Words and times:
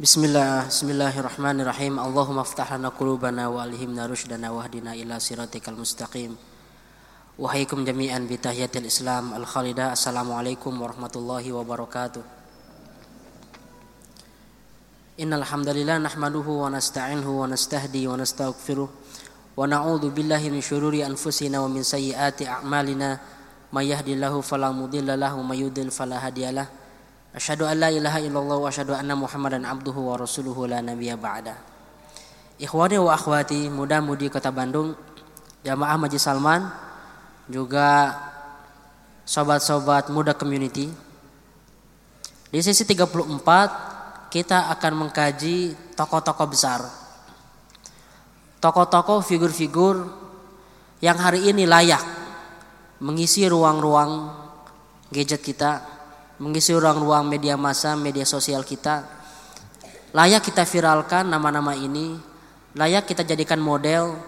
Bismillah, 0.00 0.72
Bismillahirrahmanirrahim. 0.72 2.00
Allahumma 2.00 2.40
aftah 2.40 2.64
lana 2.72 2.88
qulubana 2.88 3.52
wa 3.52 3.60
alhimna 3.68 4.08
rushdana 4.08 4.48
wahdina 4.48 4.96
ila 4.96 5.20
siratikal 5.20 5.76
mustaqim. 5.76 6.40
Wahaikum 7.36 7.84
jami'an 7.84 8.24
bi 8.24 8.40
tahiyatil 8.40 8.88
Islam 8.88 9.36
al-khalidah. 9.36 9.92
Assalamualaikum 9.92 10.72
warahmatullahi 10.72 11.52
wabarakatuh. 11.52 12.24
Innal 15.20 15.44
hamdalillah 15.44 16.00
nahmaduhu 16.00 16.64
wa 16.64 16.72
nasta'inuhu 16.72 17.44
wa 17.44 17.52
nastahdi 17.52 18.08
wa 18.08 18.16
nastaghfiruh 18.16 18.88
wa 18.88 19.68
na'udzu 19.68 20.16
billahi 20.16 20.48
min 20.48 20.64
syururi 20.64 21.04
anfusina 21.04 21.60
wa 21.60 21.68
min 21.68 21.84
sayyiati 21.84 22.48
a'malina 22.48 23.20
may 23.68 23.92
yahdihillahu 23.92 24.40
fala 24.40 24.72
mudilla 24.72 25.12
lahu 25.12 25.44
may 25.44 25.60
yudlil 25.60 25.92
fala 25.92 26.24
hadiyalah. 26.24 26.79
Asyhadu 27.30 27.62
an 27.62 27.78
la 27.78 27.94
ilaha 27.94 28.18
illallah 28.18 28.58
wa 28.58 28.66
asyhadu 28.66 28.90
anna 28.90 29.14
Muhammadan 29.14 29.62
abduhu 29.62 30.10
wa 30.10 30.18
rasuluhu 30.18 30.66
la 30.66 30.82
nabiyya 30.82 31.14
ba'da. 31.14 31.54
Ikhwani 32.58 32.98
wa 32.98 33.14
akhwati 33.14 33.70
muda-mudi 33.70 34.26
Kota 34.26 34.50
Bandung, 34.50 34.98
jamaah 35.62 35.94
Majlis 35.94 36.26
Salman, 36.26 36.66
juga 37.46 38.18
sobat-sobat 39.22 40.10
muda 40.10 40.34
community. 40.34 40.90
Di 42.50 42.58
sesi 42.58 42.82
34 42.82 44.30
kita 44.34 44.66
akan 44.74 44.92
mengkaji 45.06 45.74
tokoh-tokoh 45.94 46.48
besar. 46.50 46.82
Tokoh-tokoh 48.58 49.22
figur-figur 49.22 50.02
yang 50.98 51.14
hari 51.14 51.46
ini 51.46 51.62
layak 51.62 52.02
mengisi 52.98 53.46
ruang-ruang 53.46 54.34
gadget 55.14 55.46
kita, 55.46 55.99
mengisi 56.40 56.72
ruang-ruang 56.72 57.28
media 57.28 57.54
massa, 57.60 57.94
media 57.94 58.24
sosial 58.24 58.64
kita. 58.64 59.04
Layak 60.16 60.48
kita 60.48 60.66
viralkan 60.66 61.28
nama-nama 61.28 61.76
ini, 61.76 62.18
layak 62.74 63.06
kita 63.06 63.22
jadikan 63.22 63.62
model, 63.62 64.18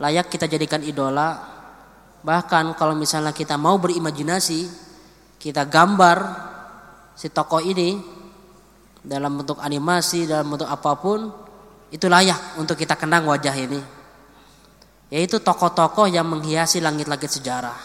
layak 0.00 0.32
kita 0.32 0.48
jadikan 0.48 0.80
idola, 0.80 1.56
Bahkan 2.26 2.74
kalau 2.74 2.98
misalnya 2.98 3.30
kita 3.30 3.54
mau 3.54 3.78
berimajinasi, 3.78 4.66
kita 5.38 5.62
gambar 5.62 6.18
si 7.14 7.30
tokoh 7.30 7.62
ini 7.62 8.02
dalam 8.98 9.38
bentuk 9.38 9.62
animasi, 9.62 10.26
dalam 10.26 10.50
bentuk 10.50 10.66
apa 10.66 10.98
pun, 10.98 11.30
itu 11.94 12.10
layak 12.10 12.58
untuk 12.58 12.74
kita 12.74 12.98
kenang 12.98 13.30
wajah 13.30 13.54
ini. 13.54 13.78
Yaitu 15.14 15.38
tokoh-tokoh 15.38 16.10
yang 16.10 16.26
menghiasi 16.26 16.82
langit-langit 16.82 17.30
sejarah. 17.30 17.78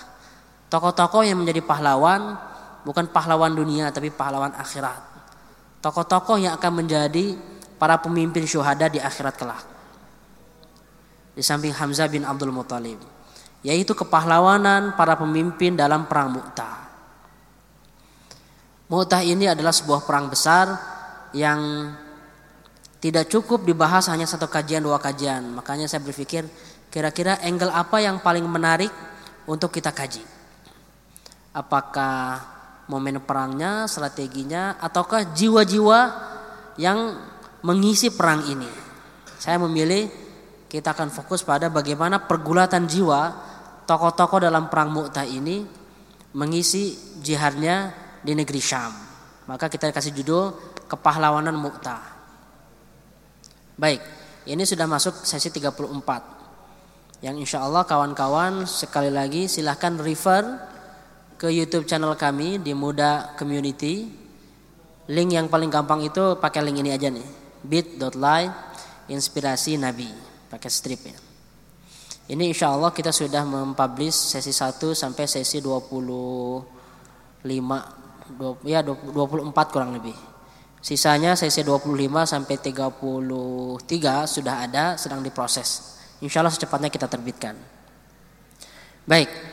Tokoh-tokoh 0.73 1.21
yang 1.21 1.38
menjadi 1.38 1.61
pahlawan, 1.61 2.33
bukan 2.83 3.09
pahlawan 3.09 3.53
dunia 3.53 3.89
tapi 3.89 4.09
pahlawan 4.09 4.53
akhirat. 4.55 5.01
Tokoh-tokoh 5.81 6.37
yang 6.37 6.53
akan 6.57 6.85
menjadi 6.85 7.33
para 7.81 7.97
pemimpin 7.97 8.45
syuhada 8.45 8.85
di 8.89 9.01
akhirat 9.01 9.35
kelak. 9.38 9.65
Di 11.33 11.41
samping 11.41 11.73
Hamzah 11.73 12.11
bin 12.11 12.27
Abdul 12.27 12.53
Muthalib 12.53 13.01
yaitu 13.61 13.93
kepahlawanan 13.93 14.97
para 14.97 15.13
pemimpin 15.13 15.77
dalam 15.77 16.09
perang 16.09 16.33
Mu'tah. 16.33 16.89
Mu'tah 18.89 19.21
ini 19.21 19.47
adalah 19.47 19.71
sebuah 19.71 20.03
perang 20.03 20.27
besar 20.27 20.67
yang 21.31 21.93
tidak 23.01 23.31
cukup 23.31 23.63
dibahas 23.63 24.09
hanya 24.11 24.27
satu 24.27 24.49
kajian 24.49 24.83
dua 24.83 24.99
kajian. 24.99 25.57
Makanya 25.57 25.88
saya 25.88 26.03
berpikir 26.03 26.45
kira-kira 26.91 27.39
angle 27.41 27.72
apa 27.72 27.97
yang 28.03 28.19
paling 28.19 28.44
menarik 28.45 28.91
untuk 29.47 29.72
kita 29.72 29.94
kaji. 29.95 30.22
Apakah 31.56 32.50
momen 32.91 33.24
perangnya, 33.24 33.88
strateginya, 33.88 34.75
ataukah 34.84 35.31
jiwa-jiwa 35.31 36.00
yang 36.75 37.16
mengisi 37.63 38.12
perang 38.12 38.44
ini. 38.52 38.68
Saya 39.40 39.56
memilih 39.63 40.12
kita 40.68 40.91
akan 40.91 41.07
fokus 41.07 41.47
pada 41.47 41.72
bagaimana 41.72 42.28
pergulatan 42.28 42.84
jiwa 42.91 43.31
tokoh-tokoh 43.88 44.44
dalam 44.44 44.68
perang 44.68 44.91
Mu'tah 44.91 45.24
ini 45.24 45.63
mengisi 46.35 47.16
jihadnya 47.24 47.96
di 48.19 48.35
negeri 48.35 48.59
Syam. 48.59 48.91
Maka 49.47 49.72
kita 49.72 49.91
kasih 49.96 50.12
judul 50.12 50.51
kepahlawanan 50.91 51.56
Mu'tah. 51.56 52.03
Baik, 53.80 54.03
ini 54.51 54.68
sudah 54.68 54.85
masuk 54.85 55.24
sesi 55.24 55.47
34. 55.47 57.24
Yang 57.25 57.35
insya 57.46 57.62
Allah 57.62 57.85
kawan-kawan 57.85 58.66
sekali 58.66 59.13
lagi 59.13 59.46
silahkan 59.46 59.94
refer 60.01 60.41
ke 61.41 61.50
YouTube 61.50 61.90
channel 61.90 62.13
kami 62.13 62.62
di 62.62 62.78
Muda 62.78 63.34
Community. 63.34 64.06
Link 65.09 65.34
yang 65.34 65.50
paling 65.50 65.74
gampang 65.74 66.06
itu 66.06 66.38
pakai 66.38 66.62
link 66.62 66.85
ini 66.85 66.94
aja 66.94 67.09
nih. 67.09 67.25
bit.ly 67.66 68.46
inspirasi 69.09 69.81
Nabi. 69.81 70.06
Pakai 70.53 70.69
strip 70.69 71.01
ya. 71.01 71.18
Ini 72.30 72.53
insya 72.53 72.69
Allah 72.69 72.94
kita 72.94 73.09
sudah 73.09 73.41
mempublish 73.41 74.13
sesi 74.13 74.53
1 74.53 74.94
sampai 74.94 75.25
sesi 75.25 75.57
25 75.57 76.62
ya 78.69 78.85
24 78.85 79.74
kurang 79.74 79.97
lebih. 79.97 80.13
Sisanya 80.78 81.34
sesi 81.34 81.66
25 81.66 81.90
sampai 82.30 82.56
33 82.62 84.30
sudah 84.30 84.56
ada 84.62 84.94
sedang 84.94 85.25
diproses. 85.25 85.97
Insya 86.22 86.46
Allah 86.46 86.53
secepatnya 86.53 86.94
kita 86.94 87.09
terbitkan. 87.09 87.57
Baik. 89.09 89.50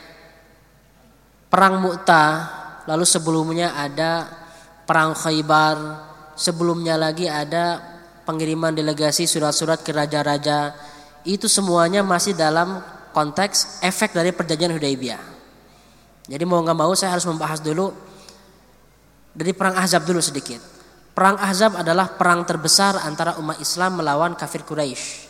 Perang 1.49 1.81
Mu'tah 1.81 2.33
lalu 2.85 3.05
sebelumnya 3.09 3.73
ada 3.73 4.29
perang 4.85 5.17
Khaybar, 5.17 5.77
sebelumnya 6.37 6.93
lagi 6.97 7.25
ada 7.25 7.81
pengiriman 8.25 8.69
delegasi 8.73 9.25
surat-surat 9.25 9.81
ke 9.81 9.89
raja-raja 9.89 10.77
itu 11.25 11.49
semuanya 11.49 12.05
masih 12.05 12.37
dalam 12.37 12.81
konteks 13.13 13.81
efek 13.81 14.13
dari 14.13 14.29
perjanjian 14.29 14.77
Hudaybiyah. 14.77 15.21
Jadi 16.29 16.43
mau 16.45 16.61
nggak 16.61 16.77
mau 16.77 16.93
saya 16.93 17.17
harus 17.17 17.25
membahas 17.25 17.57
dulu 17.57 17.89
dari 19.33 19.49
perang 19.57 19.73
Ahzab 19.73 20.05
dulu 20.05 20.21
sedikit. 20.21 20.61
Perang 21.17 21.41
Ahzab 21.41 21.81
adalah 21.81 22.13
perang 22.13 22.45
terbesar 22.45 23.01
antara 23.01 23.41
umat 23.41 23.57
Islam 23.57 23.99
melawan 23.99 24.37
kafir 24.37 24.61
Quraisy. 24.61 25.25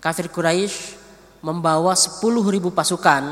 Kafir 0.00 0.32
Quraisy 0.32 0.96
membawa 1.44 1.92
10.000 1.92 2.24
pasukan 2.72 3.22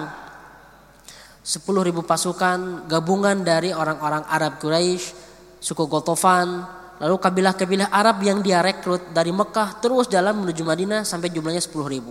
10.000 1.49 1.65
pasukan 2.05 2.85
gabungan 2.85 3.41
dari 3.41 3.73
orang-orang 3.73 4.29
Arab 4.29 4.61
Quraisy, 4.61 5.17
suku 5.65 5.89
Gotofan, 5.89 6.77
Lalu 6.99 7.17
kabilah-kabilah 7.23 7.95
Arab 7.95 8.19
yang 8.27 8.43
dia 8.43 8.59
rekrut 8.59 9.15
dari 9.15 9.31
Mekah 9.31 9.79
terus 9.79 10.11
jalan 10.11 10.35
menuju 10.43 10.67
Madinah 10.67 11.07
sampai 11.07 11.31
jumlahnya 11.31 11.63
10 11.63 11.87
ribu. 11.87 12.11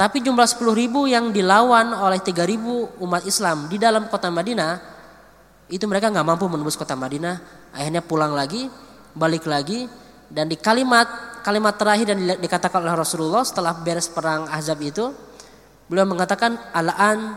Tapi 0.00 0.24
jumlah 0.24 0.48
10 0.48 0.72
ribu 0.72 1.04
yang 1.04 1.28
dilawan 1.28 1.92
oleh 1.92 2.24
3 2.24 2.32
ribu 2.48 2.88
umat 3.04 3.20
Islam 3.28 3.68
di 3.68 3.76
dalam 3.76 4.08
kota 4.08 4.32
Madinah 4.32 4.80
itu 5.68 5.84
mereka 5.84 6.08
nggak 6.08 6.24
mampu 6.24 6.48
menembus 6.48 6.80
kota 6.80 6.96
Madinah. 6.96 7.68
Akhirnya 7.76 8.00
pulang 8.00 8.32
lagi, 8.32 8.64
balik 9.12 9.44
lagi 9.44 9.84
dan 10.32 10.48
di 10.48 10.56
kalimat 10.56 11.04
kalimat 11.44 11.76
terakhir 11.76 12.16
dan 12.16 12.40
dikatakan 12.40 12.80
oleh 12.80 12.96
Rasulullah 12.96 13.44
setelah 13.44 13.76
beres 13.76 14.08
perang 14.08 14.48
Ahzab 14.48 14.80
itu 14.80 15.12
beliau 15.84 16.08
mengatakan 16.08 16.56
alaan 16.72 17.36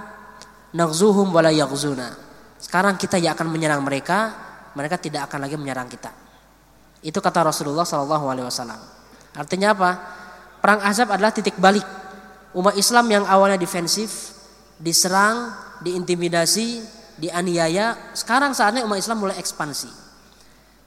nagzuhum 0.73 1.29
wala 1.29 1.53
yaghzuna. 1.53 2.13
Sekarang 2.59 2.97
kita 2.97 3.21
ya 3.21 3.37
akan 3.37 3.47
menyerang 3.49 3.81
mereka 3.85 4.33
mereka 4.73 4.97
tidak 4.97 5.29
akan 5.29 5.45
lagi 5.45 5.55
menyerang 5.57 5.87
kita. 5.89 6.09
Itu 7.03 7.21
kata 7.21 7.45
Rasulullah 7.45 7.85
Wasallam. 7.85 8.81
Artinya 9.37 9.73
apa? 9.73 9.91
Perang 10.63 10.81
Azab 10.81 11.11
adalah 11.11 11.35
titik 11.35 11.59
balik 11.59 11.83
umat 12.55 12.77
Islam 12.79 13.05
yang 13.11 13.25
awalnya 13.27 13.59
defensif, 13.59 14.33
diserang, 14.79 15.51
diintimidasi, 15.83 16.81
dianiaya. 17.19 18.15
Sekarang 18.15 18.55
saatnya 18.55 18.87
umat 18.87 18.97
Islam 18.97 19.19
mulai 19.19 19.37
ekspansi. 19.37 19.91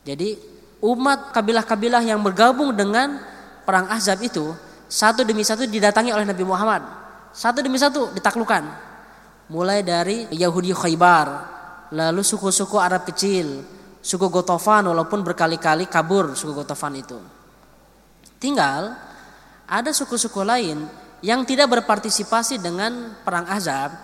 Jadi 0.06 0.38
umat 0.80 1.34
kabilah-kabilah 1.34 2.02
yang 2.06 2.22
bergabung 2.22 2.72
dengan 2.72 3.20
perang 3.66 3.90
Azab 3.92 4.22
itu 4.22 4.54
satu 4.86 5.26
demi 5.26 5.42
satu 5.42 5.66
didatangi 5.66 6.14
oleh 6.14 6.24
Nabi 6.24 6.44
Muhammad. 6.46 6.82
Satu 7.36 7.60
demi 7.60 7.76
satu 7.76 8.14
ditaklukkan. 8.16 8.85
Mulai 9.46 9.86
dari 9.86 10.26
Yahudi 10.34 10.74
Khaybar, 10.74 11.28
lalu 11.94 12.22
suku-suku 12.26 12.82
Arab 12.82 13.06
kecil, 13.06 13.62
suku 14.02 14.26
Gotofan 14.26 14.90
walaupun 14.90 15.22
berkali-kali 15.22 15.86
kabur 15.86 16.34
suku 16.34 16.50
Gotofan 16.50 16.94
itu. 16.98 17.18
Tinggal 18.42 18.90
ada 19.66 19.90
suku-suku 19.94 20.42
lain 20.42 20.82
yang 21.22 21.46
tidak 21.46 21.70
berpartisipasi 21.78 22.58
dengan 22.58 23.18
perang 23.22 23.46
Azab, 23.46 23.94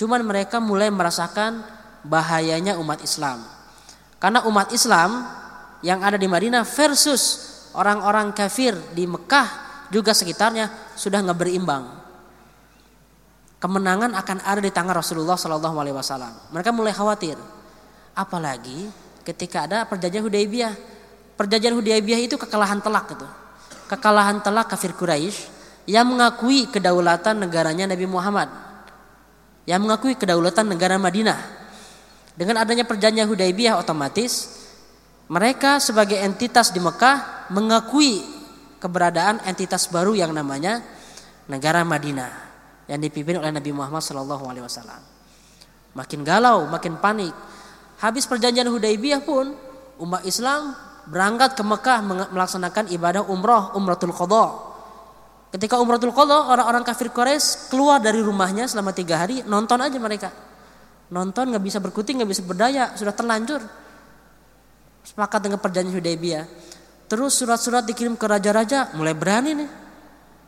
cuman 0.00 0.24
mereka 0.24 0.64
mulai 0.64 0.88
merasakan 0.88 1.60
bahayanya 2.04 2.80
umat 2.80 3.00
Islam. 3.04 3.44
Karena 4.16 4.44
umat 4.48 4.72
Islam 4.72 5.28
yang 5.84 6.00
ada 6.00 6.16
di 6.16 6.24
Madinah 6.24 6.64
versus 6.64 7.52
orang-orang 7.76 8.32
kafir 8.32 8.72
di 8.96 9.04
Mekah 9.04 9.48
juga 9.92 10.16
sekitarnya 10.16 10.96
sudah 10.96 11.20
nggak 11.20 11.36
berimbang. 11.36 12.05
Kemenangan 13.56 14.12
akan 14.12 14.44
ada 14.44 14.60
di 14.60 14.68
tangan 14.68 15.00
Rasulullah 15.00 15.40
Shallallahu 15.40 15.76
Alaihi 15.80 15.96
Wasallam. 15.96 16.52
Mereka 16.52 16.76
mulai 16.76 16.92
khawatir, 16.92 17.40
apalagi 18.12 18.92
ketika 19.24 19.64
ada 19.64 19.88
perjanjian 19.88 20.24
Hudaybiyah. 20.24 20.74
perjanjian 21.36 21.72
Hudaybiyah 21.76 22.20
itu 22.20 22.36
kekalahan 22.36 22.84
telak 22.84 23.16
itu. 23.16 23.28
Kekalahan 23.88 24.44
telak 24.44 24.72
kafir 24.72 24.92
Quraisy 24.92 25.48
yang 25.88 26.08
mengakui 26.08 26.68
kedaulatan 26.68 27.40
negaranya 27.40 27.88
Nabi 27.88 28.04
Muhammad. 28.04 28.48
Yang 29.64 29.80
mengakui 29.84 30.14
kedaulatan 30.16 30.68
negara 30.68 31.00
Madinah. 31.00 31.40
Dengan 32.36 32.60
adanya 32.60 32.84
perjanjian 32.84 33.24
Hudaybiyah 33.24 33.80
otomatis 33.80 34.64
mereka 35.32 35.80
sebagai 35.80 36.20
entitas 36.20 36.72
di 36.72 36.80
Mekah 36.80 37.48
mengakui 37.48 38.20
keberadaan 38.84 39.40
entitas 39.48 39.88
baru 39.88 40.12
yang 40.12 40.36
namanya 40.36 40.84
negara 41.48 41.84
Madinah 41.84 42.45
yang 42.86 43.02
dipimpin 43.02 43.38
oleh 43.38 43.50
Nabi 43.50 43.70
Muhammad 43.74 44.02
SAW. 44.02 45.02
Makin 45.96 46.20
galau, 46.22 46.66
makin 46.70 46.98
panik. 46.98 47.34
Habis 47.98 48.28
perjanjian 48.28 48.68
Hudaybiyah 48.68 49.24
pun 49.24 49.56
umat 50.02 50.22
Islam 50.28 50.76
berangkat 51.08 51.56
ke 51.56 51.62
Mekah 51.62 51.98
melaksanakan 52.34 52.92
ibadah 52.92 53.24
umroh, 53.26 53.72
umratul 53.78 54.12
qadha. 54.12 54.76
Ketika 55.54 55.80
umratul 55.80 56.12
qadha, 56.12 56.52
orang-orang 56.52 56.84
kafir 56.84 57.08
Quraisy 57.08 57.72
keluar 57.72 58.02
dari 58.02 58.20
rumahnya 58.20 58.68
selama 58.68 58.92
tiga 58.92 59.24
hari, 59.24 59.40
nonton 59.46 59.80
aja 59.80 59.96
mereka. 59.96 60.28
Nonton 61.08 61.54
nggak 61.54 61.64
bisa 61.64 61.78
berkutik, 61.78 62.18
nggak 62.18 62.30
bisa 62.30 62.42
berdaya, 62.42 62.92
sudah 62.98 63.14
terlanjur. 63.14 63.62
Sepakat 65.06 65.46
dengan 65.46 65.62
perjanjian 65.62 65.94
Hudaybiyah. 65.96 66.44
Terus 67.06 67.38
surat-surat 67.38 67.86
dikirim 67.86 68.18
ke 68.18 68.26
raja-raja, 68.26 68.90
mulai 68.98 69.14
berani 69.14 69.54
nih. 69.54 69.70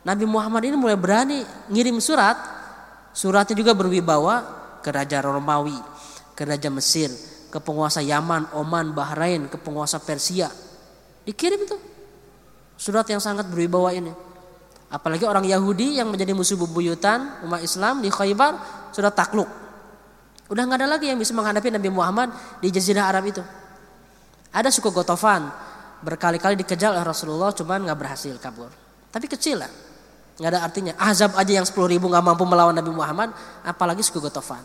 Nabi 0.03 0.23
Muhammad 0.23 0.63
ini 0.63 0.75
mulai 0.79 0.95
berani 0.95 1.43
ngirim 1.67 1.99
surat. 1.99 2.37
Suratnya 3.11 3.57
juga 3.57 3.75
berwibawa 3.75 4.45
ke 4.79 4.89
Raja 4.93 5.19
Romawi, 5.19 5.75
ke 6.37 6.47
Raja 6.47 6.71
Mesir, 6.71 7.11
ke 7.51 7.59
penguasa 7.59 7.99
Yaman, 7.99 8.53
Oman, 8.55 8.95
Bahrain, 8.95 9.49
ke 9.51 9.57
penguasa 9.59 9.99
Persia. 9.99 10.47
Dikirim 11.27 11.59
itu. 11.67 11.77
Surat 12.79 13.03
yang 13.11 13.19
sangat 13.19 13.51
berwibawa 13.51 13.91
ini. 13.91 14.13
Apalagi 14.89 15.27
orang 15.27 15.45
Yahudi 15.45 15.99
yang 15.99 16.09
menjadi 16.09 16.31
musuh 16.31 16.55
bebuyutan 16.55 17.43
umat 17.45 17.61
Islam 17.61 17.99
di 17.99 18.09
Khaybar 18.09 18.55
sudah 18.95 19.11
takluk. 19.11 19.45
Udah 20.49 20.65
nggak 20.65 20.81
ada 20.81 20.87
lagi 20.97 21.11
yang 21.11 21.19
bisa 21.19 21.35
menghadapi 21.35 21.69
Nabi 21.69 21.89
Muhammad 21.93 22.33
di 22.57 22.73
Jazirah 22.73 23.05
Arab 23.05 23.29
itu. 23.29 23.43
Ada 24.49 24.73
suku 24.73 24.89
Gotofan 24.89 25.45
berkali-kali 26.01 26.57
dikejar 26.57 26.95
oleh 26.95 27.05
Rasulullah 27.05 27.53
cuman 27.53 27.85
nggak 27.85 27.99
berhasil 27.99 28.33
kabur. 28.41 28.73
Tapi 29.13 29.29
kecil 29.29 29.61
lah. 29.61 29.69
Nggak 30.39 30.49
ada 30.55 30.59
artinya. 30.63 30.93
Azab 30.95 31.35
aja 31.35 31.51
yang 31.59 31.67
10 31.67 31.75
ribu 31.91 32.07
nggak 32.07 32.23
mampu 32.23 32.47
melawan 32.47 32.71
Nabi 32.71 32.95
Muhammad, 32.95 33.35
apalagi 33.67 33.99
suku 33.99 34.23
Gotofan. 34.23 34.63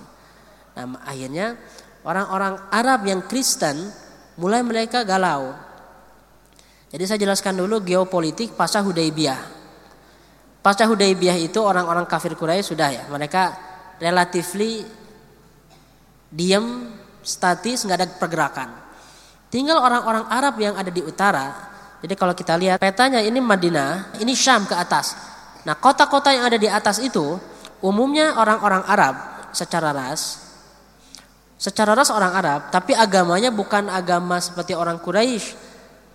Nah, 0.79 1.03
akhirnya 1.03 1.59
orang-orang 2.07 2.55
Arab 2.71 3.01
yang 3.11 3.21
Kristen 3.27 3.91
mulai 4.39 4.63
mereka 4.63 5.03
galau. 5.03 5.51
Jadi 6.95 7.05
saya 7.11 7.19
jelaskan 7.19 7.59
dulu 7.59 7.83
geopolitik 7.83 8.55
pasca 8.55 8.79
Hudaybiyah. 8.79 9.67
Pasca 10.63 10.87
Hudaybiyah 10.87 11.43
itu 11.43 11.59
orang-orang 11.59 12.07
kafir 12.07 12.39
Quraisy 12.39 12.71
sudah 12.71 12.89
ya, 12.95 13.05
mereka 13.11 13.53
relatively 13.99 14.87
diam, 16.31 16.95
statis, 17.19 17.83
nggak 17.83 17.99
ada 17.99 18.09
pergerakan. 18.15 18.69
Tinggal 19.51 19.83
orang-orang 19.83 20.25
Arab 20.31 20.55
yang 20.63 20.75
ada 20.79 20.91
di 20.91 21.03
utara. 21.03 21.51
Jadi 21.99 22.15
kalau 22.15 22.35
kita 22.35 22.55
lihat 22.59 22.79
petanya 22.79 23.19
ini 23.23 23.43
Madinah, 23.43 24.19
ini 24.23 24.35
Syam 24.39 24.67
ke 24.67 24.75
atas. 24.79 25.34
Nah 25.65 25.75
kota-kota 25.77 26.33
yang 26.33 26.45
ada 26.49 26.61
di 26.61 26.69
atas 26.69 27.01
itu 27.01 27.41
umumnya 27.81 28.37
orang-orang 28.37 28.85
Arab 28.85 29.15
secara 29.53 29.93
ras 29.93 30.45
secara 31.65 31.97
ras 31.97 32.13
orang 32.13 32.33
Arab, 32.37 32.61
tapi 32.69 32.93
agamanya 32.93 33.49
bukan 33.49 33.89
agama 33.89 34.37
seperti 34.37 34.77
orang 34.77 35.01
Quraisy 35.01 35.57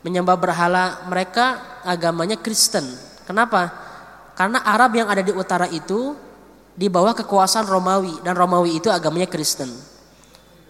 menyembah 0.06 0.38
berhala, 0.38 1.10
mereka 1.10 1.80
agamanya 1.82 2.38
Kristen. 2.38 2.86
Kenapa? 3.26 3.74
Karena 4.38 4.62
Arab 4.64 4.96
yang 4.96 5.10
ada 5.10 5.26
di 5.26 5.34
utara 5.34 5.66
itu 5.68 6.16
di 6.78 6.88
bawah 6.88 7.12
kekuasaan 7.12 7.68
Romawi 7.68 8.24
dan 8.24 8.38
Romawi 8.38 8.80
itu 8.80 8.88
agamanya 8.88 9.28
Kristen. 9.28 9.68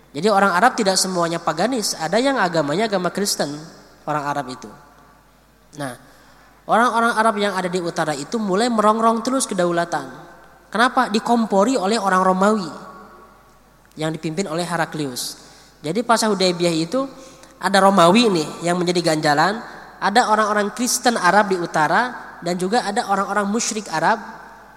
Jadi 0.10 0.26
orang 0.26 0.58
Arab 0.58 0.74
tidak 0.74 0.98
semuanya 0.98 1.38
paganis, 1.38 1.94
ada 1.94 2.18
yang 2.18 2.42
agamanya 2.42 2.90
agama 2.90 3.14
Kristen, 3.14 3.52
orang 4.10 4.26
Arab 4.26 4.50
itu. 4.50 4.70
Nah, 5.78 5.94
orang-orang 6.69 7.13
Arab 7.18 7.36
yang 7.42 7.54
ada 7.57 7.66
di 7.66 7.81
utara 7.81 8.13
itu 8.13 8.38
mulai 8.38 8.69
merongrong 8.69 9.25
terus 9.25 9.50
kedaulatan. 9.50 10.06
Kenapa? 10.69 11.10
Dikompori 11.10 11.74
oleh 11.74 11.98
orang 11.98 12.21
Romawi 12.21 12.69
yang 13.98 14.13
dipimpin 14.13 14.45
oleh 14.45 14.62
Heraklius. 14.62 15.50
Jadi 15.81 16.06
pas 16.06 16.21
Hudaybiyah 16.21 16.75
itu 16.77 17.10
ada 17.57 17.81
Romawi 17.81 18.30
nih 18.30 18.48
yang 18.69 18.77
menjadi 18.77 19.01
ganjalan, 19.01 19.57
ada 19.98 20.30
orang-orang 20.30 20.69
Kristen 20.77 21.18
Arab 21.18 21.50
di 21.50 21.57
utara 21.57 22.38
dan 22.45 22.56
juga 22.56 22.86
ada 22.86 23.10
orang-orang 23.10 23.50
musyrik 23.50 23.89
Arab 23.89 24.21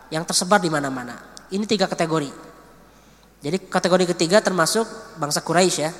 yang 0.08 0.24
tersebar 0.24 0.58
di 0.58 0.72
mana-mana. 0.72 1.14
Ini 1.52 1.62
tiga 1.68 1.86
kategori. 1.86 2.32
Jadi 3.42 3.68
kategori 3.68 4.16
ketiga 4.16 4.40
termasuk 4.40 4.86
bangsa 5.20 5.44
Quraisy 5.44 5.78
ya. 5.82 5.90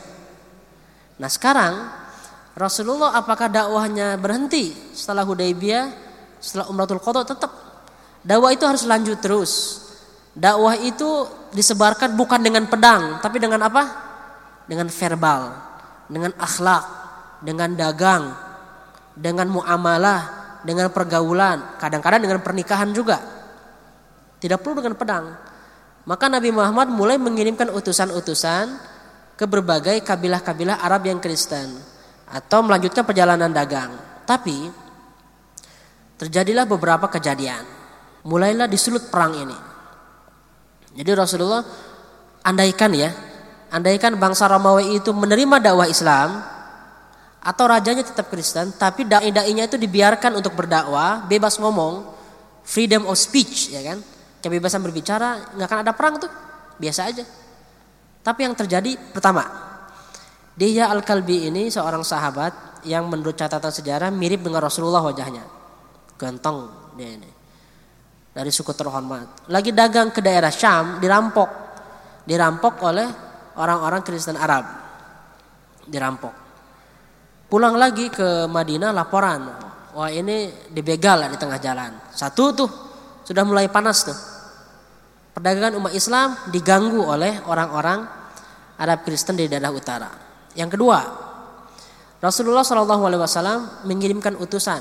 Nah 1.21 1.29
sekarang 1.29 2.02
Rasulullah 2.53 3.17
apakah 3.17 3.49
dakwahnya 3.49 4.21
berhenti 4.21 4.77
setelah 4.93 5.25
Hudaybiyah, 5.25 5.89
setelah 6.37 6.69
Umratul 6.69 7.01
Qadha 7.01 7.25
tetap 7.25 7.49
dakwah 8.21 8.53
itu 8.53 8.65
harus 8.69 8.85
lanjut 8.85 9.17
terus. 9.25 9.53
Dakwah 10.33 10.77
itu 10.81 11.29
disebarkan 11.53 12.17
bukan 12.17 12.41
dengan 12.41 12.65
pedang, 12.69 13.21
tapi 13.21 13.41
dengan 13.41 13.61
apa? 13.65 13.83
Dengan 14.69 14.89
verbal, 14.89 15.43
dengan 16.09 16.33
akhlak, 16.37 16.85
dengan 17.41 17.73
dagang, 17.77 18.33
dengan 19.17 19.49
muamalah, 19.49 20.21
dengan 20.65 20.89
pergaulan, 20.93 21.77
kadang-kadang 21.77 22.21
dengan 22.21 22.41
pernikahan 22.41 22.93
juga. 22.93 23.21
Tidak 24.41 24.57
perlu 24.61 24.81
dengan 24.81 24.97
pedang. 24.97 25.25
Maka 26.05 26.27
Nabi 26.33 26.51
Muhammad 26.53 26.89
mulai 26.93 27.17
mengirimkan 27.17 27.69
utusan-utusan 27.73 28.67
ke 29.37 29.45
berbagai 29.45 30.01
kabilah-kabilah 30.05 30.81
Arab 30.81 31.09
yang 31.09 31.21
Kristen 31.21 31.92
atau 32.32 32.64
melanjutkan 32.64 33.05
perjalanan 33.05 33.53
dagang. 33.53 33.93
Tapi 34.24 34.72
terjadilah 36.17 36.65
beberapa 36.65 37.06
kejadian. 37.12 37.62
Mulailah 38.24 38.67
disulut 38.70 39.12
perang 39.12 39.36
ini. 39.36 39.58
Jadi 40.96 41.10
Rasulullah 41.12 41.60
andaikan 42.44 42.93
ya, 42.96 43.10
andaikan 43.72 44.17
bangsa 44.17 44.48
Romawi 44.48 45.01
itu 45.01 45.12
menerima 45.12 45.60
dakwah 45.60 45.89
Islam 45.89 46.41
atau 47.43 47.65
rajanya 47.67 48.06
tetap 48.06 48.31
Kristen, 48.31 48.70
tapi 48.79 49.03
dai-dainya 49.03 49.67
itu 49.67 49.74
dibiarkan 49.74 50.39
untuk 50.39 50.55
berdakwah, 50.55 51.27
bebas 51.27 51.58
ngomong, 51.58 52.06
freedom 52.62 53.08
of 53.10 53.19
speech 53.19 53.74
ya 53.74 53.82
kan, 53.82 53.98
kebebasan 54.39 54.79
berbicara, 54.79 55.51
nggak 55.58 55.67
akan 55.67 55.81
ada 55.82 55.93
perang 55.96 56.15
tuh, 56.22 56.31
biasa 56.79 57.10
aja. 57.10 57.24
Tapi 58.22 58.46
yang 58.46 58.55
terjadi 58.55 58.94
pertama, 59.10 59.71
dia 60.53 60.93
Al-Kalbi 60.93 61.49
ini 61.49 61.73
seorang 61.73 62.05
sahabat 62.05 62.85
yang 62.85 63.09
menurut 63.09 63.39
catatan 63.39 63.73
sejarah 63.73 64.13
mirip 64.13 64.44
dengan 64.44 64.61
Rasulullah 64.61 65.01
wajahnya. 65.01 65.44
Ganteng 66.19 66.69
dia 66.99 67.17
ini 67.17 67.31
dari 68.32 68.49
suku 68.49 68.73
terhormat. 68.73 69.49
Lagi 69.53 69.71
dagang 69.77 70.09
ke 70.11 70.25
daerah 70.25 70.49
Syam, 70.49 70.99
dirampok. 70.99 71.49
Dirampok 72.25 72.75
oleh 72.89 73.09
orang-orang 73.61 74.01
Kristen 74.01 74.41
Arab. 74.41 74.65
Dirampok. 75.85 76.35
Pulang 77.53 77.77
lagi 77.77 78.09
ke 78.09 78.49
Madinah 78.49 78.97
laporan. 78.97 79.41
Wah 79.93 80.09
ini 80.09 80.49
dibegal 80.73 81.29
di 81.29 81.37
tengah 81.37 81.61
jalan. 81.61 81.93
Satu 82.17 82.44
tuh 82.56 82.71
sudah 83.29 83.44
mulai 83.44 83.69
panas 83.69 84.09
tuh. 84.09 84.19
Perdagangan 85.37 85.77
umat 85.77 85.93
Islam 85.93 86.32
diganggu 86.49 87.05
oleh 87.05 87.44
orang-orang 87.44 88.05
Arab 88.81 89.05
Kristen 89.05 89.37
di 89.37 89.49
daerah 89.53 89.69
utara. 89.69 90.31
Yang 90.53 90.77
kedua, 90.79 90.99
Rasulullah 92.23 92.63
SAW 92.63 93.89
mengirimkan 93.89 94.39
utusan. 94.39 94.79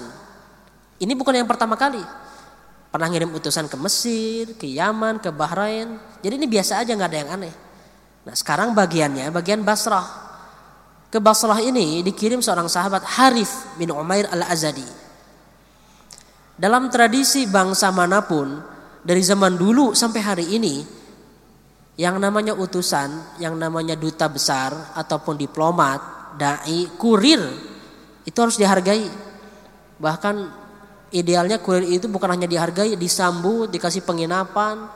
Ini 1.01 1.17
bukan 1.17 1.33
yang 1.33 1.49
pertama 1.49 1.73
kali. 1.73 2.01
Pernah 2.91 3.07
ngirim 3.09 3.31
utusan 3.33 3.65
ke 3.71 3.79
Mesir, 3.79 4.53
ke 4.59 4.67
Yaman, 4.67 5.17
ke 5.17 5.31
Bahrain. 5.33 5.97
Jadi 6.21 6.33
ini 6.37 6.45
biasa 6.45 6.83
aja 6.83 6.91
nggak 6.93 7.09
ada 7.09 7.19
yang 7.23 7.31
aneh. 7.33 7.55
Nah 8.27 8.35
sekarang 8.37 8.77
bagiannya 8.77 9.33
bagian 9.33 9.65
Basrah. 9.65 10.05
Ke 11.09 11.17
Basrah 11.17 11.57
ini 11.63 12.05
dikirim 12.05 12.43
seorang 12.43 12.69
sahabat 12.69 13.01
Harith 13.17 13.75
bin 13.79 13.89
Umair 13.89 14.29
al-Azadi. 14.29 14.85
Dalam 16.61 16.93
tradisi 16.93 17.49
bangsa 17.49 17.89
mana 17.89 18.21
pun 18.21 18.61
dari 19.01 19.25
zaman 19.25 19.57
dulu 19.57 19.97
sampai 19.97 20.21
hari 20.21 20.45
ini 20.61 20.85
yang 22.01 22.17
namanya 22.17 22.57
utusan, 22.57 23.37
yang 23.37 23.53
namanya 23.53 23.93
duta 23.93 24.25
besar 24.25 24.97
ataupun 24.97 25.37
diplomat, 25.37 26.33
dai, 26.41 26.89
kurir 26.97 27.41
itu 28.25 28.37
harus 28.41 28.57
dihargai. 28.57 29.05
Bahkan 30.01 30.35
Idealnya 31.11 31.59
kurir 31.59 31.83
itu 31.99 32.07
bukan 32.07 32.31
hanya 32.31 32.47
dihargai, 32.47 32.95
disambut, 32.95 33.67
dikasih 33.67 34.07
penginapan, 34.07 34.87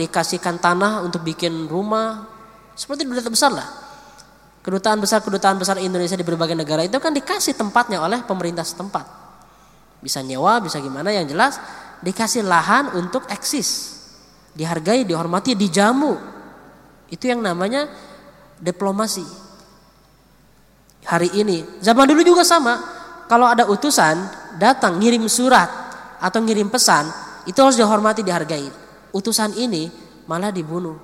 dikasihkan 0.00 0.56
tanah 0.56 1.04
untuk 1.04 1.20
bikin 1.20 1.68
rumah. 1.68 2.24
Seperti 2.72 3.04
duta 3.04 3.28
besar 3.28 3.52
lah. 3.52 3.68
Kedutaan 4.64 4.96
besar-kedutaan 5.04 5.60
besar 5.60 5.76
Indonesia 5.76 6.16
di 6.16 6.24
berbagai 6.24 6.56
negara 6.56 6.80
itu 6.80 6.96
kan 6.96 7.12
dikasih 7.12 7.60
tempatnya 7.60 8.00
oleh 8.00 8.24
pemerintah 8.24 8.64
setempat. 8.64 9.04
Bisa 10.00 10.24
nyewa, 10.24 10.64
bisa 10.64 10.80
gimana 10.80 11.12
yang 11.12 11.28
jelas 11.28 11.60
dikasih 12.00 12.40
lahan 12.40 12.96
untuk 12.96 13.28
eksis. 13.28 14.00
Dihargai, 14.56 15.04
dihormati, 15.04 15.52
dijamu. 15.52 16.39
Itu 17.10 17.26
yang 17.26 17.42
namanya 17.42 17.90
diplomasi. 18.62 19.26
Hari 21.04 21.42
ini, 21.42 21.82
zaman 21.82 22.06
dulu 22.06 22.22
juga 22.22 22.46
sama. 22.46 22.78
Kalau 23.26 23.46
ada 23.50 23.66
utusan 23.66 24.16
datang 24.58 24.98
ngirim 25.02 25.26
surat 25.26 25.66
atau 26.22 26.38
ngirim 26.42 26.70
pesan, 26.70 27.08
itu 27.46 27.58
harus 27.58 27.74
dihormati, 27.74 28.22
dihargai. 28.22 28.68
Utusan 29.10 29.54
ini 29.58 29.90
malah 30.30 30.54
dibunuh. 30.54 30.94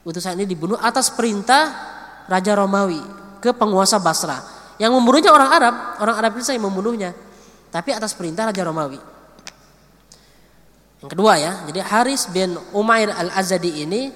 Utusan 0.00 0.40
ini 0.40 0.48
dibunuh 0.48 0.80
atas 0.80 1.12
perintah 1.12 1.68
Raja 2.24 2.56
Romawi 2.56 3.00
ke 3.42 3.52
penguasa 3.52 4.00
Basra. 4.00 4.40
Yang 4.80 4.96
membunuhnya 4.96 5.28
orang 5.28 5.50
Arab, 5.52 5.74
orang 6.00 6.16
Arab 6.16 6.32
itu 6.40 6.48
yang 6.56 6.64
membunuhnya. 6.64 7.12
Tapi 7.68 7.92
atas 7.92 8.16
perintah 8.16 8.48
Raja 8.48 8.64
Romawi. 8.64 8.96
Yang 11.04 11.10
kedua 11.16 11.32
ya, 11.36 11.64
jadi 11.68 11.80
Haris 11.84 12.28
bin 12.32 12.56
Umair 12.76 13.12
al-Azadi 13.12 13.84
ini 13.84 14.12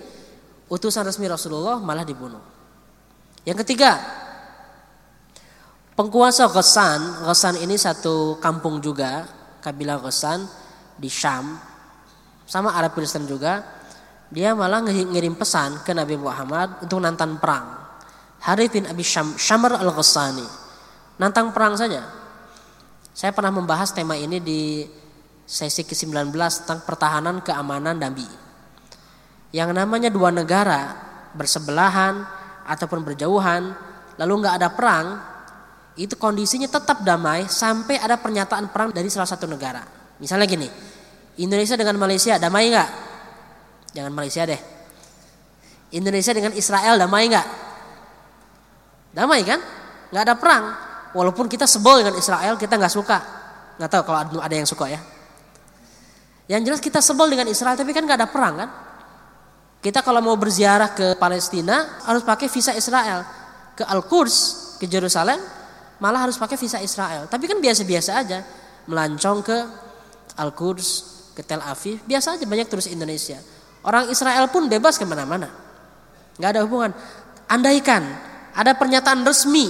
utusan 0.69 1.05
resmi 1.05 1.29
Rasulullah 1.29 1.81
malah 1.81 2.07
dibunuh. 2.07 2.41
Yang 3.45 3.67
ketiga, 3.67 4.01
penguasa 5.93 6.49
Ghassan, 6.49 7.29
Ghassan 7.29 7.61
ini 7.61 7.77
satu 7.77 8.41
kampung 8.41 8.81
juga, 8.81 9.29
kabilah 9.61 10.01
Ghassan 10.01 10.49
di 10.97 11.13
Syam, 11.13 11.61
sama 12.49 12.73
Arab 12.77 12.97
Kristen 12.97 13.29
juga. 13.29 13.61
Dia 14.33 14.57
malah 14.57 14.83
ngirim 14.83 15.37
pesan 15.37 15.85
ke 15.85 15.93
Nabi 15.95 16.17
Muhammad 16.19 16.83
untuk 16.83 16.99
nantang 16.99 17.39
perang. 17.39 17.85
Harith 18.45 18.73
bin 18.73 18.89
Abi 18.89 19.05
Syam, 19.05 19.37
Syamr 19.37 19.77
al-Ghassani. 19.79 20.45
Nantang 21.21 21.55
perang 21.55 21.79
saja. 21.79 22.03
Saya 23.15 23.31
pernah 23.31 23.55
membahas 23.55 23.95
tema 23.95 24.19
ini 24.19 24.43
di 24.43 24.83
sesi 25.47 25.87
ke-19 25.87 26.35
tentang 26.35 26.83
pertahanan 26.83 27.39
keamanan 27.45 27.95
Nabi. 27.95 28.44
Yang 29.55 29.71
namanya 29.71 30.11
dua 30.11 30.35
negara 30.35 30.99
bersebelahan 31.31 32.27
ataupun 32.67 33.07
berjauhan, 33.07 33.71
lalu 34.19 34.33
nggak 34.43 34.55
ada 34.59 34.69
perang, 34.75 35.07
itu 35.95 36.19
kondisinya 36.19 36.67
tetap 36.67 37.07
damai 37.07 37.47
sampai 37.47 38.03
ada 38.03 38.19
pernyataan 38.19 38.75
perang 38.75 38.91
dari 38.91 39.07
salah 39.07 39.31
satu 39.31 39.47
negara. 39.47 39.87
Misalnya 40.19 40.51
gini, 40.51 40.67
Indonesia 41.39 41.79
dengan 41.79 41.95
Malaysia 42.03 42.35
damai 42.35 42.67
nggak? 42.67 42.91
Jangan 43.95 44.11
Malaysia 44.11 44.43
deh. 44.43 44.59
Indonesia 45.95 46.35
dengan 46.35 46.51
Israel 46.59 46.99
damai 46.99 47.31
nggak? 47.31 47.47
Damai 49.15 49.41
kan? 49.47 49.63
Nggak 50.11 50.23
ada 50.27 50.35
perang. 50.35 50.65
Walaupun 51.15 51.47
kita 51.47 51.71
sebel 51.71 52.03
dengan 52.03 52.19
Israel, 52.19 52.59
kita 52.59 52.75
nggak 52.75 52.91
suka. 52.91 53.19
Nggak 53.79 53.87
tahu 53.87 54.03
kalau 54.03 54.43
ada 54.43 54.55
yang 54.55 54.67
suka 54.67 54.91
ya. 54.91 54.99
Yang 56.51 56.61
jelas 56.67 56.81
kita 56.83 56.99
sebel 56.99 57.31
dengan 57.31 57.47
Israel, 57.47 57.79
tapi 57.79 57.95
kan 57.95 58.03
nggak 58.03 58.19
ada 58.19 58.27
perang 58.27 58.55
kan? 58.59 58.71
Kita 59.85 60.01
kalau 60.01 60.25
mau 60.25 60.33
berziarah 60.41 60.97
ke 60.97 61.13
Palestina 61.21 62.01
harus 62.09 62.25
pakai 62.25 62.49
visa 62.49 62.73
Israel. 62.73 63.21
Ke 63.77 63.85
Al-Quds, 63.85 64.37
ke 64.81 64.89
Jerusalem, 64.89 65.37
malah 66.01 66.25
harus 66.25 66.41
pakai 66.41 66.57
visa 66.57 66.81
Israel. 66.81 67.29
Tapi 67.29 67.45
kan 67.45 67.61
biasa-biasa 67.61 68.17
aja. 68.17 68.41
Melancong 68.89 69.45
ke 69.45 69.59
Al-Quds, 70.41 70.89
ke 71.37 71.45
Tel 71.45 71.61
Aviv, 71.61 72.01
biasa 72.09 72.41
aja 72.41 72.49
banyak 72.49 72.65
terus 72.65 72.89
Indonesia. 72.89 73.37
Orang 73.85 74.09
Israel 74.09 74.49
pun 74.49 74.73
bebas 74.73 74.97
ke 74.97 75.05
mana-mana. 75.05 75.53
Nggak 76.41 76.51
ada 76.57 76.61
hubungan. 76.65 76.97
Andaikan 77.45 78.09
ada 78.57 78.73
pernyataan 78.73 79.21
resmi 79.21 79.69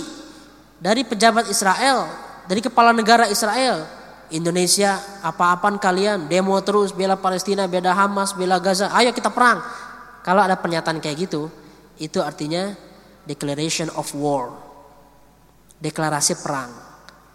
dari 0.79 1.03
pejabat 1.03 1.51
Israel, 1.51 2.07
dari 2.47 2.63
kepala 2.63 2.95
negara 2.95 3.27
Israel. 3.27 3.83
Indonesia, 4.31 4.99
apa-apaan 5.27 5.77
kalian, 5.77 6.31
demo 6.31 6.57
terus, 6.63 6.95
bela 6.95 7.19
Palestina, 7.19 7.69
bela 7.69 7.93
Hamas, 7.93 8.33
bela 8.33 8.57
Gaza, 8.63 8.89
ayo 8.95 9.13
kita 9.13 9.29
perang. 9.29 9.61
Kalau 10.25 10.41
ada 10.41 10.57
pernyataan 10.57 11.05
kayak 11.05 11.17
gitu, 11.29 11.53
itu 12.01 12.19
artinya 12.25 12.73
declaration 13.29 13.93
of 13.93 14.09
war. 14.17 14.57
Deklarasi 15.79 16.41
perang. 16.41 16.73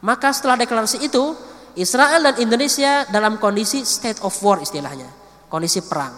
Maka 0.01 0.33
setelah 0.33 0.57
deklarasi 0.57 1.05
itu, 1.05 1.37
Israel 1.77 2.25
dan 2.25 2.35
Indonesia 2.41 3.05
dalam 3.13 3.37
kondisi 3.37 3.85
state 3.85 4.25
of 4.25 4.33
war 4.41 4.57
istilahnya. 4.57 5.05
Kondisi 5.45 5.85
perang. 5.85 6.13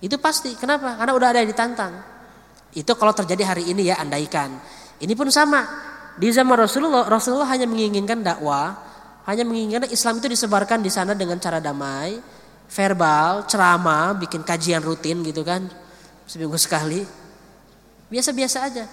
Itu 0.00 0.16
pasti. 0.16 0.56
Kenapa? 0.56 0.96
Karena 0.96 1.12
udah 1.12 1.28
ada 1.28 1.38
yang 1.44 1.50
ditantang. 1.52 1.92
Itu 2.72 2.96
kalau 2.96 3.12
terjadi 3.12 3.54
hari 3.54 3.68
ini 3.68 3.92
ya 3.92 4.00
andaikan. 4.00 4.56
Ini 4.98 5.12
pun 5.12 5.28
sama. 5.28 5.60
Di 6.14 6.30
zaman 6.30 6.56
Rasulullah, 6.56 7.04
Rasulullah 7.10 7.50
hanya 7.50 7.66
menginginkan 7.66 8.22
dakwah, 8.22 8.70
hanya 9.26 9.42
menginginkan 9.42 9.90
Islam 9.90 10.22
itu 10.22 10.30
disebarkan 10.30 10.78
di 10.78 10.90
sana 10.90 11.10
dengan 11.18 11.42
cara 11.42 11.58
damai, 11.58 12.14
verbal, 12.68 13.44
ceramah, 13.46 14.16
bikin 14.18 14.42
kajian 14.42 14.82
rutin 14.82 15.20
gitu 15.22 15.44
kan, 15.46 15.66
seminggu 16.24 16.58
sekali. 16.58 17.04
Biasa-biasa 18.08 18.58
aja. 18.64 18.84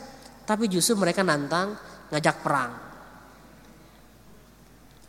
Tapi 0.46 0.68
justru 0.68 0.98
mereka 0.98 1.22
nantang 1.22 1.78
ngajak 2.12 2.36
perang. 2.44 2.72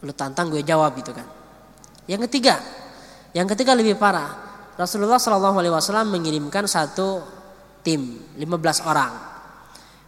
Lu 0.03 0.13
tantang 0.15 0.51
gue 0.51 0.63
jawab 0.67 0.95
gitu 0.99 1.15
kan. 1.15 1.27
Yang 2.11 2.27
ketiga, 2.31 2.59
yang 3.33 3.47
ketiga 3.47 3.73
lebih 3.73 3.95
parah. 3.97 4.53
Rasulullah 4.75 5.21
Shallallahu 5.21 5.57
Alaihi 5.63 5.75
Wasallam 5.75 6.11
mengirimkan 6.11 6.67
satu 6.67 7.23
tim 7.87 8.19
15 8.39 8.89
orang. 8.89 9.13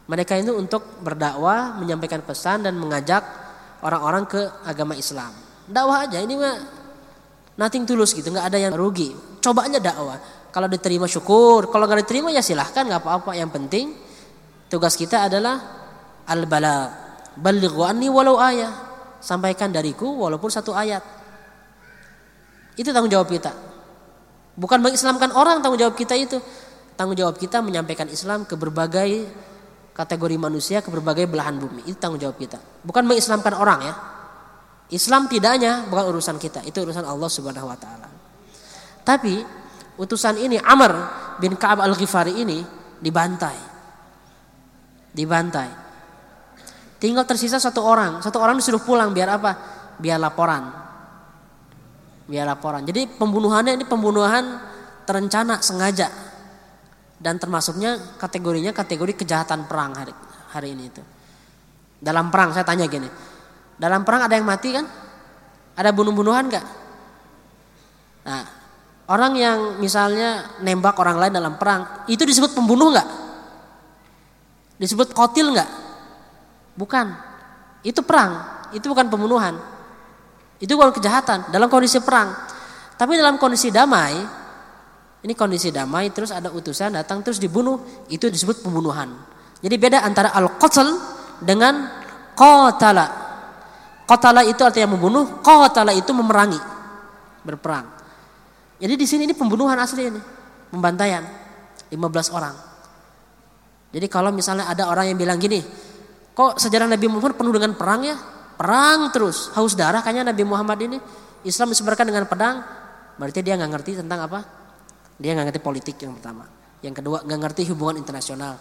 Mereka 0.04 0.36
itu 0.36 0.52
untuk 0.52 1.00
berdakwah, 1.00 1.80
menyampaikan 1.80 2.20
pesan 2.20 2.68
dan 2.68 2.76
mengajak 2.76 3.24
orang-orang 3.80 4.28
ke 4.28 4.40
agama 4.68 4.92
Islam. 4.92 5.32
Dakwah 5.64 6.04
aja 6.04 6.20
ini 6.20 6.36
mah 6.36 6.83
nothing 7.58 7.86
tulus 7.86 8.14
gitu, 8.14 8.30
nggak 8.30 8.46
ada 8.50 8.58
yang 8.58 8.74
rugi. 8.74 9.14
Cobanya 9.42 9.78
dakwah. 9.78 10.18
Kalau 10.54 10.70
diterima 10.70 11.10
syukur, 11.10 11.66
kalau 11.66 11.90
nggak 11.90 12.06
diterima 12.06 12.30
ya 12.30 12.38
silahkan 12.38 12.86
nggak 12.86 13.02
apa-apa. 13.02 13.34
Yang 13.34 13.50
penting 13.58 13.86
tugas 14.70 14.94
kita 14.94 15.26
adalah 15.26 15.58
al-bala. 16.30 17.02
Balighu 17.34 17.82
anni 17.82 18.06
walau 18.06 18.38
ayat. 18.38 18.70
Sampaikan 19.18 19.74
dariku 19.74 20.06
walaupun 20.06 20.46
satu 20.46 20.70
ayat. 20.70 21.02
Itu 22.78 22.94
tanggung 22.94 23.10
jawab 23.10 23.26
kita. 23.26 23.50
Bukan 24.54 24.78
mengislamkan 24.78 25.34
orang 25.34 25.58
tanggung 25.58 25.82
jawab 25.82 25.98
kita 25.98 26.14
itu 26.14 26.38
tanggung 26.94 27.18
jawab 27.18 27.34
kita 27.34 27.58
menyampaikan 27.58 28.06
Islam 28.06 28.46
ke 28.46 28.54
berbagai 28.54 29.26
kategori 29.94 30.36
manusia, 30.38 30.78
ke 30.82 30.90
berbagai 30.90 31.26
belahan 31.26 31.58
bumi. 31.58 31.90
Itu 31.90 31.98
tanggung 31.98 32.22
jawab 32.22 32.38
kita. 32.38 32.62
Bukan 32.86 33.02
mengislamkan 33.06 33.54
orang 33.58 33.80
ya. 33.82 33.94
Islam 34.92 35.30
tidaknya 35.30 35.88
bukan 35.88 36.04
urusan 36.12 36.36
kita, 36.36 36.60
itu 36.68 36.76
urusan 36.84 37.04
Allah 37.08 37.30
Subhanahu 37.30 37.70
wa 37.70 37.78
taala. 37.78 38.08
Tapi 39.04 39.40
utusan 39.96 40.36
ini 40.40 40.60
Amr 40.60 40.92
bin 41.40 41.56
Ka'ab 41.56 41.84
Al-Ghifari 41.84 42.40
ini 42.40 42.60
dibantai. 43.00 43.58
Dibantai. 45.14 45.70
Tinggal 47.00 47.28
tersisa 47.28 47.60
satu 47.60 47.84
orang. 47.84 48.24
Satu 48.24 48.40
orang 48.40 48.56
disuruh 48.56 48.80
pulang 48.80 49.12
biar 49.12 49.36
apa? 49.36 49.52
Biar 50.00 50.16
laporan. 50.16 50.72
Biar 52.24 52.48
laporan. 52.48 52.82
Jadi 52.88 53.08
pembunuhannya 53.20 53.76
ini 53.76 53.84
pembunuhan 53.84 54.56
terencana 55.04 55.60
sengaja 55.60 56.08
dan 57.20 57.36
termasuknya 57.36 58.16
kategorinya 58.16 58.72
kategori 58.72 59.20
kejahatan 59.20 59.68
perang 59.68 59.92
hari 59.96 60.12
hari 60.52 60.72
ini 60.72 60.84
itu. 60.88 61.02
Dalam 62.00 62.28
perang 62.32 62.52
saya 62.52 62.64
tanya 62.64 62.88
gini, 62.88 63.08
dalam 63.76 64.06
perang 64.06 64.26
ada 64.26 64.34
yang 64.34 64.46
mati 64.46 64.70
kan? 64.74 64.86
Ada 65.74 65.90
bunuh-bunuhan 65.90 66.46
gak? 66.50 66.66
Nah, 68.24 68.42
orang 69.10 69.32
yang 69.36 69.58
misalnya 69.82 70.56
nembak 70.64 70.96
orang 70.96 71.20
lain 71.20 71.32
dalam 71.36 71.54
perang, 71.60 72.06
itu 72.08 72.24
disebut 72.24 72.56
pembunuh 72.56 72.88
nggak? 72.94 73.08
Disebut 74.80 75.12
kotil 75.12 75.52
nggak? 75.52 75.70
Bukan. 76.74 77.06
Itu 77.84 78.00
perang, 78.00 78.64
itu 78.72 78.88
bukan 78.88 79.12
pembunuhan. 79.12 79.54
Itu 80.56 80.80
bukan 80.80 80.96
kejahatan 80.96 81.52
dalam 81.52 81.68
kondisi 81.68 82.00
perang. 82.00 82.32
Tapi 82.96 83.18
dalam 83.20 83.36
kondisi 83.36 83.68
damai, 83.68 84.16
ini 85.20 85.32
kondisi 85.36 85.68
damai 85.68 86.08
terus 86.14 86.32
ada 86.32 86.48
utusan 86.48 86.96
datang 86.96 87.20
terus 87.20 87.36
dibunuh 87.36 88.06
itu 88.08 88.32
disebut 88.32 88.64
pembunuhan. 88.64 89.12
Jadi 89.60 89.76
beda 89.76 90.00
antara 90.00 90.32
al-qatl 90.32 90.88
dengan 91.44 91.88
qatala. 92.32 93.23
Qatala 94.04 94.44
itu 94.44 94.60
artinya 94.60 94.92
membunuh, 94.92 95.40
qatala 95.40 95.96
itu 95.96 96.12
memerangi, 96.12 96.60
berperang. 97.40 97.88
Jadi 98.76 98.94
di 99.00 99.06
sini 99.08 99.24
ini 99.24 99.32
pembunuhan 99.32 99.80
asli 99.80 100.12
ini, 100.12 100.20
pembantaian 100.68 101.24
15 101.88 102.36
orang. 102.36 102.54
Jadi 103.94 104.06
kalau 104.12 104.28
misalnya 104.28 104.68
ada 104.68 104.92
orang 104.92 105.08
yang 105.08 105.16
bilang 105.16 105.40
gini, 105.40 105.64
kok 106.36 106.60
sejarah 106.60 106.84
Nabi 106.84 107.06
Muhammad 107.08 107.38
penuh 107.38 107.54
dengan 107.56 107.72
perang 107.78 108.04
ya? 108.04 108.16
Perang 108.60 109.08
terus, 109.08 109.48
haus 109.56 109.72
darah 109.72 110.04
kayaknya 110.04 110.36
Nabi 110.36 110.44
Muhammad 110.44 110.78
ini 110.84 110.98
Islam 111.48 111.72
disebarkan 111.72 112.04
dengan 112.04 112.28
pedang, 112.28 112.60
berarti 113.16 113.40
dia 113.40 113.56
nggak 113.56 113.70
ngerti 113.72 113.90
tentang 114.04 114.20
apa? 114.28 114.40
Dia 115.16 115.32
nggak 115.32 115.46
ngerti 115.48 115.60
politik 115.64 115.96
yang 116.04 116.18
pertama. 116.20 116.44
Yang 116.84 117.00
kedua 117.00 117.24
nggak 117.24 117.40
ngerti 117.40 117.62
hubungan 117.72 117.96
internasional. 118.04 118.60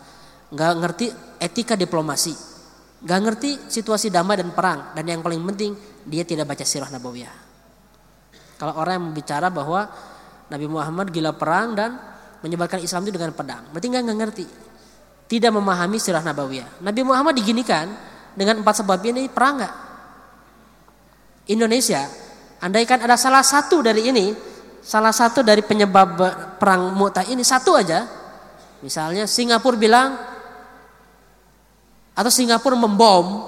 nggak 0.53 0.73
ngerti 0.85 1.05
etika 1.41 1.73
diplomasi, 1.73 2.52
nggak 3.03 3.19
ngerti 3.19 3.51
situasi 3.67 4.07
damai 4.07 4.39
dan 4.39 4.55
perang, 4.55 4.95
dan 4.95 5.03
yang 5.03 5.19
paling 5.19 5.43
penting 5.51 5.75
dia 6.07 6.23
tidak 6.23 6.47
baca 6.47 6.63
sirah 6.63 6.87
nabawiyah. 6.87 7.35
Kalau 8.55 8.79
orang 8.79 8.95
yang 8.95 9.07
bicara 9.11 9.51
bahwa 9.51 9.91
Nabi 10.47 10.67
Muhammad 10.71 11.11
gila 11.11 11.35
perang 11.35 11.75
dan 11.75 11.99
menyebarkan 12.39 12.79
Islam 12.79 13.03
itu 13.03 13.19
dengan 13.19 13.35
pedang, 13.35 13.63
berarti 13.75 13.87
nggak 13.91 14.03
ngerti, 14.07 14.45
tidak 15.27 15.51
memahami 15.51 15.99
sirah 15.99 16.23
nabawiyah. 16.23 16.79
Nabi 16.79 17.01
Muhammad 17.03 17.35
diginikan 17.35 17.91
dengan 18.31 18.63
empat 18.63 18.83
sebab 18.83 18.99
ini 19.03 19.27
perang 19.27 19.59
nggak? 19.59 19.75
Indonesia, 21.51 22.07
andaikan 22.63 23.03
ada 23.03 23.19
salah 23.19 23.43
satu 23.43 23.83
dari 23.83 24.07
ini, 24.07 24.31
salah 24.79 25.11
satu 25.11 25.43
dari 25.43 25.59
penyebab 25.59 26.15
perang 26.55 26.95
Mu'tah 26.95 27.27
ini 27.27 27.43
satu 27.43 27.75
aja, 27.75 28.07
misalnya 28.79 29.27
Singapura 29.27 29.75
bilang 29.75 30.32
atau 32.13 32.29
Singapura 32.29 32.77
membom 32.77 33.41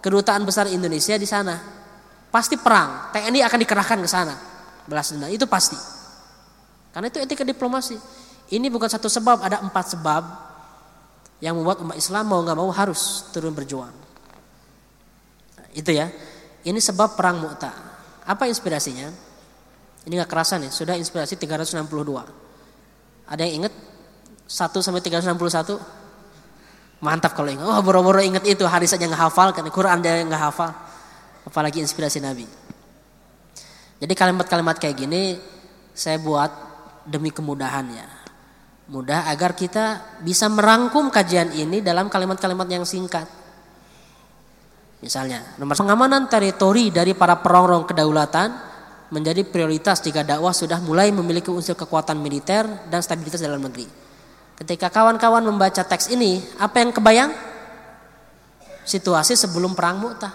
kedutaan 0.00 0.44
besar 0.48 0.68
Indonesia 0.72 1.14
di 1.20 1.28
sana, 1.28 1.60
pasti 2.32 2.56
perang. 2.56 3.12
TNI 3.12 3.44
akan 3.44 3.58
dikerahkan 3.60 3.98
ke 4.00 4.08
sana, 4.08 4.34
belas 4.88 5.12
dendam 5.12 5.28
itu 5.28 5.44
pasti. 5.44 5.76
Karena 6.92 7.12
itu 7.12 7.20
etika 7.20 7.44
diplomasi. 7.44 7.96
Ini 8.48 8.72
bukan 8.72 8.88
satu 8.88 9.12
sebab, 9.12 9.44
ada 9.44 9.60
empat 9.60 9.92
sebab 9.92 10.24
yang 11.38 11.54
membuat 11.54 11.84
umat 11.84 11.96
Islam 12.00 12.24
mau 12.26 12.40
nggak 12.40 12.58
mau 12.58 12.70
harus 12.72 13.28
turun 13.30 13.52
berjuang. 13.52 13.92
Itu 15.76 15.92
ya. 15.92 16.08
Ini 16.64 16.80
sebab 16.80 17.14
perang 17.14 17.44
Mu'tah. 17.44 17.76
Apa 18.24 18.48
inspirasinya? 18.48 19.08
Ini 20.08 20.12
nggak 20.16 20.30
kerasa 20.32 20.56
nih, 20.56 20.72
sudah 20.72 20.96
inspirasi 20.96 21.36
362. 21.36 21.84
Ada 23.28 23.44
yang 23.44 23.64
ingat 23.64 23.74
1 24.48 24.80
sampai 24.80 25.04
361? 25.04 25.97
Mantap 26.98 27.38
kalau 27.38 27.50
ingat. 27.50 27.62
Oh, 27.62 27.78
boro-boro 27.82 28.18
ingat 28.18 28.42
itu, 28.42 28.66
hari 28.66 28.90
saja 28.90 29.06
nggak 29.06 29.22
hafal 29.30 29.54
kan 29.54 29.62
Quran 29.70 30.02
dia 30.02 30.18
nggak 30.26 30.42
hafal. 30.50 30.70
Apalagi 31.46 31.78
inspirasi 31.78 32.18
Nabi. 32.18 32.44
Jadi 33.98 34.14
kalimat-kalimat 34.14 34.78
kayak 34.78 34.96
gini 34.98 35.38
saya 35.94 36.18
buat 36.18 36.50
demi 37.06 37.30
kemudahan 37.34 37.86
ya. 37.90 38.06
Mudah 38.88 39.28
agar 39.28 39.52
kita 39.52 40.16
bisa 40.24 40.48
merangkum 40.48 41.12
kajian 41.12 41.52
ini 41.52 41.84
dalam 41.84 42.08
kalimat-kalimat 42.08 42.66
yang 42.70 42.84
singkat. 42.88 43.28
Misalnya, 44.98 45.54
nomor 45.60 45.78
pengamanan 45.78 46.26
teritori 46.26 46.90
dari 46.90 47.14
para 47.14 47.38
perongrong 47.38 47.86
kedaulatan 47.86 48.48
menjadi 49.14 49.46
prioritas 49.46 50.02
jika 50.02 50.26
dakwah 50.26 50.50
sudah 50.50 50.82
mulai 50.82 51.14
memiliki 51.14 51.52
unsur 51.52 51.78
kekuatan 51.78 52.18
militer 52.18 52.66
dan 52.90 53.00
stabilitas 53.00 53.38
dalam 53.38 53.62
negeri. 53.62 54.07
Ketika 54.58 54.90
kawan-kawan 54.90 55.46
membaca 55.46 55.86
teks 55.86 56.10
ini, 56.10 56.42
apa 56.58 56.82
yang 56.82 56.90
kebayang? 56.90 57.30
Situasi 58.82 59.38
sebelum 59.38 59.78
perang 59.78 60.02
Mu'tah. 60.02 60.34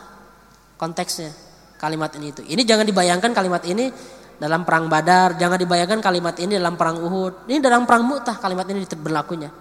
Konteksnya 0.80 1.36
kalimat 1.76 2.08
ini 2.16 2.32
itu. 2.32 2.40
Ini 2.48 2.64
jangan 2.64 2.88
dibayangkan 2.88 3.36
kalimat 3.36 3.68
ini 3.68 3.92
dalam 4.40 4.64
perang 4.64 4.88
Badar, 4.88 5.36
jangan 5.36 5.60
dibayangkan 5.60 6.00
kalimat 6.00 6.40
ini 6.40 6.56
dalam 6.56 6.80
perang 6.80 7.04
Uhud. 7.04 7.52
Ini 7.52 7.60
dalam 7.60 7.84
perang 7.84 8.08
Mu'tah 8.08 8.40
kalimat 8.40 8.64
ini 8.72 8.88
berlakunya. 8.96 9.52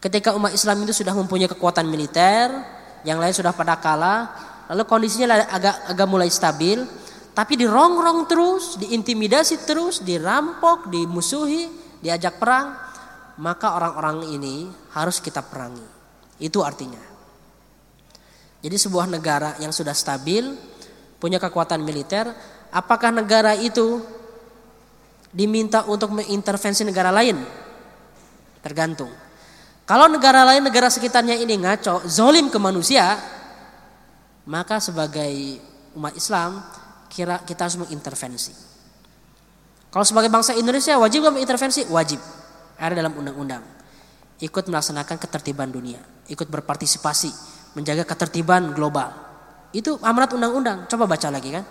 Ketika 0.00 0.32
umat 0.34 0.56
Islam 0.56 0.88
itu 0.88 0.96
sudah 0.96 1.12
mempunyai 1.12 1.52
kekuatan 1.52 1.84
militer, 1.84 2.48
yang 3.04 3.20
lain 3.20 3.30
sudah 3.30 3.52
pada 3.52 3.78
kalah, 3.78 4.32
lalu 4.72 4.88
kondisinya 4.88 5.36
agak 5.46 5.94
agak 5.94 6.06
mulai 6.08 6.32
stabil, 6.32 6.82
tapi 7.36 7.54
dirongrong 7.54 8.26
terus, 8.26 8.80
diintimidasi 8.82 9.62
terus, 9.62 10.02
dirampok, 10.02 10.90
dimusuhi, 10.90 11.70
diajak 12.02 12.42
perang, 12.42 12.81
maka 13.42 13.74
orang-orang 13.74 14.30
ini 14.38 14.70
harus 14.94 15.18
kita 15.18 15.42
perangi. 15.42 15.82
Itu 16.38 16.62
artinya. 16.62 17.02
Jadi 18.62 18.76
sebuah 18.78 19.10
negara 19.10 19.58
yang 19.58 19.74
sudah 19.74 19.90
stabil, 19.90 20.54
punya 21.18 21.42
kekuatan 21.42 21.82
militer, 21.82 22.30
apakah 22.70 23.10
negara 23.10 23.58
itu 23.58 23.98
diminta 25.34 25.82
untuk 25.90 26.14
mengintervensi 26.14 26.86
negara 26.86 27.10
lain? 27.10 27.42
Tergantung. 28.62 29.10
Kalau 29.82 30.06
negara 30.06 30.46
lain, 30.46 30.62
negara 30.62 30.86
sekitarnya 30.86 31.34
ini 31.34 31.58
ngaco, 31.58 32.06
zolim 32.06 32.46
ke 32.46 32.58
manusia, 32.62 33.18
maka 34.46 34.78
sebagai 34.78 35.58
umat 35.98 36.14
Islam 36.14 36.62
kira 37.10 37.42
kita 37.42 37.66
harus 37.66 37.82
mengintervensi. 37.82 38.54
Kalau 39.90 40.06
sebagai 40.06 40.30
bangsa 40.30 40.54
Indonesia 40.54 40.94
wajib 41.02 41.26
mengintervensi? 41.26 41.90
Wajib. 41.90 42.41
Ada 42.82 42.98
dalam 42.98 43.14
undang-undang. 43.14 43.62
Ikut 44.42 44.66
melaksanakan 44.66 45.22
ketertiban 45.22 45.70
dunia, 45.70 46.02
ikut 46.26 46.50
berpartisipasi, 46.50 47.30
menjaga 47.78 48.02
ketertiban 48.02 48.74
global. 48.74 49.14
Itu 49.70 50.02
amanat 50.02 50.34
undang-undang. 50.34 50.90
Coba 50.90 51.06
baca 51.06 51.30
lagi 51.30 51.54
kan 51.54 51.62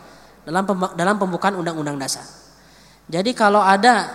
dalam 0.48 0.64
dalam 0.96 1.16
pembukaan 1.20 1.60
undang-undang 1.60 2.00
dasar. 2.00 2.24
Jadi 3.12 3.36
kalau 3.36 3.60
ada 3.60 4.08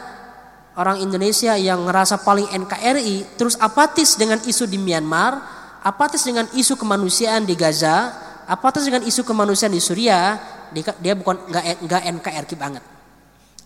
orang 0.81 1.05
Indonesia 1.05 1.53
yang 1.61 1.85
ngerasa 1.85 2.25
paling 2.25 2.49
NKRI 2.49 3.37
terus 3.37 3.61
apatis 3.61 4.17
dengan 4.17 4.41
isu 4.41 4.65
di 4.65 4.81
Myanmar, 4.81 5.37
apatis 5.85 6.25
dengan 6.25 6.49
isu 6.57 6.81
kemanusiaan 6.81 7.45
di 7.45 7.53
Gaza, 7.53 8.13
apatis 8.49 8.89
dengan 8.89 9.05
isu 9.05 9.21
kemanusiaan 9.21 9.77
di 9.77 9.85
Suriah, 9.85 10.41
dia 10.73 11.13
bukan 11.13 11.45
nggak 11.53 11.85
nggak 11.85 12.03
NKRI 12.25 12.57
banget. 12.57 12.85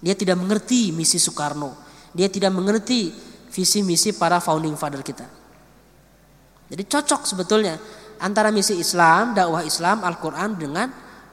Dia 0.00 0.18
tidak 0.18 0.40
mengerti 0.40 0.90
misi 0.96 1.20
Soekarno, 1.20 1.76
dia 2.14 2.31
tidak 2.31 2.55
mengerti 2.55 3.11
visi 3.51 3.83
misi 3.83 4.14
para 4.14 4.38
founding 4.38 4.79
father 4.79 5.03
kita. 5.03 5.27
Jadi 6.70 6.87
cocok 6.87 7.27
sebetulnya 7.27 7.75
antara 8.23 8.55
misi 8.55 8.79
Islam, 8.79 9.35
dakwah 9.35 9.66
Islam, 9.66 10.07
Al-Quran 10.07 10.55
dengan 10.55 10.87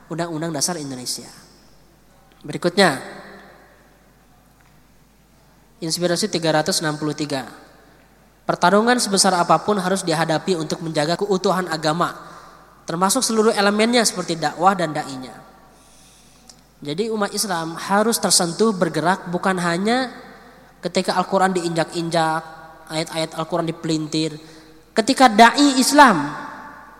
Undang-Undang 0.09 0.57
Dasar 0.57 0.81
Indonesia. 0.81 1.29
Berikutnya, 2.41 2.97
Inspirasi 5.77 6.25
363. 6.33 8.49
Pertarungan 8.49 8.97
sebesar 8.97 9.37
apa 9.37 9.61
pun 9.61 9.77
harus 9.77 10.01
dihadapi 10.01 10.57
untuk 10.57 10.81
menjaga 10.81 11.13
keutuhan 11.21 11.69
agama, 11.69 12.17
termasuk 12.89 13.21
seluruh 13.21 13.53
elemennya 13.53 14.01
seperti 14.01 14.41
dakwah 14.41 14.73
dan 14.73 14.95
dai-nya. 14.95 15.37
Jadi 16.81 17.13
umat 17.13 17.29
Islam 17.29 17.77
harus 17.77 18.17
tersentuh 18.17 18.73
bergerak 18.73 19.29
bukan 19.29 19.61
hanya 19.61 20.09
ketika 20.81 21.17
Al-Quran 21.17 21.53
diinjak-injak, 21.55 22.41
ayat-ayat 22.87 23.35
Al-Quran 23.35 23.67
dipelintir. 23.67 24.35
Ketika 24.95 25.29
dai 25.29 25.77
Islam 25.77 26.25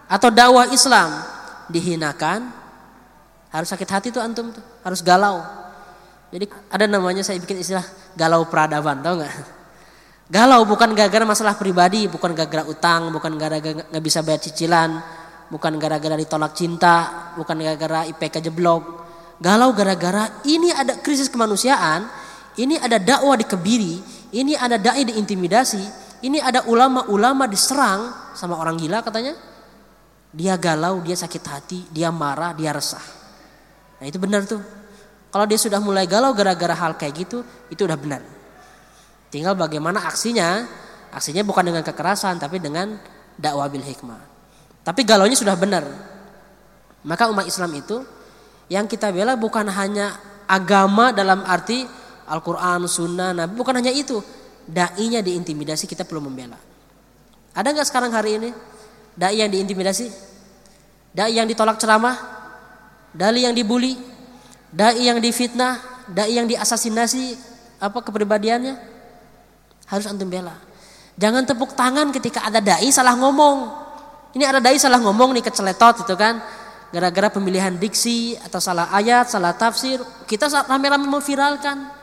atau 0.06 0.30
dakwah 0.30 0.70
Islam 0.70 1.18
dihinakan, 1.72 2.46
harus 3.52 3.68
sakit 3.74 3.90
hati 3.90 4.08
tuh 4.14 4.22
antum 4.22 4.54
tuh, 4.54 4.64
harus 4.86 5.02
galau. 5.02 5.42
Jadi 6.30 6.46
ada 6.70 6.86
namanya 6.86 7.24
saya 7.24 7.40
bikin 7.40 7.64
istilah 7.64 7.84
galau 8.14 8.46
peradaban, 8.46 9.00
tau 9.00 9.18
nggak? 9.18 9.34
Galau 10.28 10.68
bukan 10.68 10.92
gara-gara 10.92 11.24
masalah 11.24 11.56
pribadi, 11.56 12.04
bukan 12.12 12.36
gara-gara 12.36 12.68
utang, 12.68 13.16
bukan 13.16 13.40
gara-gara 13.40 13.88
nggak 13.88 14.04
bisa 14.04 14.20
bayar 14.28 14.44
cicilan, 14.44 15.00
bukan 15.48 15.80
gara-gara 15.80 16.20
ditolak 16.20 16.52
cinta, 16.52 17.32
bukan 17.40 17.56
gara-gara 17.64 18.04
IPK 18.12 18.44
jeblok. 18.52 19.08
Galau 19.40 19.72
gara-gara 19.72 20.44
ini 20.44 20.76
ada 20.76 21.00
krisis 21.00 21.32
kemanusiaan, 21.32 22.12
ini 22.58 22.76
ada 22.82 22.98
dakwah 22.98 23.38
dikebiri, 23.38 24.02
ini 24.34 24.58
ada 24.58 24.82
dai 24.82 25.06
diintimidasi, 25.06 25.84
ini 26.26 26.42
ada 26.42 26.66
ulama-ulama 26.66 27.46
diserang 27.46 28.34
sama 28.34 28.58
orang 28.58 28.76
gila 28.82 29.06
katanya. 29.06 29.38
Dia 30.34 30.58
galau, 30.58 31.00
dia 31.06 31.14
sakit 31.14 31.44
hati, 31.46 31.80
dia 31.94 32.10
marah, 32.10 32.52
dia 32.58 32.74
resah. 32.74 33.02
Nah 34.02 34.06
itu 34.06 34.18
benar 34.18 34.46
tuh. 34.46 34.62
Kalau 35.30 35.46
dia 35.46 35.58
sudah 35.58 35.78
mulai 35.78 36.10
galau 36.10 36.34
gara-gara 36.34 36.74
hal 36.74 36.98
kayak 36.98 37.14
gitu, 37.26 37.46
itu 37.70 37.82
udah 37.86 37.98
benar. 37.98 38.22
Tinggal 39.30 39.54
bagaimana 39.54 40.04
aksinya. 40.08 40.66
Aksinya 41.08 41.42
bukan 41.42 41.72
dengan 41.72 41.82
kekerasan, 41.82 42.38
tapi 42.38 42.60
dengan 42.60 43.00
dakwah 43.40 43.70
bil 43.72 43.82
hikmah. 43.82 44.20
Tapi 44.84 45.02
galaunya 45.08 45.38
sudah 45.38 45.56
benar. 45.56 45.84
Maka 47.08 47.32
umat 47.32 47.48
Islam 47.48 47.72
itu 47.78 48.04
yang 48.68 48.86
kita 48.86 49.14
bela 49.16 49.40
bukan 49.40 49.68
hanya 49.72 50.20
agama 50.48 51.16
dalam 51.16 51.44
arti 51.48 51.88
Al-Quran, 52.28 52.86
Sunnah, 52.92 53.32
Nabi. 53.32 53.56
Bukan 53.56 53.74
hanya 53.80 53.92
itu. 53.92 54.20
Da'inya 54.68 55.24
diintimidasi 55.24 55.88
kita 55.88 56.04
perlu 56.04 56.28
membela. 56.28 56.60
Ada 57.56 57.72
nggak 57.72 57.88
sekarang 57.88 58.12
hari 58.12 58.36
ini? 58.38 58.50
Da'i 59.16 59.40
yang 59.40 59.50
diintimidasi? 59.50 60.12
Da'i 61.16 61.40
yang 61.40 61.48
ditolak 61.48 61.80
ceramah? 61.80 62.20
Dali 63.16 63.48
yang 63.48 63.56
dibully? 63.56 64.18
dai 64.72 65.00
yang 65.00 65.20
difitnah, 65.24 65.80
dai 66.12 66.36
yang 66.36 66.48
diasasinasi 66.48 67.40
apa 67.80 68.00
kepribadiannya 68.04 68.76
harus 69.88 70.06
antum 70.10 70.28
bela. 70.28 70.56
Jangan 71.18 71.48
tepuk 71.48 71.74
tangan 71.74 72.12
ketika 72.14 72.46
ada 72.46 72.62
dai 72.62 72.92
salah 72.94 73.18
ngomong. 73.18 73.88
Ini 74.38 74.44
ada 74.46 74.60
dai 74.62 74.78
salah 74.78 75.02
ngomong 75.02 75.34
nih 75.34 75.46
keceletot 75.46 76.06
itu 76.06 76.14
kan. 76.14 76.44
Gara-gara 76.88 77.28
pemilihan 77.28 77.76
diksi 77.76 78.40
atau 78.40 78.64
salah 78.64 78.88
ayat, 78.96 79.28
salah 79.28 79.52
tafsir, 79.52 80.00
kita 80.24 80.48
rame-rame 80.70 81.04
memviralkan. 81.10 81.97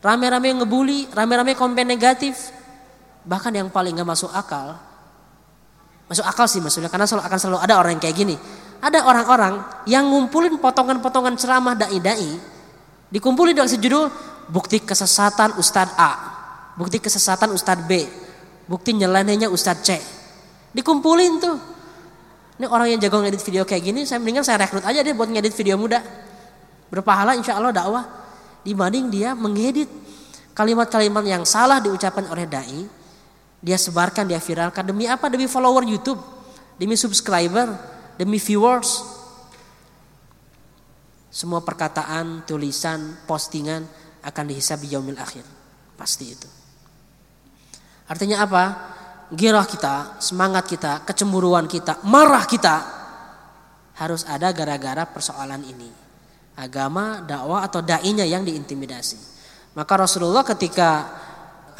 Rame-rame 0.00 0.64
ngebully, 0.64 1.12
rame-rame 1.12 1.52
komen 1.52 1.84
negatif. 1.84 2.48
Bahkan 3.20 3.52
yang 3.52 3.68
paling 3.68 3.92
nggak 3.92 4.08
masuk 4.08 4.32
akal, 4.32 4.80
masuk 6.08 6.24
akal 6.24 6.48
sih 6.48 6.56
maksudnya 6.58 6.88
karena 6.88 7.04
selalu 7.04 7.28
akan 7.28 7.38
selalu 7.38 7.58
ada 7.60 7.74
orang 7.76 7.92
yang 7.96 8.02
kayak 8.02 8.16
gini. 8.16 8.36
Ada 8.80 9.04
orang-orang 9.04 9.60
yang 9.84 10.08
ngumpulin 10.08 10.56
potongan-potongan 10.56 11.36
ceramah 11.36 11.76
dai-dai, 11.76 12.40
dikumpulin 13.12 13.52
dengan 13.52 13.68
sejudul 13.68 14.08
bukti 14.48 14.80
kesesatan 14.80 15.60
Ustadz 15.60 16.00
A, 16.00 16.12
bukti 16.80 16.96
kesesatan 16.96 17.52
Ustadz 17.52 17.84
B, 17.84 18.08
bukti 18.64 18.96
nyelenehnya 18.96 19.52
Ustadz 19.52 19.84
C. 19.84 20.00
Dikumpulin 20.72 21.32
tuh. 21.44 21.56
Ini 22.56 22.68
orang 22.68 22.92
yang 22.92 23.00
jago 23.04 23.20
ngedit 23.20 23.40
video 23.44 23.68
kayak 23.68 23.84
gini, 23.84 24.08
saya 24.08 24.16
mendingan 24.16 24.44
saya 24.44 24.64
rekrut 24.64 24.84
aja 24.84 25.04
dia 25.04 25.12
buat 25.12 25.28
ngedit 25.28 25.52
video 25.52 25.76
muda. 25.76 26.00
Berpahala 26.88 27.36
insya 27.36 27.60
Allah 27.60 27.72
dakwah. 27.72 28.19
Dibanding 28.60 29.08
dia 29.08 29.32
mengedit 29.32 29.88
kalimat-kalimat 30.52 31.24
yang 31.24 31.44
salah 31.48 31.80
diucapkan 31.80 32.28
oleh 32.28 32.44
dai, 32.44 32.84
dia 33.60 33.76
sebarkan, 33.76 34.24
dia 34.24 34.40
viralkan 34.40 34.84
demi 34.84 35.04
apa? 35.04 35.28
Demi 35.28 35.44
follower 35.44 35.84
YouTube, 35.84 36.20
demi 36.80 36.96
subscriber, 36.96 37.76
demi 38.16 38.40
viewers. 38.40 39.20
Semua 41.30 41.60
perkataan, 41.62 42.42
tulisan, 42.48 43.22
postingan 43.28 43.84
akan 44.24 44.44
dihisab 44.48 44.80
di 44.80 44.92
yaumil 44.96 45.20
akhir. 45.20 45.44
Pasti 45.94 46.24
itu. 46.32 46.48
Artinya 48.08 48.42
apa? 48.42 48.64
Girah 49.30 49.62
kita, 49.62 50.18
semangat 50.18 50.66
kita, 50.66 51.06
kecemburuan 51.06 51.70
kita, 51.70 52.02
marah 52.02 52.42
kita 52.48 52.76
harus 54.00 54.26
ada 54.26 54.50
gara-gara 54.50 55.06
persoalan 55.06 55.62
ini. 55.62 55.99
Agama, 56.60 57.24
dakwah 57.24 57.64
atau 57.64 57.80
dai-nya 57.80 58.28
yang 58.28 58.44
diintimidasi. 58.44 59.16
Maka 59.72 59.92
Rasulullah 59.96 60.44
ketika 60.44 61.08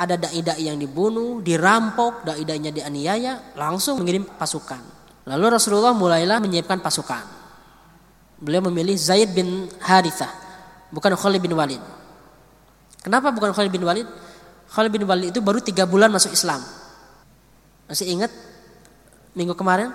ada 0.00 0.16
dai-dai 0.16 0.64
yang 0.64 0.80
dibunuh, 0.80 1.44
dirampok, 1.44 2.24
dai-dainya 2.24 2.72
dianiaya, 2.72 3.52
langsung 3.60 4.00
mengirim 4.00 4.24
pasukan. 4.24 4.80
Lalu 5.28 5.44
Rasulullah 5.52 5.92
mulailah 5.92 6.40
menyiapkan 6.40 6.80
pasukan. 6.80 7.20
Beliau 8.40 8.64
memilih 8.72 8.96
Zaid 8.96 9.36
bin 9.36 9.68
Harithah, 9.84 10.32
bukan 10.88 11.12
Khalid 11.12 11.44
bin 11.44 11.52
Walid. 11.52 11.82
Kenapa 13.04 13.28
bukan 13.28 13.52
Khalid 13.52 13.68
bin 13.68 13.84
Walid? 13.84 14.08
Khalid 14.72 14.88
bin 14.88 15.04
Walid 15.04 15.36
itu 15.36 15.44
baru 15.44 15.60
tiga 15.60 15.84
bulan 15.84 16.08
masuk 16.08 16.32
Islam. 16.32 16.64
Masih 17.84 18.08
ingat 18.08 18.32
minggu 19.36 19.52
kemarin? 19.52 19.92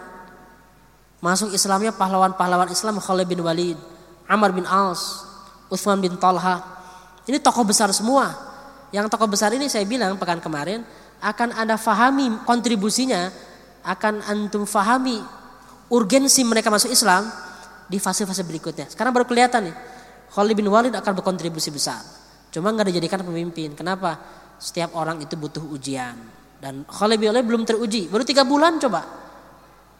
Masuk 1.26 1.50
Islamnya 1.58 1.90
pahlawan-pahlawan 1.90 2.70
Islam 2.70 3.02
Khalid 3.02 3.26
bin 3.26 3.42
Walid, 3.42 3.80
Amr 4.26 4.52
bin 4.54 4.66
Aus, 4.66 5.22
Uthman 5.70 6.02
bin 6.02 6.18
Talha. 6.18 6.62
Ini 7.26 7.38
tokoh 7.42 7.66
besar 7.66 7.90
semua. 7.94 8.34
Yang 8.90 9.14
tokoh 9.14 9.30
besar 9.30 9.54
ini 9.54 9.70
saya 9.70 9.86
bilang 9.86 10.18
pekan 10.18 10.42
kemarin 10.42 10.86
akan 11.22 11.58
ada 11.58 11.78
fahami 11.78 12.32
kontribusinya, 12.46 13.30
akan 13.86 14.26
antum 14.26 14.66
fahami 14.66 15.22
urgensi 15.90 16.42
mereka 16.42 16.74
masuk 16.74 16.90
Islam 16.90 17.30
di 17.86 18.02
fase-fase 18.02 18.42
berikutnya. 18.42 18.90
Sekarang 18.90 19.14
baru 19.14 19.30
kelihatan 19.30 19.70
nih. 19.70 19.76
Khalid 20.34 20.56
bin 20.58 20.68
Walid 20.68 20.94
akan 20.98 21.12
berkontribusi 21.22 21.70
besar. 21.70 22.02
Cuma 22.50 22.74
nggak 22.74 22.92
dijadikan 22.92 23.22
pemimpin. 23.22 23.78
Kenapa? 23.78 24.18
Setiap 24.58 24.98
orang 24.98 25.22
itu 25.22 25.38
butuh 25.38 25.64
ujian. 25.70 26.18
Dan 26.60 26.84
Khalid 26.90 27.22
bin 27.22 27.30
Walid 27.30 27.46
belum 27.46 27.64
teruji. 27.64 28.10
Baru 28.10 28.26
tiga 28.26 28.44
bulan 28.44 28.82
coba. 28.82 29.06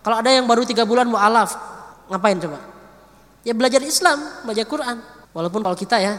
Kalau 0.02 0.18
ada 0.22 0.30
yang 0.30 0.46
baru 0.46 0.66
tiga 0.66 0.86
bulan 0.86 1.10
mau 1.10 1.18
alaf, 1.18 1.58
ngapain 2.10 2.38
coba? 2.38 2.75
Ya 3.46 3.54
belajar 3.54 3.78
Islam, 3.86 4.18
belajar 4.42 4.66
Quran. 4.66 4.98
Walaupun 5.30 5.62
kalau 5.62 5.78
kita 5.78 6.02
ya, 6.02 6.18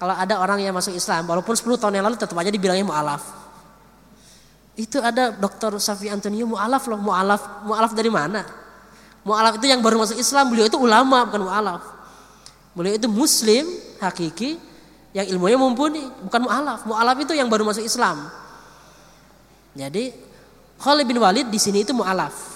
kalau 0.00 0.16
ada 0.16 0.40
orang 0.40 0.64
yang 0.64 0.72
masuk 0.72 0.96
Islam, 0.96 1.28
walaupun 1.28 1.52
10 1.52 1.76
tahun 1.76 2.00
yang 2.00 2.04
lalu 2.08 2.16
tetap 2.16 2.32
aja 2.40 2.48
dibilangnya 2.48 2.88
mu'alaf. 2.88 3.22
Itu 4.74 4.98
ada 5.04 5.30
Dr. 5.30 5.76
Safi 5.76 6.08
Antonio 6.08 6.48
mu'alaf 6.48 6.88
loh, 6.88 6.98
mu'alaf. 6.98 7.68
Mu'alaf 7.68 7.92
dari 7.92 8.08
mana? 8.08 8.42
Mu'alaf 9.22 9.60
itu 9.60 9.68
yang 9.68 9.84
baru 9.84 10.00
masuk 10.00 10.16
Islam, 10.16 10.48
beliau 10.48 10.66
itu 10.66 10.80
ulama 10.80 11.28
bukan 11.28 11.44
mu'alaf. 11.44 11.82
Beliau 12.72 12.96
itu 12.96 13.06
muslim, 13.06 13.68
hakiki, 14.00 14.56
yang 15.14 15.30
ilmunya 15.30 15.60
mumpuni, 15.60 16.02
bukan 16.26 16.48
mu'alaf. 16.48 16.88
Mu'alaf 16.88 17.16
itu 17.22 17.36
yang 17.36 17.46
baru 17.46 17.68
masuk 17.68 17.84
Islam. 17.84 18.24
Jadi 19.74 20.14
Khalid 20.78 21.06
bin 21.06 21.18
Walid 21.22 21.46
di 21.50 21.58
sini 21.58 21.86
itu 21.86 21.94
mu'alaf. 21.94 22.53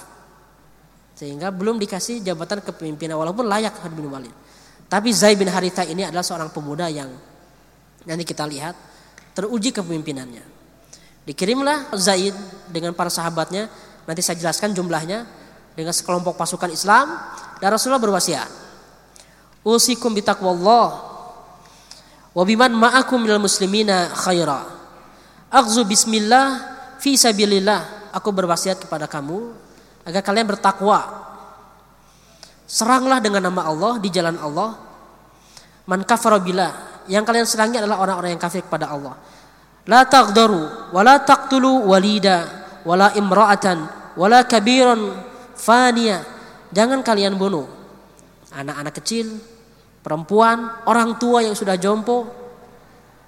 Sehingga 1.19 1.51
belum 1.51 1.75
dikasih 1.83 2.23
jabatan 2.23 2.63
kepemimpinan 2.63 3.19
walaupun 3.19 3.43
layak 3.43 3.75
Khalid 3.75 3.91
bin 3.91 4.07
Walid. 4.07 4.31
Tapi 4.87 5.11
Zaid 5.11 5.35
bin 5.35 5.51
Haritha 5.51 5.83
ini 5.83 6.07
adalah 6.07 6.23
seorang 6.23 6.47
pemuda 6.47 6.87
yang 6.87 7.11
nanti 8.07 8.23
kita 8.23 8.47
lihat 8.47 8.73
teruji 9.35 9.75
kepemimpinannya. 9.75 10.47
Dikirimlah 11.27 11.91
Zaid 11.99 12.33
dengan 12.71 12.95
para 12.95 13.11
sahabatnya, 13.11 13.67
nanti 14.07 14.23
saya 14.23 14.39
jelaskan 14.39 14.71
jumlahnya 14.71 15.27
dengan 15.75 15.91
sekelompok 15.91 16.39
pasukan 16.39 16.71
Islam 16.71 17.11
dan 17.59 17.67
Rasulullah 17.67 17.99
berwasiat. 17.99 18.71
Usikum 19.67 20.15
bitaqwallah 20.15 21.09
Wabiman 22.39 22.69
ma'akum 22.71 23.19
minal 23.25 23.41
muslimina 23.41 24.13
khaira. 24.13 24.63
Aghzu 25.49 25.81
bismillah 25.83 26.61
fi 27.01 27.17
sabilillah. 27.17 28.13
Aku 28.13 28.29
berwasiat 28.29 28.85
kepada 28.85 29.09
kamu 29.09 29.53
agar 30.09 30.25
kalian 30.25 30.49
bertakwa. 30.49 31.29
Seranglah 32.65 33.21
dengan 33.21 33.49
nama 33.49 33.69
Allah 33.69 34.01
di 34.01 34.09
jalan 34.09 34.37
Allah. 34.41 34.77
Man 35.85 36.01
kafara. 36.05 36.41
Yang 37.09 37.23
kalian 37.25 37.45
serangi 37.45 37.77
adalah 37.81 38.01
orang-orang 38.01 38.37
yang 38.37 38.41
kafir 38.41 38.61
kepada 38.61 38.93
Allah. 38.93 39.17
La 39.89 40.05
taqdaru 40.05 40.93
wa 40.93 41.01
la 41.01 41.17
taqtulu 41.21 41.89
walida 41.89 42.45
wala 42.85 43.09
imra'atan 43.17 43.77
wala 44.13 44.45
kabiran 44.45 45.17
fania. 45.57 46.21
Jangan 46.69 47.01
kalian 47.01 47.33
bunuh 47.33 47.65
anak-anak 48.53 48.93
kecil, 49.01 49.41
perempuan, 50.05 50.85
orang 50.85 51.17
tua 51.17 51.41
yang 51.41 51.57
sudah 51.57 51.73
jompo. 51.77 52.29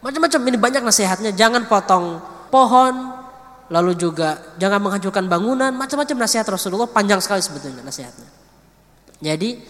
Macam-macam 0.01 0.41
ini 0.49 0.57
banyak 0.57 0.81
nasihatnya. 0.85 1.33
Jangan 1.33 1.65
potong 1.65 2.21
pohon, 2.53 3.20
lalu 3.71 3.95
juga 3.95 4.51
jangan 4.59 4.83
menghancurkan 4.83 5.31
bangunan, 5.31 5.71
macam-macam 5.71 6.27
nasihat 6.27 6.43
Rasulullah 6.51 6.91
panjang 6.91 7.23
sekali 7.23 7.39
sebetulnya 7.39 7.79
nasihatnya. 7.79 8.27
Jadi 9.23 9.63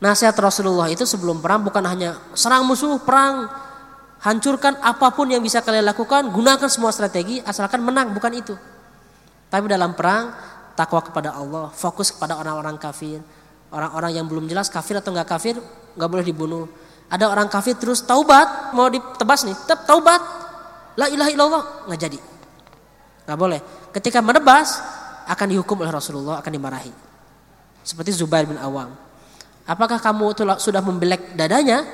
nasihat 0.00 0.32
Rasulullah 0.40 0.88
itu 0.88 1.04
sebelum 1.04 1.44
perang 1.44 1.60
bukan 1.60 1.84
hanya 1.84 2.16
serang 2.32 2.64
musuh, 2.64 2.96
perang, 3.04 3.52
hancurkan 4.24 4.80
apa 4.80 5.12
pun 5.12 5.28
yang 5.28 5.44
bisa 5.44 5.60
kalian 5.60 5.84
lakukan, 5.84 6.32
gunakan 6.32 6.68
semua 6.72 6.96
strategi 6.96 7.44
asalkan 7.44 7.84
menang, 7.84 8.16
bukan 8.16 8.32
itu. 8.32 8.56
Tapi 9.52 9.68
dalam 9.68 9.92
perang 9.92 10.32
takwa 10.72 11.04
kepada 11.04 11.36
Allah, 11.36 11.68
fokus 11.76 12.08
kepada 12.08 12.40
orang-orang 12.40 12.80
kafir, 12.80 13.20
orang-orang 13.68 14.16
yang 14.16 14.24
belum 14.24 14.48
jelas 14.48 14.72
kafir 14.72 14.96
atau 14.96 15.12
nggak 15.12 15.28
kafir, 15.28 15.60
nggak 15.92 16.08
boleh 16.08 16.24
dibunuh. 16.24 16.64
Ada 17.12 17.28
orang 17.28 17.52
kafir 17.52 17.76
terus 17.76 18.00
taubat 18.00 18.72
mau 18.72 18.88
ditebas 18.88 19.44
nih, 19.44 19.52
tetap 19.52 19.84
taubat. 19.84 20.40
La 20.96 21.12
ilaha 21.12 21.28
illallah 21.28 21.62
nggak 21.92 22.00
jadi. 22.00 22.31
Nggak 23.26 23.38
boleh. 23.38 23.60
Ketika 23.94 24.18
menebas 24.18 24.82
akan 25.26 25.46
dihukum 25.50 25.82
oleh 25.82 25.92
Rasulullah, 25.94 26.42
akan 26.42 26.52
dimarahi. 26.52 26.92
Seperti 27.82 28.14
Zubair 28.14 28.46
bin 28.46 28.58
Awam. 28.58 28.94
Apakah 29.62 30.02
kamu 30.02 30.34
sudah 30.58 30.82
membelek 30.82 31.38
dadanya 31.38 31.86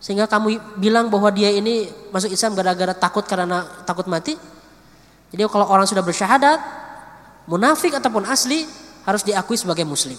sehingga 0.00 0.24
kamu 0.24 0.80
bilang 0.80 1.12
bahwa 1.12 1.28
dia 1.28 1.52
ini 1.52 1.88
masuk 2.08 2.32
Islam 2.32 2.56
gara-gara 2.56 2.96
takut 2.96 3.24
karena 3.28 3.84
takut 3.84 4.08
mati? 4.08 4.36
Jadi 5.28 5.42
kalau 5.52 5.68
orang 5.68 5.84
sudah 5.84 6.00
bersyahadat, 6.00 6.60
munafik 7.44 7.92
ataupun 7.92 8.24
asli 8.24 8.64
harus 9.04 9.20
diakui 9.20 9.60
sebagai 9.60 9.84
muslim. 9.84 10.16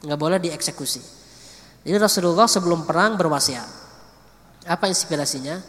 Nggak 0.00 0.20
boleh 0.20 0.38
dieksekusi. 0.40 1.00
Jadi 1.84 1.96
Rasulullah 2.00 2.48
sebelum 2.48 2.88
perang 2.88 3.20
berwasiat. 3.20 3.68
Apa 4.64 4.88
inspirasinya? 4.88 5.60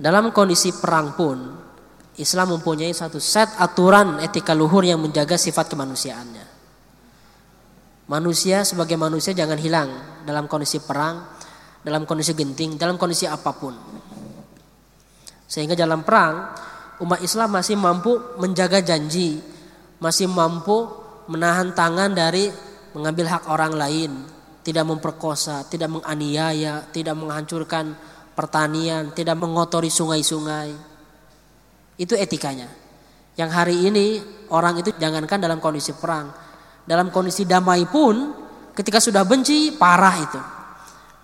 Dalam 0.00 0.32
kondisi 0.32 0.72
perang 0.72 1.12
pun 1.12 1.38
Islam 2.20 2.60
mempunyai 2.60 2.92
satu 2.92 3.16
set 3.16 3.48
aturan 3.56 4.20
etika 4.20 4.52
luhur 4.52 4.84
yang 4.84 5.00
menjaga 5.00 5.40
sifat 5.40 5.72
kemanusiaannya. 5.72 6.46
Manusia 8.10 8.66
sebagai 8.66 9.00
manusia 9.00 9.32
jangan 9.32 9.56
hilang 9.56 9.90
dalam 10.28 10.44
kondisi 10.44 10.82
perang, 10.82 11.24
dalam 11.80 12.04
kondisi 12.04 12.36
genting, 12.36 12.76
dalam 12.76 13.00
kondisi 13.00 13.24
apa 13.24 13.50
pun. 13.56 13.72
Sehingga 15.48 15.72
dalam 15.72 16.04
perang 16.04 16.52
umat 17.00 17.24
Islam 17.24 17.56
masih 17.56 17.80
mampu 17.80 18.18
menjaga 18.36 18.84
janji, 18.84 19.40
masih 20.02 20.28
mampu 20.28 20.90
menahan 21.30 21.72
tangan 21.72 22.12
dari 22.12 22.50
mengambil 22.92 23.30
hak 23.30 23.46
orang 23.46 23.78
lain, 23.78 24.12
tidak 24.66 24.84
memperkosa, 24.90 25.64
tidak 25.70 25.88
menganiaya, 25.88 26.84
tidak 26.90 27.14
menghancurkan 27.14 27.94
pertanian, 28.34 29.14
tidak 29.14 29.38
mengotori 29.38 29.88
sungai-sungai. 29.88 30.89
Itu 32.00 32.16
etikanya. 32.16 32.72
Yang 33.36 33.50
hari 33.52 33.76
ini 33.84 34.06
orang 34.48 34.80
itu 34.80 34.96
jangankan 34.96 35.36
dalam 35.36 35.60
kondisi 35.60 35.92
perang, 35.92 36.32
dalam 36.88 37.12
kondisi 37.12 37.44
damai 37.44 37.84
pun 37.84 38.32
ketika 38.72 38.96
sudah 38.96 39.28
benci 39.28 39.76
parah 39.76 40.16
itu. 40.16 40.40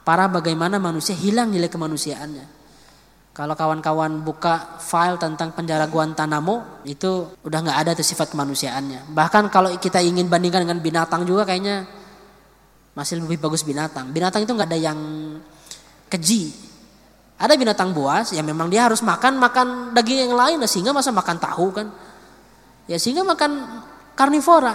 Parah 0.04 0.28
bagaimana 0.28 0.76
manusia 0.76 1.16
hilang 1.16 1.48
nilai 1.50 1.72
kemanusiaannya. 1.72 2.56
Kalau 3.36 3.52
kawan-kawan 3.52 4.24
buka 4.24 4.80
file 4.80 5.20
tentang 5.20 5.52
penjara 5.52 5.92
Guantanamo 5.92 6.80
itu 6.88 7.36
udah 7.44 7.58
nggak 7.68 7.78
ada 7.84 7.90
tuh 7.92 8.06
sifat 8.06 8.32
kemanusiaannya. 8.32 9.12
Bahkan 9.12 9.52
kalau 9.52 9.68
kita 9.76 10.00
ingin 10.00 10.28
bandingkan 10.28 10.64
dengan 10.64 10.80
binatang 10.80 11.28
juga 11.28 11.44
kayaknya 11.44 11.84
masih 12.96 13.20
lebih 13.20 13.36
bagus 13.36 13.60
binatang. 13.60 14.08
Binatang 14.08 14.48
itu 14.48 14.52
nggak 14.56 14.70
ada 14.72 14.80
yang 14.80 14.98
keji. 16.08 16.48
Ada 17.36 17.52
binatang 17.60 17.92
buas 17.92 18.32
ya 18.32 18.40
memang 18.40 18.72
dia 18.72 18.88
harus 18.88 19.04
makan 19.04 19.36
makan 19.36 19.66
daging 19.92 20.28
yang 20.28 20.32
lain, 20.32 20.56
nah, 20.56 20.68
sehingga 20.68 20.96
masa 20.96 21.12
makan 21.12 21.36
tahu 21.36 21.68
kan? 21.68 21.86
Ya 22.88 22.96
sehingga 22.96 23.26
makan 23.28 23.82
karnivora. 24.16 24.72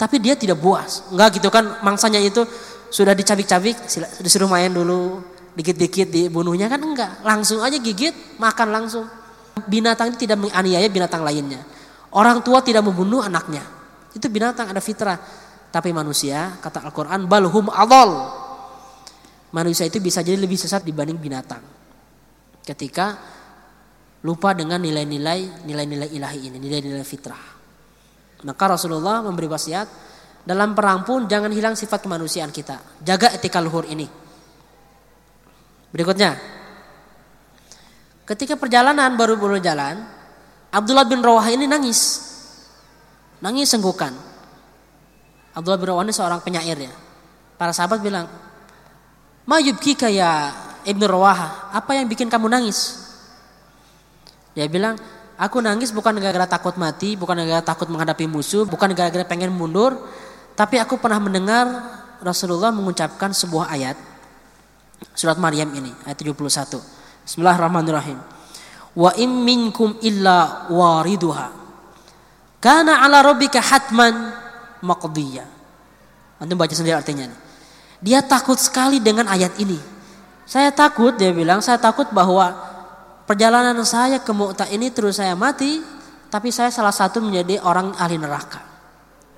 Tapi 0.00 0.16
dia 0.18 0.32
tidak 0.32 0.56
buas. 0.58 1.04
Enggak 1.12 1.36
gitu 1.36 1.52
kan 1.52 1.84
mangsanya 1.84 2.18
itu 2.18 2.42
sudah 2.88 3.12
dicabik-cabik 3.12 3.76
disuruh 4.24 4.48
main 4.48 4.72
dulu 4.72 5.20
dikit-dikit 5.52 6.08
dibunuhnya 6.08 6.68
kan 6.72 6.80
enggak, 6.80 7.20
langsung 7.20 7.60
aja 7.60 7.76
gigit, 7.76 8.40
makan 8.40 8.68
langsung. 8.72 9.04
Binatang 9.68 10.16
itu 10.16 10.24
tidak 10.24 10.48
menganiaya 10.48 10.88
binatang 10.88 11.20
lainnya. 11.20 11.60
Orang 12.12 12.40
tua 12.40 12.64
tidak 12.64 12.88
membunuh 12.88 13.20
anaknya. 13.20 13.60
Itu 14.16 14.32
binatang 14.32 14.72
ada 14.72 14.80
fitrah. 14.80 15.20
Tapi 15.72 15.92
manusia, 15.92 16.56
kata 16.60 16.84
Al-Qur'an, 16.88 17.24
balhum 17.28 17.68
adol. 17.72 18.28
Manusia 19.52 19.88
itu 19.88 20.00
bisa 20.00 20.24
jadi 20.24 20.40
lebih 20.40 20.56
sesat 20.56 20.84
dibanding 20.84 21.20
binatang. 21.20 21.60
Ketika 22.62 23.18
lupa 24.22 24.54
dengan 24.54 24.78
nilai-nilai 24.78 25.66
nilai-nilai 25.66 26.08
ilahi 26.14 26.40
ini, 26.46 26.56
nilai-nilai 26.62 27.02
fitrah. 27.02 27.44
Maka 28.42 28.64
Rasulullah 28.74 29.22
memberi 29.22 29.46
wasiat 29.50 29.86
dalam 30.42 30.74
perang 30.74 31.06
pun 31.06 31.30
jangan 31.30 31.50
hilang 31.54 31.74
sifat 31.78 32.02
kemanusiaan 32.02 32.50
kita. 32.50 33.02
Jaga 33.02 33.34
etika 33.34 33.62
luhur 33.62 33.86
ini. 33.86 34.06
Berikutnya. 35.90 36.34
Ketika 38.26 38.54
perjalanan 38.54 39.14
baru 39.18 39.38
baru 39.38 39.58
jalan, 39.58 40.02
Abdullah 40.72 41.06
bin 41.06 41.20
Rawah 41.22 41.46
ini 41.50 41.66
nangis. 41.66 42.32
Nangis 43.42 43.70
senggukan. 43.70 44.14
Abdullah 45.52 45.78
bin 45.78 45.88
Rawah 45.90 46.02
ini 46.06 46.14
seorang 46.14 46.40
penyair 46.40 46.78
ya. 46.78 46.94
Para 47.58 47.70
sahabat 47.70 48.00
bilang, 48.02 48.26
Mayub 49.46 49.78
kika 49.82 50.06
ya 50.06 50.54
Ibnu 50.82 51.04
Rawah, 51.06 51.70
apa 51.74 51.94
yang 51.94 52.06
bikin 52.10 52.26
kamu 52.26 52.50
nangis? 52.50 53.08
Dia 54.52 54.68
bilang, 54.68 54.98
aku 55.40 55.62
nangis 55.62 55.94
bukan 55.94 56.18
gara-gara 56.20 56.46
takut 56.46 56.76
mati, 56.76 57.16
bukan 57.16 57.38
gara-gara 57.38 57.64
takut 57.64 57.88
menghadapi 57.88 58.28
musuh, 58.28 58.68
bukan 58.68 58.92
gara-gara 58.92 59.24
pengen 59.24 59.54
mundur, 59.54 59.96
tapi 60.58 60.76
aku 60.76 61.00
pernah 61.00 61.22
mendengar 61.22 61.64
Rasulullah 62.22 62.70
mengucapkan 62.70 63.34
sebuah 63.34 63.72
ayat 63.72 63.96
Surat 65.12 65.34
Maryam 65.36 65.68
ini 65.74 65.90
ayat 66.06 66.18
71. 66.18 66.78
Bismillahirrahmanirrahim. 67.26 68.18
Wa 68.94 69.10
im 69.18 69.42
minkum 69.42 69.98
illa 70.04 70.70
wariduha. 70.70 71.50
Kana 72.62 73.02
ala 73.02 73.26
rabbika 73.26 73.58
hatman 73.58 74.30
maqdiya. 74.84 75.42
Antum 76.38 76.54
baca 76.58 76.74
sendiri 76.74 76.94
artinya. 76.94 77.26
Dia 78.02 78.22
takut 78.22 78.58
sekali 78.58 79.02
dengan 79.02 79.30
ayat 79.30 79.58
ini. 79.58 79.78
Saya 80.46 80.74
takut 80.74 81.14
dia 81.14 81.30
bilang, 81.30 81.62
saya 81.62 81.78
takut 81.78 82.10
bahwa 82.10 82.52
perjalanan 83.24 83.78
saya 83.86 84.20
ke 84.20 84.32
Mu'tah 84.34 84.68
ini 84.68 84.90
terus 84.90 85.22
saya 85.22 85.32
mati, 85.38 85.80
tapi 86.32 86.50
saya 86.50 86.72
salah 86.72 86.92
satu 86.92 87.22
menjadi 87.22 87.62
orang 87.62 87.94
ahli 87.96 88.16
neraka. 88.18 88.60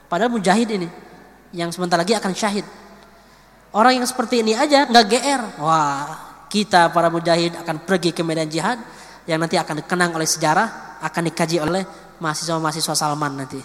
Padahal 0.09 0.31
mujahid 0.31 0.69
ini 0.75 0.89
yang 1.55 1.71
sebentar 1.71 1.99
lagi 1.99 2.15
akan 2.15 2.33
syahid. 2.35 2.67
Orang 3.75 3.99
yang 3.99 4.07
seperti 4.07 4.47
ini 4.47 4.55
aja 4.55 4.87
nggak 4.87 5.05
GR. 5.11 5.43
Wah, 5.59 6.07
kita 6.47 6.95
para 6.95 7.11
mujahid 7.11 7.59
akan 7.59 7.83
pergi 7.83 8.15
ke 8.15 8.23
medan 8.23 8.47
jihad 8.47 8.79
yang 9.27 9.43
nanti 9.43 9.59
akan 9.59 9.83
dikenang 9.83 10.15
oleh 10.15 10.29
sejarah, 10.29 10.99
akan 11.03 11.23
dikaji 11.27 11.59
oleh 11.59 11.83
mahasiswa-mahasiswa 12.23 12.95
Salman 12.95 13.35
nanti. 13.35 13.59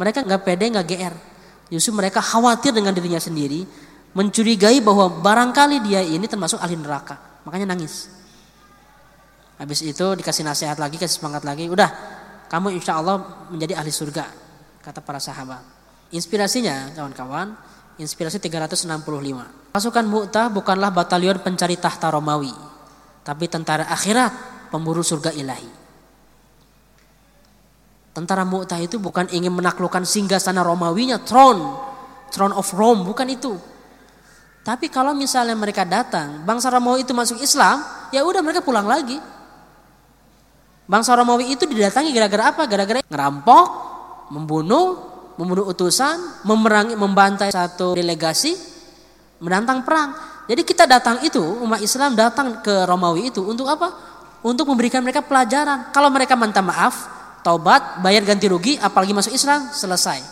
Mereka 0.00 0.24
nggak 0.24 0.40
pede, 0.40 0.64
nggak 0.72 0.86
GR. 0.88 1.14
Justru 1.68 1.92
mereka 1.92 2.24
khawatir 2.24 2.72
dengan 2.72 2.96
dirinya 2.96 3.20
sendiri, 3.20 3.64
mencurigai 4.12 4.80
bahwa 4.84 5.08
barangkali 5.20 5.84
dia 5.84 6.00
ini 6.04 6.24
termasuk 6.28 6.60
ahli 6.60 6.76
neraka. 6.76 7.16
Makanya 7.48 7.72
nangis. 7.72 8.08
Habis 9.56 9.84
itu 9.84 10.06
dikasih 10.18 10.42
nasihat 10.42 10.76
lagi, 10.76 10.98
kasih 10.98 11.22
semangat 11.22 11.46
lagi. 11.46 11.70
Udah, 11.70 11.90
kamu 12.50 12.74
insya 12.76 12.98
Allah 12.98 13.46
menjadi 13.48 13.78
ahli 13.78 13.94
surga, 13.94 14.26
kata 14.82 15.00
para 15.00 15.22
sahabat. 15.22 15.62
Inspirasinya, 16.12 16.92
kawan-kawan, 16.92 17.56
Inspirasi 18.00 18.40
365. 18.40 18.88
Pasukan 19.72 20.04
Mu'tah 20.08 20.48
bukanlah 20.48 20.90
batalion 20.90 21.40
pencari 21.44 21.76
tahta 21.76 22.08
Romawi, 22.08 22.52
tapi 23.22 23.46
tentara 23.46 23.88
akhirat, 23.88 24.32
pemburu 24.72 25.04
surga 25.04 25.32
ilahi. 25.32 25.70
Tentara 28.12 28.44
Mu'tah 28.44 28.80
itu 28.80 29.00
bukan 29.00 29.28
ingin 29.32 29.52
menaklukkan 29.52 30.04
singgah 30.04 30.40
sana 30.40 30.60
Romawinya, 30.60 31.20
throne, 31.24 31.60
throne 32.28 32.52
of 32.52 32.68
Rome, 32.76 33.08
bukan 33.08 33.28
itu. 33.28 33.56
Tapi 34.62 34.86
kalau 34.86 35.10
misalnya 35.10 35.58
mereka 35.58 35.82
datang, 35.82 36.46
bangsa 36.46 36.70
Romawi 36.70 37.02
itu 37.02 37.10
masuk 37.10 37.42
Islam, 37.42 37.82
ya 38.14 38.22
udah 38.22 38.38
mereka 38.46 38.62
pulang 38.62 38.86
lagi. 38.86 39.18
Bangsa 40.86 41.18
Romawi 41.18 41.50
itu 41.50 41.66
didatangi 41.66 42.14
gara-gara 42.14 42.54
apa? 42.54 42.62
Gara-gara 42.70 43.02
ngerampok, 43.02 43.66
membunuh, 44.30 45.02
membunuh 45.34 45.66
utusan, 45.66 46.46
memerangi, 46.46 46.94
membantai 46.94 47.50
satu 47.50 47.98
delegasi, 47.98 48.54
menantang 49.42 49.82
perang. 49.82 50.14
Jadi 50.46 50.62
kita 50.62 50.86
datang 50.86 51.26
itu, 51.26 51.42
umat 51.42 51.82
Islam 51.82 52.14
datang 52.14 52.62
ke 52.62 52.86
Romawi 52.86 53.34
itu 53.34 53.42
untuk 53.42 53.66
apa? 53.66 53.90
Untuk 54.46 54.70
memberikan 54.70 55.02
mereka 55.02 55.26
pelajaran. 55.26 55.90
Kalau 55.90 56.06
mereka 56.06 56.38
minta 56.38 56.62
maaf, 56.62 57.10
taubat, 57.42 57.98
bayar 57.98 58.22
ganti 58.22 58.46
rugi, 58.46 58.78
apalagi 58.78 59.10
masuk 59.10 59.34
Islam, 59.34 59.74
selesai. 59.74 60.22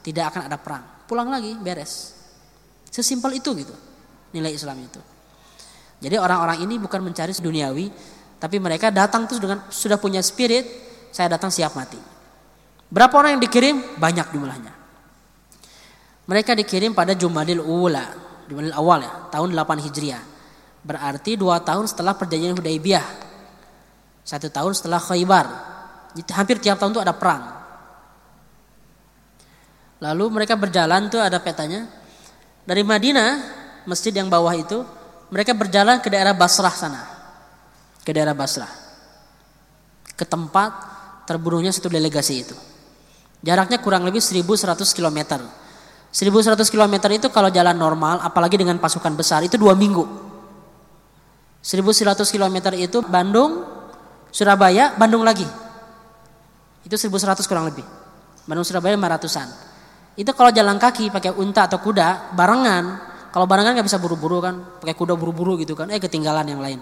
Tidak 0.00 0.24
akan 0.24 0.48
ada 0.48 0.56
perang. 0.56 0.84
Pulang 1.04 1.28
lagi, 1.28 1.52
beres. 1.60 2.13
Sesimpel 2.94 3.42
itu 3.42 3.50
gitu, 3.58 3.74
nilai 4.30 4.54
Islam 4.54 4.78
itu. 4.78 5.02
Jadi 5.98 6.14
orang-orang 6.14 6.62
ini 6.62 6.78
bukan 6.78 7.02
mencari 7.02 7.34
duniawi, 7.34 7.90
tapi 8.38 8.62
mereka 8.62 8.94
datang 8.94 9.26
tuh 9.26 9.42
dengan 9.42 9.66
sudah 9.66 9.98
punya 9.98 10.22
spirit, 10.22 10.62
saya 11.10 11.34
datang 11.34 11.50
siap 11.50 11.74
mati. 11.74 11.98
Berapa 12.86 13.18
orang 13.18 13.34
yang 13.34 13.42
dikirim? 13.42 13.98
Banyak 13.98 14.30
jumlahnya. 14.30 14.72
Mereka 16.30 16.54
dikirim 16.54 16.94
pada 16.94 17.18
Jumadil 17.18 17.58
Ula, 17.58 18.14
Jumadil 18.46 18.70
awal 18.70 19.02
ya, 19.02 19.12
tahun 19.34 19.50
8 19.50 19.84
Hijriah. 19.90 20.22
Berarti 20.84 21.40
dua 21.40 21.64
tahun 21.64 21.88
setelah 21.88 22.14
perjanjian 22.14 22.54
Hudaybiyah. 22.54 23.06
Satu 24.22 24.52
tahun 24.52 24.76
setelah 24.76 25.00
Khaybar. 25.00 25.46
Hampir 26.30 26.60
tiap 26.60 26.76
tahun 26.76 26.92
itu 26.94 27.02
ada 27.02 27.16
perang. 27.16 27.42
Lalu 30.04 30.24
mereka 30.30 30.54
berjalan 30.60 31.08
tuh 31.08 31.24
ada 31.24 31.40
petanya. 31.40 32.03
Dari 32.64 32.80
Madinah, 32.80 33.30
masjid 33.84 34.12
yang 34.12 34.32
bawah 34.32 34.52
itu, 34.56 34.80
mereka 35.28 35.52
berjalan 35.52 36.00
ke 36.00 36.08
daerah 36.08 36.32
Basrah 36.32 36.72
sana. 36.72 37.02
Ke 38.00 38.16
daerah 38.16 38.32
Basrah. 38.32 38.72
Ke 40.16 40.24
tempat 40.24 40.72
terbunuhnya 41.28 41.72
satu 41.72 41.92
delegasi 41.92 42.34
itu. 42.40 42.56
Jaraknya 43.44 43.76
kurang 43.84 44.08
lebih 44.08 44.24
1100 44.24 44.96
km. 44.96 45.44
1100 46.14 46.56
km 46.72 46.94
itu 47.12 47.28
kalau 47.28 47.52
jalan 47.52 47.76
normal, 47.76 48.24
apalagi 48.24 48.56
dengan 48.56 48.80
pasukan 48.80 49.12
besar, 49.12 49.44
itu 49.44 49.60
dua 49.60 49.76
minggu. 49.76 50.32
1100 51.60 52.24
km 52.28 52.72
itu 52.76 53.04
Bandung, 53.04 53.64
Surabaya, 54.32 54.96
Bandung 54.96 55.20
lagi. 55.20 55.44
Itu 56.84 56.96
1100 56.96 57.44
kurang 57.44 57.68
lebih. 57.68 57.84
Bandung 58.44 58.64
Surabaya 58.64 58.96
500-an. 58.96 59.73
Itu 60.14 60.30
kalau 60.30 60.54
jalan 60.54 60.78
kaki 60.78 61.10
pakai 61.10 61.34
unta 61.34 61.66
atau 61.66 61.82
kuda, 61.82 62.34
barengan. 62.38 62.84
Kalau 63.34 63.50
barengan 63.50 63.74
nggak 63.74 63.86
bisa 63.90 63.98
buru-buru 63.98 64.38
kan, 64.38 64.54
pakai 64.78 64.94
kuda 64.94 65.18
buru-buru 65.18 65.58
gitu 65.58 65.74
kan, 65.74 65.90
eh 65.90 65.98
ketinggalan 65.98 66.46
yang 66.46 66.62
lain. 66.62 66.78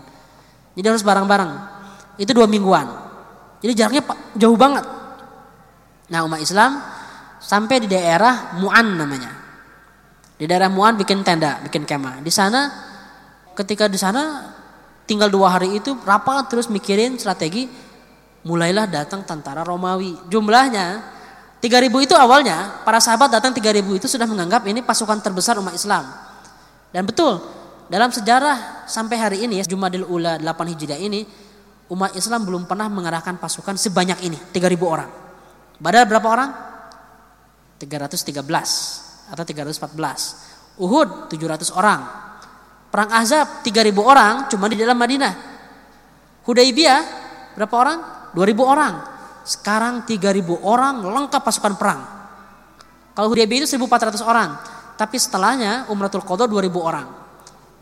Jadi 0.77 0.87
harus 0.89 1.01
bareng-bareng. 1.01 1.53
Itu 2.21 2.37
dua 2.37 2.45
mingguan. 2.45 2.89
Jadi 3.65 3.73
jaraknya 3.73 4.03
jauh 4.37 4.59
banget. 4.59 4.85
Nah 6.13 6.29
umat 6.29 6.45
Islam 6.45 6.77
sampai 7.41 7.81
di 7.81 7.89
daerah 7.89 8.59
Mu'an 8.61 9.01
namanya. 9.01 9.33
Di 10.37 10.45
daerah 10.45 10.69
Mu'an 10.69 11.01
bikin 11.01 11.25
tenda, 11.25 11.57
bikin 11.65 11.89
kemah. 11.89 12.21
Di 12.21 12.29
sana 12.29 12.69
ketika 13.57 13.89
di 13.89 13.97
sana 13.97 14.53
tinggal 15.09 15.33
dua 15.33 15.57
hari 15.57 15.81
itu 15.81 15.97
rapat 16.05 16.53
terus 16.53 16.69
mikirin 16.69 17.17
strategi 17.17 17.69
mulailah 18.45 18.91
datang 18.91 19.25
tentara 19.25 19.65
Romawi. 19.65 20.29
Jumlahnya 20.29 21.01
3000 21.63 21.95
itu 22.03 22.15
awalnya 22.19 22.83
para 22.83 22.99
sahabat 22.99 23.39
datang 23.39 23.55
3000 23.55 23.87
itu 23.95 24.11
sudah 24.11 24.27
menganggap 24.27 24.67
ini 24.67 24.83
pasukan 24.83 25.23
terbesar 25.23 25.63
umat 25.63 25.79
Islam. 25.79 26.03
Dan 26.91 27.07
betul, 27.07 27.39
dalam 27.87 28.11
sejarah 28.11 28.83
sampai 28.91 29.15
hari 29.15 29.39
ini 29.47 29.63
Jumadil 29.63 30.03
Ula 30.03 30.43
8 30.43 30.43
Hijriah 30.75 30.99
ini 30.99 31.23
umat 31.95 32.19
Islam 32.19 32.43
belum 32.43 32.67
pernah 32.67 32.91
mengerahkan 32.91 33.39
pasukan 33.39 33.79
sebanyak 33.79 34.27
ini, 34.27 34.39
3000 34.51 34.75
orang. 34.83 35.11
Badar 35.79 36.03
berapa 36.11 36.27
orang? 36.27 36.51
313 37.79 39.31
atau 39.31 39.45
314. 39.47 40.83
Uhud 40.83 41.31
700 41.31 41.79
orang. 41.79 42.01
Perang 42.91 43.11
Ahzab 43.15 43.63
3000 43.63 44.03
orang 44.03 44.51
cuma 44.51 44.67
di 44.67 44.75
dalam 44.75 44.99
Madinah. 44.99 45.35
Hudaybiyah 46.43 47.01
berapa 47.55 47.75
orang? 47.79 47.99
2000 48.35 48.67
orang. 48.67 49.12
Sekarang 49.43 50.07
3000 50.07 50.63
orang 50.63 51.03
lengkap 51.03 51.43
pasukan 51.43 51.75
perang. 51.75 52.01
Kalau 53.13 53.29
Hudaybiyah 53.29 53.67
itu 53.67 53.77
1400 53.77 54.23
orang. 54.23 54.51
Tapi 54.97 55.17
setelahnya 55.19 55.91
Umratul 55.91 56.23
Qadha 56.23 56.47
2000 56.47 56.79
orang. 56.79 57.07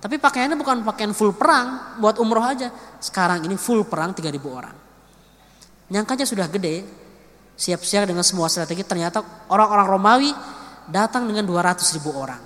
Tapi 0.00 0.16
pakaiannya 0.16 0.56
bukan 0.56 0.80
pakaian 0.80 1.12
full 1.12 1.36
perang 1.36 2.00
buat 2.00 2.16
umroh 2.16 2.40
aja. 2.40 2.72
Sekarang 2.96 3.44
ini 3.44 3.60
full 3.60 3.84
perang 3.84 4.16
3000 4.16 4.40
orang. 4.48 4.74
Nyangkanya 5.92 6.24
sudah 6.24 6.48
gede, 6.48 6.86
siap-siap 7.60 8.08
dengan 8.08 8.24
semua 8.24 8.48
strategi. 8.48 8.80
Ternyata 8.80 9.20
orang-orang 9.52 9.86
Romawi 9.86 10.30
datang 10.88 11.28
dengan 11.28 11.44
200 11.44 11.84
ribu 12.00 12.16
orang. 12.16 12.40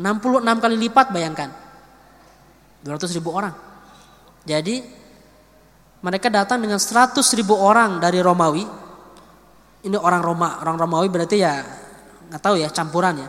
66 0.00 0.64
kali 0.64 0.76
lipat 0.88 1.06
bayangkan. 1.12 1.50
200 2.80 3.16
ribu 3.20 3.30
orang. 3.36 3.52
Jadi 4.48 5.01
mereka 6.02 6.26
datang 6.26 6.58
dengan 6.58 6.82
100 6.82 7.14
ribu 7.38 7.54
orang 7.54 8.02
dari 8.02 8.18
Romawi. 8.18 8.66
Ini 9.82 9.98
orang 9.98 10.22
Roma, 10.22 10.58
orang 10.58 10.74
Romawi 10.78 11.06
berarti 11.10 11.38
ya 11.38 11.62
nggak 12.26 12.42
tahu 12.42 12.58
ya 12.58 12.68
campuran 12.74 13.22
ya. 13.22 13.28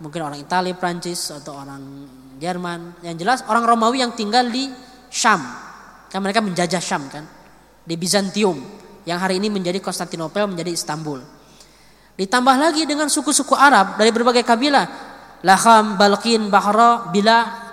Mungkin 0.00 0.20
orang 0.24 0.40
Italia, 0.40 0.72
Prancis 0.76 1.32
atau 1.32 1.56
orang 1.56 1.80
Jerman. 2.40 3.00
Yang 3.04 3.16
jelas 3.20 3.38
orang 3.48 3.64
Romawi 3.64 4.04
yang 4.04 4.12
tinggal 4.16 4.48
di 4.48 4.68
Syam. 5.12 5.40
Kan 6.08 6.20
mereka 6.24 6.40
menjajah 6.40 6.80
Syam 6.80 7.08
kan. 7.08 7.24
Di 7.84 7.96
Bizantium 7.96 8.60
yang 9.04 9.20
hari 9.20 9.36
ini 9.40 9.52
menjadi 9.52 9.80
Konstantinopel 9.80 10.48
menjadi 10.48 10.72
Istanbul. 10.72 11.20
Ditambah 12.16 12.56
lagi 12.56 12.88
dengan 12.88 13.12
suku-suku 13.12 13.52
Arab 13.52 14.00
dari 14.00 14.08
berbagai 14.08 14.40
kabilah. 14.40 14.88
Laham, 15.44 16.00
Balkin, 16.00 16.48
Bahra, 16.48 17.12
Bila. 17.12 17.65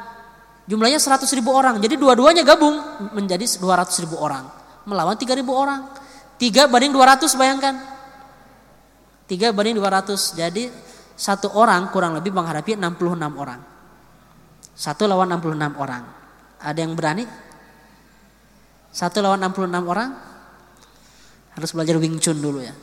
Jumlahnya 0.64 1.00
100 1.00 1.28
ribu 1.36 1.52
orang. 1.52 1.76
Jadi 1.84 2.00
dua-duanya 2.00 2.48
gabung 2.48 2.80
menjadi 3.12 3.44
200 3.60 4.04
ribu 4.08 4.16
orang. 4.16 4.48
Melawan 4.88 5.20
3 5.20 5.36
ribu 5.36 5.52
orang. 5.52 5.92
3 6.40 6.72
banding 6.72 6.96
200 6.96 7.36
bayangkan. 7.36 7.76
3 9.28 9.52
banding 9.52 9.76
200. 9.76 10.40
Jadi 10.40 10.72
satu 11.20 11.52
orang 11.60 11.92
kurang 11.92 12.16
lebih 12.16 12.32
menghadapi 12.32 12.80
66 12.80 13.36
orang. 13.36 13.60
Satu 14.74 15.04
lawan 15.06 15.36
66 15.36 15.76
orang. 15.76 16.04
Ada 16.64 16.80
yang 16.80 16.96
berani? 16.96 17.28
Satu 18.90 19.20
lawan 19.20 19.44
66 19.44 19.84
orang? 19.84 20.10
Harus 21.54 21.70
belajar 21.76 22.00
Wing 22.00 22.18
Chun 22.18 22.40
dulu 22.40 22.64
ya. 22.64 22.74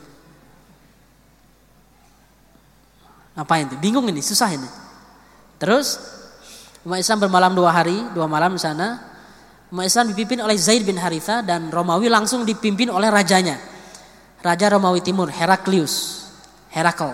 Ngapain 3.35 3.67
tuh? 3.73 3.79
Bingung 3.81 4.05
ini, 4.05 4.21
susah 4.21 4.53
ini. 4.53 4.69
Terus 5.57 5.99
umat 6.87 6.99
Islam 6.99 7.17
bermalam 7.27 7.53
dua 7.53 7.69
hari, 7.73 7.97
dua 8.13 8.25
malam 8.25 8.57
di 8.57 8.61
sana. 8.61 8.99
Umat 9.71 9.87
Islam 9.87 10.11
dipimpin 10.11 10.43
oleh 10.43 10.57
Zaid 10.59 10.83
bin 10.83 10.99
Haritha 10.99 11.39
dan 11.45 11.71
Romawi 11.71 12.11
langsung 12.11 12.43
dipimpin 12.43 12.91
oleh 12.91 13.07
rajanya. 13.07 13.55
Raja 14.41 14.67
Romawi 14.73 14.99
Timur, 15.05 15.29
Heraklius. 15.29 16.25
Herakl. 16.71 17.13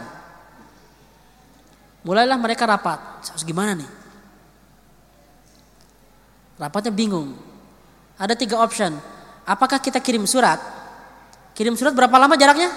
Mulailah 2.08 2.38
mereka 2.40 2.64
rapat. 2.64 3.26
Harus 3.26 3.44
gimana 3.44 3.76
nih? 3.76 3.90
Rapatnya 6.58 6.94
bingung. 6.94 7.36
Ada 8.18 8.34
tiga 8.34 8.58
option. 8.64 8.96
Apakah 9.46 9.78
kita 9.78 10.02
kirim 10.02 10.26
surat 10.26 10.78
Kirim 11.58 11.74
surat 11.74 11.90
berapa 11.98 12.14
lama 12.22 12.38
jaraknya? 12.38 12.70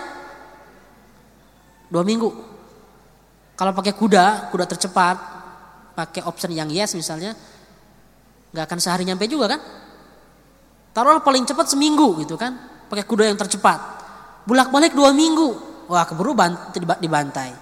Dua 1.93 2.01
minggu. 2.01 2.33
Kalau 3.53 3.77
pakai 3.77 3.93
kuda, 3.93 4.49
kuda 4.49 4.65
tercepat, 4.65 5.21
pakai 6.01 6.25
option 6.25 6.49
yang 6.57 6.73
yes 6.73 6.97
misalnya, 6.97 7.37
nggak 8.57 8.65
akan 8.65 8.79
sehari 8.81 9.05
nyampe 9.05 9.29
juga 9.29 9.53
kan? 9.53 9.61
Taruhlah 10.97 11.21
paling 11.21 11.45
cepat 11.45 11.69
seminggu 11.69 12.17
gitu 12.25 12.41
kan, 12.41 12.57
pakai 12.89 13.05
kuda 13.05 13.29
yang 13.29 13.37
tercepat. 13.37 14.01
Bulak 14.49 14.73
balik 14.73 14.97
dua 14.97 15.13
minggu, 15.13 15.61
wah 15.93 16.09
keburu 16.09 16.33
dibantai. 16.99 17.53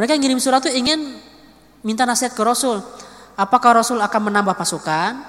Mereka 0.00 0.16
yang 0.16 0.22
ngirim 0.24 0.40
surat 0.40 0.64
itu 0.64 0.72
ingin 0.72 1.20
minta 1.84 2.08
nasihat 2.08 2.32
ke 2.32 2.40
Rasul. 2.40 2.80
Apakah 3.36 3.84
Rasul 3.84 4.00
akan 4.00 4.32
menambah 4.32 4.56
pasukan? 4.56 5.20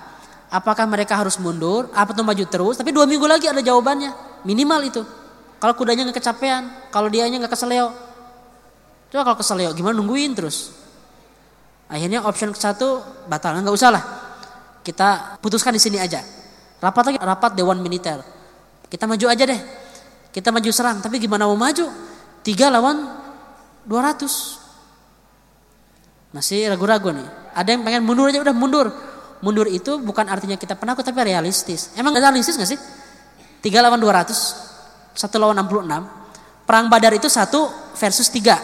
Apakah 0.48 0.88
mereka 0.88 1.20
harus 1.20 1.36
mundur? 1.36 1.92
Apa 1.92 2.16
tuh 2.16 2.24
maju 2.24 2.46
terus? 2.48 2.80
Tapi 2.80 2.96
dua 2.96 3.04
minggu 3.04 3.28
lagi 3.28 3.52
ada 3.52 3.60
jawabannya. 3.60 4.16
Minimal 4.48 4.80
itu. 4.88 5.02
Kalau 5.60 5.74
kudanya 5.76 6.08
nggak 6.08 6.24
kecapean, 6.24 6.72
kalau 6.94 7.12
dianya 7.12 7.44
nggak 7.44 7.52
keseleo. 7.52 7.92
Coba 9.12 9.22
kalau 9.28 9.38
keseleo, 9.38 9.72
gimana 9.76 10.00
nungguin 10.00 10.32
terus? 10.34 10.83
Akhirnya 11.94 12.26
option 12.26 12.50
satu 12.58 13.06
batal, 13.30 13.62
nggak 13.62 13.76
usah 13.78 13.94
lah. 13.94 14.04
Kita 14.82 15.38
putuskan 15.38 15.78
di 15.78 15.82
sini 15.82 16.02
aja. 16.02 16.20
Rapat 16.82 17.14
lagi, 17.14 17.18
rapat 17.22 17.52
dewan 17.54 17.78
militer. 17.80 18.18
Kita 18.90 19.06
maju 19.06 19.26
aja 19.30 19.44
deh. 19.46 19.62
Kita 20.34 20.50
maju 20.50 20.70
serang, 20.74 20.98
tapi 21.06 21.22
gimana 21.22 21.46
mau 21.46 21.54
maju? 21.54 21.86
Tiga 22.42 22.74
lawan 22.74 23.06
dua 23.86 24.10
ratus. 24.10 24.58
Masih 26.34 26.66
ragu-ragu 26.66 27.14
nih. 27.14 27.30
Ada 27.54 27.78
yang 27.78 27.86
pengen 27.86 28.02
mundur 28.02 28.26
aja 28.34 28.42
udah 28.42 28.56
mundur 28.58 28.90
mundur 29.44 29.68
itu 29.68 30.00
bukan 30.00 30.24
artinya 30.32 30.56
kita 30.56 30.80
penakut 30.80 31.04
tapi 31.04 31.20
realistis. 31.28 31.92
Emang 32.00 32.16
realistis 32.16 32.56
gak 32.56 32.72
sih? 32.72 32.80
3 33.60 33.84
lawan 33.84 34.00
200, 34.00 34.32
1 35.12 35.20
lawan 35.36 35.56
66. 35.60 36.64
Perang 36.64 36.88
Badar 36.88 37.12
itu 37.12 37.28
1 37.28 37.52
versus 38.00 38.32
3. 38.32 38.56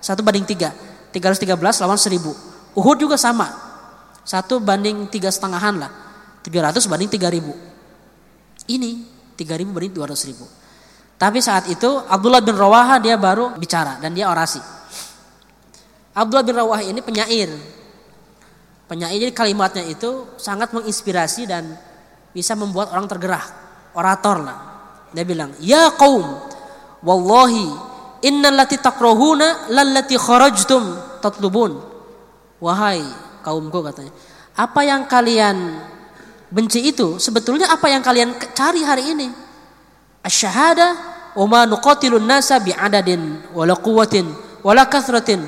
1 0.00 0.24
banding 0.24 0.48
3. 0.48 0.72
313 1.12 1.84
lawan 1.84 2.00
1000. 2.00 2.45
Uhud 2.76 2.96
juga 3.00 3.16
sama. 3.16 3.48
1 4.26 4.60
banding 4.60 5.08
3 5.08 5.32
setengahan 5.32 5.74
lah. 5.80 5.90
300 6.44 6.84
banding 6.86 7.08
3000. 7.08 8.68
Ini 8.68 8.90
3000 9.34 9.72
banding 9.72 9.92
200 9.96 10.28
ribu. 10.28 10.46
Tapi 11.16 11.40
saat 11.40 11.72
itu 11.72 11.88
Abdullah 12.06 12.44
bin 12.44 12.52
Rawaha 12.52 13.00
dia 13.00 13.16
baru 13.16 13.56
bicara 13.56 13.96
dan 13.96 14.12
dia 14.12 14.28
orasi. 14.28 14.60
Abdullah 16.12 16.44
bin 16.44 16.54
Rawaha 16.60 16.84
ini 16.84 17.00
penyair, 17.00 17.48
Penyair 18.86 19.18
jadi 19.18 19.34
kalimatnya 19.34 19.82
itu 19.82 20.38
sangat 20.38 20.70
menginspirasi 20.70 21.50
dan 21.50 21.74
bisa 22.30 22.54
membuat 22.54 22.94
orang 22.94 23.10
tergerak. 23.10 23.42
Orator 23.98 24.46
lah. 24.46 24.58
Dia 25.10 25.26
bilang, 25.26 25.50
"Ya 25.58 25.90
kaum, 25.90 26.22
wallahi 27.02 27.66
innal 28.22 28.54
lati 28.54 28.78
takrohuna 28.78 29.74
lallati 29.74 30.14
kharajtum 30.14 30.82
tatlubun." 31.18 31.95
Wahai 32.56 33.04
kaumku 33.44 33.84
katanya, 33.84 34.12
apa 34.56 34.80
yang 34.82 35.04
kalian 35.04 35.76
benci 36.48 36.88
itu 36.88 37.20
sebetulnya 37.20 37.68
apa 37.68 37.92
yang 37.92 38.00
kalian 38.00 38.32
cari 38.56 38.80
hari 38.80 39.12
ini? 39.12 39.28
Asyhada 40.24 40.96
wa 41.36 41.44
ma 41.46 41.60
nuqatilun 41.68 42.24
nasa 42.24 42.56
bi'adadin 42.58 43.52
wala 43.52 43.76
quwwatin 43.76 44.26
wala 44.64 44.88
kathratin 44.88 45.44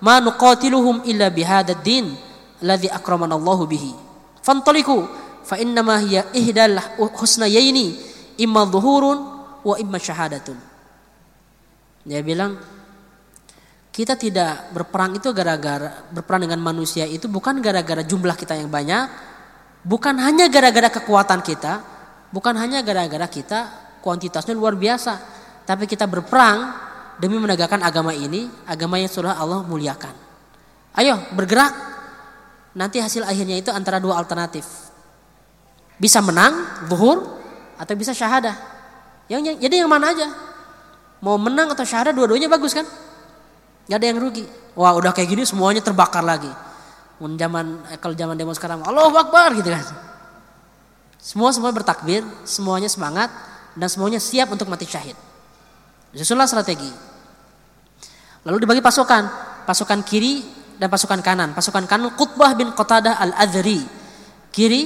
ma 0.00 0.22
nuqatiluhum 0.22 1.04
illa 1.04 1.28
bihadad 1.28 1.82
din 1.82 2.14
alladhi 2.62 2.88
akramanallahu 2.88 3.66
bihi. 3.66 3.92
Fantaliku 4.40 5.04
fa 5.42 5.58
innama 5.58 5.98
hiya 5.98 6.30
ihdal 6.32 6.78
husnayaini 6.96 7.98
imma 8.38 8.62
dhuhurun 8.70 9.18
wa 9.66 9.74
imma 9.78 9.98
syahadatun. 9.98 10.58
Dia 12.06 12.22
bilang 12.22 12.58
kita 13.92 14.16
tidak 14.16 14.72
berperang 14.72 15.20
itu 15.20 15.36
gara-gara 15.36 16.08
berperang 16.08 16.48
dengan 16.48 16.64
manusia 16.64 17.04
itu 17.04 17.28
bukan 17.28 17.60
gara-gara 17.60 18.00
jumlah 18.00 18.32
kita 18.40 18.56
yang 18.56 18.72
banyak, 18.72 19.04
bukan 19.84 20.16
hanya 20.16 20.48
gara-gara 20.48 20.88
kekuatan 20.88 21.44
kita, 21.44 21.84
bukan 22.32 22.56
hanya 22.56 22.80
gara-gara 22.80 23.28
kita 23.28 23.60
kuantitasnya 24.00 24.56
luar 24.56 24.80
biasa, 24.80 25.20
tapi 25.68 25.84
kita 25.84 26.08
berperang 26.08 26.72
demi 27.20 27.36
menegakkan 27.36 27.84
agama 27.84 28.16
ini, 28.16 28.48
agama 28.64 28.96
yang 28.96 29.12
sudah 29.12 29.36
Allah 29.36 29.60
muliakan. 29.60 30.16
Ayo 30.96 31.20
bergerak 31.36 31.72
nanti 32.72 32.96
hasil 32.96 33.28
akhirnya 33.28 33.60
itu 33.60 33.68
antara 33.68 34.00
dua 34.00 34.16
alternatif. 34.16 34.64
Bisa 36.00 36.24
menang, 36.24 36.88
zuhur, 36.88 37.38
atau 37.76 37.94
bisa 37.94 38.16
syahadah. 38.16 38.56
Yang, 39.28 39.60
jadi 39.60 39.84
yang 39.84 39.90
mana 39.92 40.16
aja? 40.16 40.32
Mau 41.22 41.38
menang 41.38 41.70
atau 41.70 41.86
syahadah 41.86 42.10
dua-duanya 42.10 42.50
bagus 42.50 42.74
kan? 42.74 42.88
Gak 43.86 43.98
ada 43.98 44.06
yang 44.06 44.18
rugi. 44.22 44.46
Wah 44.72 44.96
udah 44.96 45.12
kayak 45.12 45.28
gini 45.28 45.42
semuanya 45.44 45.84
terbakar 45.84 46.24
lagi. 46.24 46.48
Mun 47.20 47.36
zaman 47.36 47.86
eh, 47.92 47.98
kalau 48.00 48.16
zaman 48.16 48.34
demo 48.34 48.50
sekarang 48.56 48.82
Allahu 48.82 49.14
Akbar 49.14 49.52
gitu 49.54 49.68
kan. 49.68 49.84
Semua 51.22 51.54
semua 51.54 51.70
bertakbir, 51.70 52.26
semuanya 52.42 52.90
semangat 52.90 53.30
dan 53.78 53.86
semuanya 53.86 54.18
siap 54.18 54.50
untuk 54.50 54.66
mati 54.66 54.90
syahid. 54.90 55.14
Susunlah 56.12 56.50
strategi. 56.50 56.90
Lalu 58.42 58.66
dibagi 58.66 58.82
pasukan. 58.82 59.54
Pasukan 59.62 60.02
kiri 60.02 60.42
dan 60.76 60.90
pasukan 60.90 61.22
kanan. 61.22 61.54
Pasukan 61.54 61.86
kanan 61.86 62.12
Qutbah 62.18 62.58
bin 62.58 62.74
Qatadah 62.74 63.22
al-Adhri. 63.22 63.80
Kiri 64.50 64.82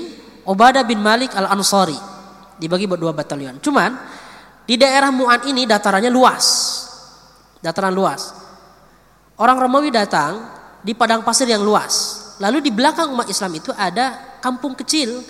Ubadah 0.47 0.85
bin 0.85 1.01
Malik 1.01 1.33
al-Ansari. 1.33 1.97
Dibagi 2.61 2.85
buat 2.87 3.01
dua 3.01 3.17
batalion. 3.17 3.59
Cuman 3.59 3.97
di 4.69 4.77
daerah 4.77 5.09
Mu'an 5.09 5.49
ini 5.49 5.65
datarannya 5.65 6.13
luas. 6.13 6.45
Dataran 7.65 7.97
luas. 7.97 8.46
Orang 9.37 9.61
Romawi 9.61 9.93
datang 9.93 10.49
di 10.81 10.97
padang 10.97 11.21
pasir 11.21 11.49
yang 11.49 11.61
luas. 11.61 12.25
Lalu 12.41 12.69
di 12.69 12.71
belakang 12.73 13.13
umat 13.13 13.29
Islam 13.29 13.57
itu 13.57 13.73
ada 13.77 14.37
kampung 14.41 14.77
kecil 14.77 15.25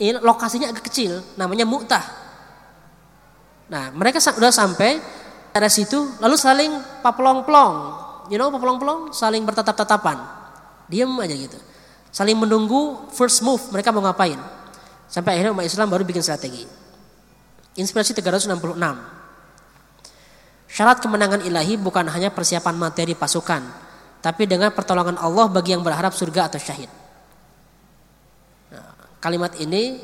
ini 0.00 0.16
lokasinya 0.16 0.72
agak 0.72 0.88
kecil, 0.88 1.20
namanya 1.36 1.68
Mu'tah. 1.68 2.00
Nah, 3.68 3.92
mereka 3.92 4.16
sudah 4.16 4.48
sampai 4.48 4.96
dari 5.52 5.68
situ, 5.68 6.16
lalu 6.24 6.40
saling 6.40 6.72
papelong-pelong. 7.04 7.74
You 8.32 8.40
know 8.40 8.48
papelong-pelong? 8.48 9.12
Saling 9.12 9.44
bertatap-tatapan. 9.44 10.16
Diam 10.88 11.12
aja 11.20 11.36
gitu. 11.36 11.60
Saling 12.08 12.32
menunggu 12.32 13.12
first 13.12 13.44
move, 13.44 13.60
mereka 13.68 13.92
mau 13.92 14.00
ngapain. 14.00 14.40
Sampai 15.04 15.36
akhirnya 15.36 15.52
umat 15.52 15.68
Islam 15.68 15.92
baru 15.92 16.02
bikin 16.08 16.24
strategi. 16.24 16.64
Inspirasi 17.76 18.16
366. 18.16 18.56
Syarat 20.70 21.02
kemenangan 21.02 21.42
ilahi 21.42 21.74
bukan 21.74 22.06
hanya 22.06 22.30
persiapan 22.30 22.78
materi 22.78 23.18
pasukan, 23.18 23.58
tapi 24.22 24.46
dengan 24.46 24.70
pertolongan 24.70 25.18
Allah 25.18 25.50
bagi 25.50 25.74
yang 25.74 25.82
berharap 25.82 26.14
surga 26.14 26.46
atau 26.46 26.62
syahid. 26.62 26.86
Nah, 28.70 29.18
kalimat 29.18 29.58
ini 29.58 29.98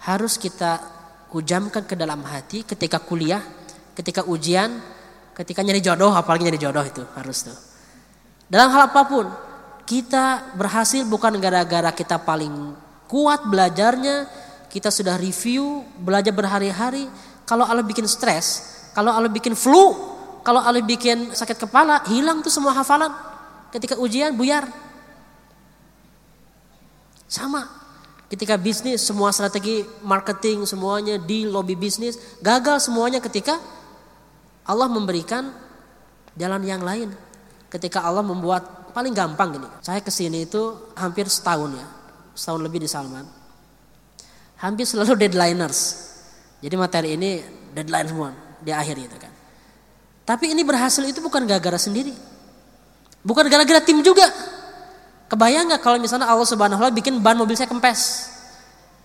harus 0.00 0.40
kita 0.40 0.80
hujamkan 1.28 1.84
ke 1.84 1.92
dalam 1.92 2.24
hati 2.24 2.64
ketika 2.64 3.04
kuliah, 3.04 3.44
ketika 3.92 4.24
ujian, 4.24 4.80
ketika 5.36 5.60
nyari 5.60 5.84
jodoh, 5.84 6.16
apalagi 6.16 6.48
nyari 6.48 6.56
jodoh 6.56 6.84
itu 6.88 7.04
harus 7.12 7.44
tuh. 7.44 7.58
Dalam 8.48 8.72
hal 8.72 8.88
apa 8.88 9.04
pun, 9.04 9.28
kita 9.84 10.56
berhasil 10.56 11.04
bukan 11.04 11.36
gara-gara 11.36 11.92
kita 11.92 12.16
paling 12.16 12.72
kuat 13.04 13.44
belajarnya, 13.44 14.24
kita 14.72 14.88
sudah 14.88 15.20
review, 15.20 15.84
belajar 16.00 16.32
berhari-hari. 16.32 17.12
Kalau 17.44 17.68
Allah 17.68 17.84
bikin 17.84 18.08
stres, 18.08 18.77
kalau 18.92 19.10
Allah 19.12 19.30
bikin 19.30 19.54
flu, 19.54 19.94
kalau 20.48 20.64
Allah 20.64 20.80
bikin 20.80 21.36
sakit 21.36 21.60
kepala, 21.60 22.00
hilang 22.08 22.40
tuh 22.40 22.48
semua 22.48 22.72
hafalan. 22.72 23.12
Ketika 23.68 24.00
ujian 24.00 24.32
buyar. 24.32 24.64
Sama. 27.28 27.68
Ketika 28.32 28.56
bisnis, 28.56 29.04
semua 29.04 29.32
strategi 29.32 29.84
marketing, 30.00 30.64
semuanya 30.64 31.20
di 31.20 31.44
lobby 31.44 31.76
bisnis, 31.76 32.16
gagal 32.40 32.88
semuanya 32.88 33.20
ketika 33.20 33.60
Allah 34.64 34.88
memberikan 34.88 35.52
jalan 36.36 36.64
yang 36.64 36.80
lain. 36.80 37.12
Ketika 37.68 38.04
Allah 38.04 38.24
membuat 38.24 38.92
paling 38.96 39.12
gampang 39.12 39.60
gini. 39.60 39.68
Saya 39.84 40.00
ke 40.00 40.08
sini 40.08 40.48
itu 40.48 40.92
hampir 40.96 41.28
setahun 41.28 41.76
ya, 41.76 41.88
setahun 42.32 42.64
lebih 42.64 42.80
di 42.80 42.88
Salman. 42.88 43.28
Hampir 44.64 44.88
selalu 44.88 45.12
deadlineers. 45.28 46.08
Jadi 46.64 46.74
materi 46.80 47.20
ini 47.20 47.44
deadline 47.76 48.08
semua 48.08 48.47
di 48.62 48.70
akhir 48.74 48.96
itu 48.98 49.16
kan. 49.18 49.32
Tapi 50.28 50.52
ini 50.52 50.60
berhasil 50.60 51.00
itu 51.08 51.24
bukan 51.24 51.48
gara-gara 51.48 51.80
sendiri. 51.80 52.12
Bukan 53.24 53.48
gara-gara 53.48 53.80
tim 53.80 54.04
juga. 54.04 54.28
Kebayang 55.28 55.72
nggak 55.72 55.80
kalau 55.84 55.96
misalnya 56.00 56.28
Allah 56.28 56.44
Subhanahu 56.44 56.80
wa 56.80 56.92
bikin 56.92 57.20
ban 57.20 57.36
mobil 57.36 57.56
saya 57.56 57.68
kempes. 57.68 58.32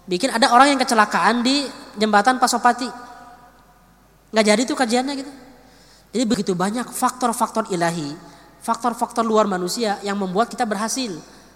Bikin 0.03 0.35
ada 0.35 0.51
orang 0.51 0.75
yang 0.75 0.79
kecelakaan 0.79 1.43
di 1.43 1.63
jembatan 1.95 2.39
Pasopati. 2.39 2.87
Nggak 4.35 4.45
jadi 4.45 4.61
tuh 4.67 4.75
kajiannya 4.75 5.13
gitu. 5.15 5.31
Jadi 6.13 6.23
begitu 6.27 6.51
banyak 6.53 6.91
faktor-faktor 6.91 7.71
ilahi, 7.71 8.13
faktor-faktor 8.61 9.23
luar 9.23 9.47
manusia 9.49 9.97
yang 10.03 10.19
membuat 10.19 10.51
kita 10.51 10.67
berhasil. 10.67 11.11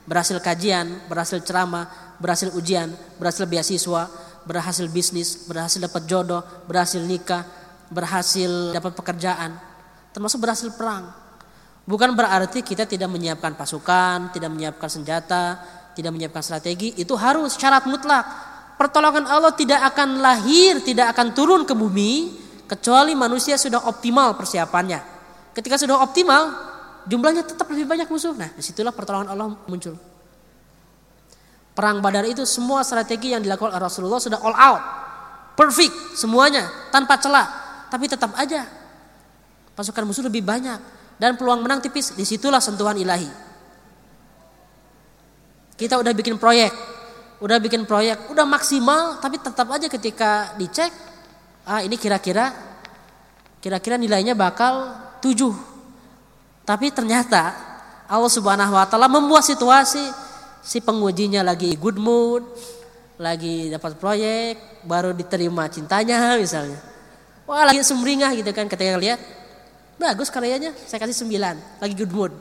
Berhasil 0.07 0.39
kajian, 0.39 1.03
berhasil 1.11 1.43
ceramah, 1.43 2.15
berhasil 2.23 2.47
ujian, 2.55 2.95
berhasil 3.19 3.43
beasiswa, 3.43 4.07
berhasil 4.47 4.87
bisnis, 4.87 5.43
berhasil 5.43 5.83
dapat 5.83 6.07
jodoh, 6.07 6.39
berhasil 6.65 7.03
nikah, 7.03 7.43
berhasil 7.89 8.75
dapat 8.75 8.93
pekerjaan, 8.95 9.55
termasuk 10.11 10.43
berhasil 10.43 10.71
perang. 10.75 11.11
Bukan 11.87 12.11
berarti 12.13 12.59
kita 12.63 12.83
tidak 12.83 13.07
menyiapkan 13.07 13.55
pasukan, 13.55 14.35
tidak 14.35 14.51
menyiapkan 14.51 14.89
senjata, 14.91 15.45
tidak 15.95 16.11
menyiapkan 16.11 16.43
strategi, 16.43 16.91
itu 16.99 17.15
harus 17.15 17.55
syarat 17.55 17.87
mutlak. 17.87 18.27
Pertolongan 18.75 19.25
Allah 19.25 19.55
tidak 19.55 19.81
akan 19.95 20.19
lahir, 20.19 20.83
tidak 20.83 21.15
akan 21.15 21.31
turun 21.33 21.63
ke 21.63 21.73
bumi 21.73 22.35
kecuali 22.67 23.15
manusia 23.15 23.55
sudah 23.55 23.87
optimal 23.87 24.35
persiapannya. 24.35 24.99
Ketika 25.55 25.79
sudah 25.79 25.97
optimal, 26.03 26.53
jumlahnya 27.07 27.47
tetap 27.47 27.65
lebih 27.71 27.87
banyak 27.87 28.05
musuh. 28.11 28.35
Nah, 28.35 28.51
di 28.53 28.61
situlah 28.61 28.93
pertolongan 28.93 29.31
Allah 29.33 29.55
muncul. 29.65 29.95
Perang 31.73 32.01
Badar 32.01 32.25
itu 32.25 32.41
semua 32.45 32.81
strategi 32.81 33.33
yang 33.33 33.41
dilakukan 33.41 33.73
Rasulullah 33.77 34.17
sudah 34.21 34.41
all 34.41 34.53
out. 34.53 34.81
Perfect 35.57 36.19
semuanya 36.19 36.69
tanpa 36.93 37.17
celah. 37.17 37.66
Tapi 37.87 38.05
tetap 38.11 38.35
aja 38.35 38.67
pasukan 39.77 40.09
musuh 40.09 40.25
lebih 40.25 40.41
banyak 40.41 40.79
dan 41.21 41.37
peluang 41.37 41.61
menang 41.61 41.79
tipis. 41.79 42.13
Di 42.17 42.25
situlah 42.25 42.59
sentuhan 42.59 42.97
ilahi. 42.97 43.29
Kita 45.77 46.01
udah 46.01 46.09
bikin 46.09 46.41
proyek, 46.41 46.73
udah 47.37 47.61
bikin 47.61 47.85
proyek, 47.85 48.33
udah 48.33 48.49
maksimal, 48.49 49.21
tapi 49.21 49.37
tetap 49.37 49.69
aja 49.69 49.85
ketika 49.85 50.57
dicek, 50.57 50.89
ah 51.69 51.85
ini 51.85 51.93
kira-kira, 52.01 52.49
kira-kira 53.61 53.93
nilainya 54.01 54.33
bakal 54.33 54.97
tujuh. 55.21 55.53
Tapi 56.65 56.89
ternyata 56.89 57.53
Allah 58.09 58.31
Subhanahu 58.33 58.73
Wa 58.73 58.89
Taala 58.89 59.05
membuat 59.05 59.45
situasi 59.45 60.01
si 60.65 60.81
pengujinya 60.81 61.45
lagi 61.45 61.77
good 61.77 62.01
mood, 62.01 62.41
lagi 63.21 63.69
dapat 63.69 64.01
proyek, 64.01 64.81
baru 64.81 65.13
diterima 65.13 65.69
cintanya 65.69 66.33
misalnya 66.41 66.96
Wah 67.47 67.63
lagi 67.63 67.79
sumringah 67.79 68.35
gitu 68.35 68.51
kan 68.51 68.67
ketika 68.67 68.99
lihat. 68.99 69.19
Bagus 69.97 70.27
karyanya, 70.29 70.75
saya 70.85 70.99
kasih 70.99 71.25
sembilan. 71.25 71.79
Lagi 71.79 71.95
good 71.95 72.11
mood. 72.11 72.31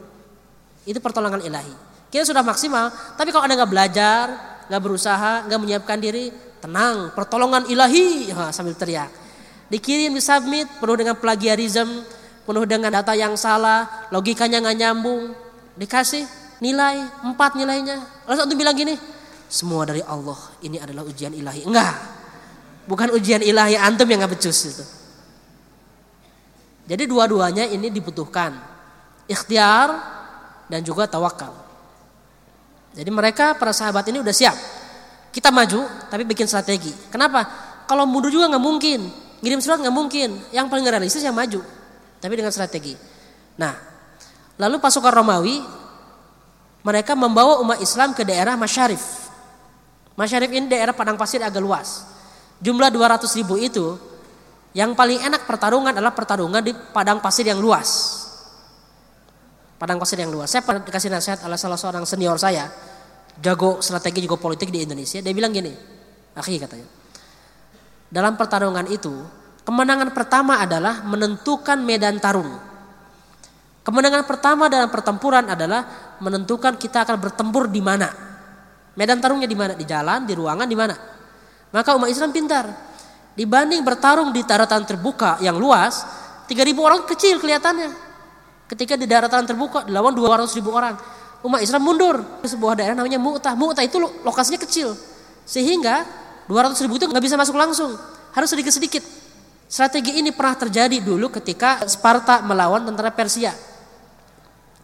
Itu 0.82 0.98
pertolongan 0.98 1.40
ilahi. 1.46 1.72
Kita 2.10 2.26
sudah 2.26 2.42
maksimal, 2.42 2.90
tapi 3.14 3.30
kalau 3.30 3.46
anda 3.46 3.54
nggak 3.54 3.70
belajar, 3.70 4.24
nggak 4.66 4.82
berusaha, 4.82 5.46
nggak 5.46 5.60
menyiapkan 5.62 5.98
diri, 6.02 6.30
tenang, 6.58 7.14
pertolongan 7.14 7.70
ilahi 7.70 8.30
ha, 8.34 8.50
sambil 8.50 8.74
teriak. 8.74 9.10
Dikirim, 9.70 10.14
disubmit, 10.14 10.66
penuh 10.78 10.96
dengan 10.98 11.18
plagiarism, 11.18 12.02
penuh 12.46 12.64
dengan 12.66 12.90
data 12.94 13.14
yang 13.14 13.34
salah, 13.34 14.10
logikanya 14.14 14.62
nggak 14.62 14.76
nyambung, 14.78 15.34
dikasih 15.74 16.26
nilai 16.62 17.02
empat 17.26 17.58
nilainya. 17.58 18.26
Lalu 18.26 18.36
satu 18.38 18.54
bilang 18.54 18.74
gini, 18.78 18.94
semua 19.50 19.86
dari 19.86 20.02
Allah, 20.06 20.38
ini 20.62 20.78
adalah 20.78 21.02
ujian 21.02 21.34
ilahi. 21.34 21.66
Enggak, 21.66 21.94
Bukan 22.86 23.10
ujian 23.14 23.42
ilahi 23.42 23.74
antum 23.74 24.06
yang 24.06 24.22
nggak 24.22 24.38
becus 24.38 24.58
itu. 24.66 24.84
Jadi 26.86 27.04
dua-duanya 27.10 27.66
ini 27.66 27.90
dibutuhkan. 27.90 28.54
Ikhtiar 29.26 29.90
dan 30.70 30.86
juga 30.86 31.10
tawakal. 31.10 31.50
Jadi 32.94 33.10
mereka 33.10 33.58
para 33.58 33.74
sahabat 33.74 34.06
ini 34.08 34.22
udah 34.22 34.30
siap. 34.30 34.56
Kita 35.34 35.50
maju 35.50 35.84
tapi 36.08 36.22
bikin 36.22 36.46
strategi. 36.46 36.94
Kenapa? 37.10 37.44
Kalau 37.90 38.06
mundur 38.06 38.30
juga 38.30 38.48
nggak 38.54 38.64
mungkin. 38.64 39.00
Ngirim 39.42 39.60
surat 39.60 39.82
nggak 39.82 39.92
mungkin. 39.92 40.38
Yang 40.54 40.66
paling 40.70 40.86
realistis 40.86 41.20
yang 41.26 41.34
maju. 41.34 41.60
Tapi 42.22 42.32
dengan 42.38 42.54
strategi. 42.54 42.96
Nah, 43.58 43.74
lalu 44.56 44.80
pasukan 44.80 45.12
Romawi 45.12 45.60
mereka 46.86 47.18
membawa 47.18 47.58
umat 47.66 47.82
Islam 47.82 48.14
ke 48.14 48.22
daerah 48.22 48.54
Masyarif. 48.54 49.26
Masyarif 50.14 50.48
ini 50.54 50.70
daerah 50.70 50.94
padang 50.94 51.18
pasir 51.18 51.42
agak 51.42 51.58
luas. 51.60 52.06
Jumlah 52.60 52.88
200 52.88 53.28
ribu 53.36 53.60
itu 53.60 53.96
yang 54.76 54.92
paling 54.92 55.24
enak 55.24 55.48
pertarungan 55.48 55.92
adalah 55.92 56.12
pertarungan 56.12 56.60
di 56.60 56.72
padang 56.72 57.20
pasir 57.20 57.48
yang 57.48 57.56
luas. 57.60 58.20
Padang 59.76 59.96
pasir 60.00 60.20
yang 60.20 60.32
luas. 60.32 60.52
Saya 60.52 60.64
pernah 60.64 60.84
dikasih 60.84 61.12
nasihat 61.12 61.40
oleh 61.44 61.56
salah 61.60 61.76
seorang 61.76 62.04
senior 62.08 62.36
saya, 62.40 62.68
jago 63.40 63.80
strategi 63.80 64.24
juga 64.24 64.40
politik 64.40 64.72
di 64.72 64.84
Indonesia. 64.84 65.20
Dia 65.20 65.32
bilang 65.36 65.52
gini, 65.52 65.72
akhi 66.36 66.56
katanya. 66.60 66.88
Dalam 68.08 68.36
pertarungan 68.40 68.88
itu, 68.88 69.12
kemenangan 69.64 70.12
pertama 70.16 70.60
adalah 70.60 71.04
menentukan 71.04 71.80
medan 71.80 72.20
tarung. 72.20 72.52
Kemenangan 73.84 74.24
pertama 74.28 74.68
dalam 74.68 74.92
pertempuran 74.92 75.48
adalah 75.48 76.16
menentukan 76.20 76.76
kita 76.76 77.08
akan 77.08 77.16
bertempur 77.16 77.68
di 77.68 77.80
mana. 77.80 78.12
Medan 78.96 79.20
tarungnya 79.24 79.48
di 79.48 79.56
mana? 79.56 79.72
Di 79.72 79.88
jalan, 79.88 80.24
di 80.24 80.32
ruangan, 80.36 80.68
di 80.68 80.76
mana? 80.76 81.15
Maka 81.70 81.96
umat 81.98 82.10
Islam 82.10 82.30
pintar. 82.30 82.68
Dibanding 83.36 83.84
bertarung 83.84 84.32
di 84.32 84.40
daratan 84.42 84.86
terbuka 84.88 85.36
yang 85.44 85.60
luas, 85.60 86.02
3000 86.48 86.72
orang 86.80 87.04
kecil 87.04 87.36
kelihatannya. 87.36 87.90
Ketika 88.66 88.98
di 88.98 89.06
daratan 89.06 89.44
terbuka 89.46 89.86
dilawan 89.86 90.14
200 90.14 90.50
ribu 90.58 90.74
orang. 90.74 90.96
Umat 91.44 91.62
Islam 91.62 91.84
mundur 91.84 92.16
ke 92.42 92.48
sebuah 92.48 92.74
daerah 92.74 92.96
namanya 92.96 93.20
Mu'tah. 93.20 93.54
Mu'tah 93.54 93.84
itu 93.86 94.00
lokasinya 94.24 94.58
kecil. 94.58 94.96
Sehingga 95.46 96.02
200 96.50 96.82
ribu 96.86 96.98
itu 96.98 97.06
nggak 97.06 97.22
bisa 97.22 97.38
masuk 97.38 97.54
langsung. 97.54 97.94
Harus 98.34 98.48
sedikit-sedikit. 98.50 99.04
Strategi 99.66 100.22
ini 100.22 100.30
pernah 100.30 100.54
terjadi 100.54 100.98
dulu 101.02 101.30
ketika 101.30 101.82
Sparta 101.90 102.42
melawan 102.42 102.86
tentara 102.86 103.10
Persia. 103.10 103.50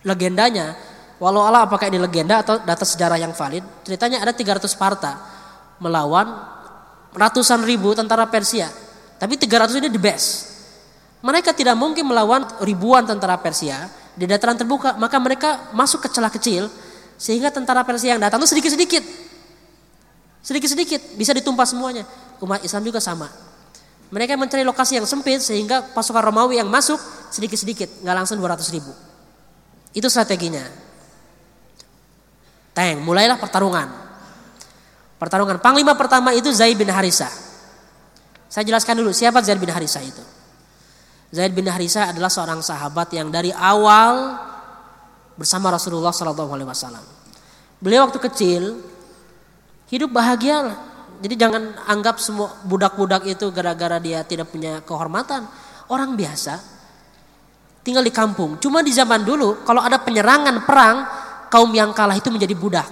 Legendanya, 0.02 0.74
walau 1.22 1.46
Allah 1.46 1.66
apakah 1.66 1.86
ini 1.86 2.02
legenda 2.02 2.42
atau 2.42 2.58
data 2.58 2.82
sejarah 2.82 3.14
yang 3.14 3.30
valid, 3.30 3.62
ceritanya 3.86 4.26
ada 4.26 4.34
300 4.34 4.66
Sparta 4.66 5.12
melawan 5.78 6.26
ratusan 7.12 7.64
ribu 7.64 7.92
tentara 7.92 8.28
Persia. 8.28 8.68
Tapi 9.20 9.38
300 9.38 9.78
ini 9.78 9.88
the 9.92 10.02
best. 10.02 10.50
Mereka 11.22 11.54
tidak 11.54 11.78
mungkin 11.78 12.10
melawan 12.10 12.42
ribuan 12.66 13.06
tentara 13.06 13.38
Persia 13.38 13.86
di 14.18 14.26
dataran 14.26 14.58
terbuka, 14.58 14.98
maka 14.98 15.16
mereka 15.22 15.70
masuk 15.70 16.02
ke 16.02 16.08
celah 16.10 16.32
kecil 16.32 16.66
sehingga 17.14 17.54
tentara 17.54 17.86
Persia 17.86 18.18
yang 18.18 18.22
datang 18.22 18.42
itu 18.42 18.50
sedikit-sedikit. 18.50 19.04
Sedikit-sedikit 20.42 21.14
bisa 21.14 21.30
ditumpah 21.30 21.62
semuanya. 21.62 22.02
Umat 22.42 22.66
Islam 22.66 22.82
juga 22.82 22.98
sama. 22.98 23.30
Mereka 24.10 24.34
mencari 24.34 24.66
lokasi 24.66 24.98
yang 24.98 25.06
sempit 25.06 25.38
sehingga 25.38 25.94
pasukan 25.94 26.20
Romawi 26.20 26.58
yang 26.58 26.66
masuk 26.66 26.98
sedikit-sedikit, 27.30 28.02
nggak 28.02 28.16
langsung 28.18 28.42
200 28.42 28.74
ribu. 28.74 28.90
Itu 29.94 30.10
strateginya. 30.10 30.66
Teng, 32.74 33.06
mulailah 33.06 33.38
pertarungan. 33.38 34.01
Pertarungan. 35.22 35.62
Panglima 35.62 35.94
pertama 35.94 36.34
itu 36.34 36.50
Zaid 36.50 36.74
bin 36.74 36.90
Harisa. 36.90 37.30
Saya 38.50 38.66
jelaskan 38.66 38.98
dulu 38.98 39.14
siapa 39.14 39.38
Zaid 39.38 39.62
bin 39.62 39.70
Harisa 39.70 40.02
itu. 40.02 40.18
Zaid 41.30 41.54
bin 41.54 41.62
Harisa 41.70 42.10
adalah 42.10 42.26
seorang 42.26 42.58
sahabat 42.58 43.14
yang 43.14 43.30
dari 43.30 43.54
awal 43.54 44.34
bersama 45.38 45.70
Rasulullah 45.70 46.10
Shallallahu 46.10 46.50
Alaihi 46.50 46.66
Wasallam. 46.66 47.06
Beliau 47.78 48.10
waktu 48.10 48.18
kecil 48.18 48.82
hidup 49.94 50.10
bahagia. 50.10 50.74
Jadi 51.22 51.38
jangan 51.38 51.70
anggap 51.86 52.18
semua 52.18 52.58
budak-budak 52.66 53.22
itu 53.22 53.46
gara-gara 53.54 54.02
dia 54.02 54.26
tidak 54.26 54.50
punya 54.50 54.82
kehormatan. 54.82 55.46
Orang 55.86 56.18
biasa 56.18 56.58
tinggal 57.86 58.02
di 58.02 58.10
kampung. 58.10 58.58
Cuma 58.58 58.82
di 58.82 58.90
zaman 58.90 59.22
dulu 59.22 59.62
kalau 59.62 59.86
ada 59.86 60.02
penyerangan 60.02 60.66
perang 60.66 61.06
kaum 61.46 61.70
yang 61.70 61.94
kalah 61.94 62.18
itu 62.18 62.26
menjadi 62.26 62.58
budak. 62.58 62.88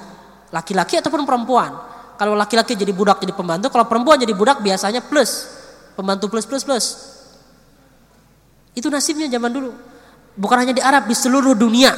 Laki-laki 0.55 1.03
ataupun 1.03 1.26
perempuan. 1.26 1.91
Kalau 2.21 2.37
laki-laki 2.37 2.77
jadi 2.77 2.93
budak 2.93 3.25
jadi 3.25 3.33
pembantu, 3.33 3.73
kalau 3.73 3.89
perempuan 3.89 4.21
jadi 4.21 4.37
budak 4.37 4.61
biasanya 4.61 5.01
plus. 5.01 5.49
Pembantu 5.97 6.29
plus 6.29 6.45
plus 6.45 6.61
plus. 6.68 6.87
Itu 8.77 8.93
nasibnya 8.93 9.25
zaman 9.33 9.49
dulu. 9.49 9.73
Bukan 10.37 10.57
hanya 10.61 10.77
di 10.77 10.85
Arab, 10.85 11.09
di 11.09 11.16
seluruh 11.16 11.57
dunia. 11.57 11.97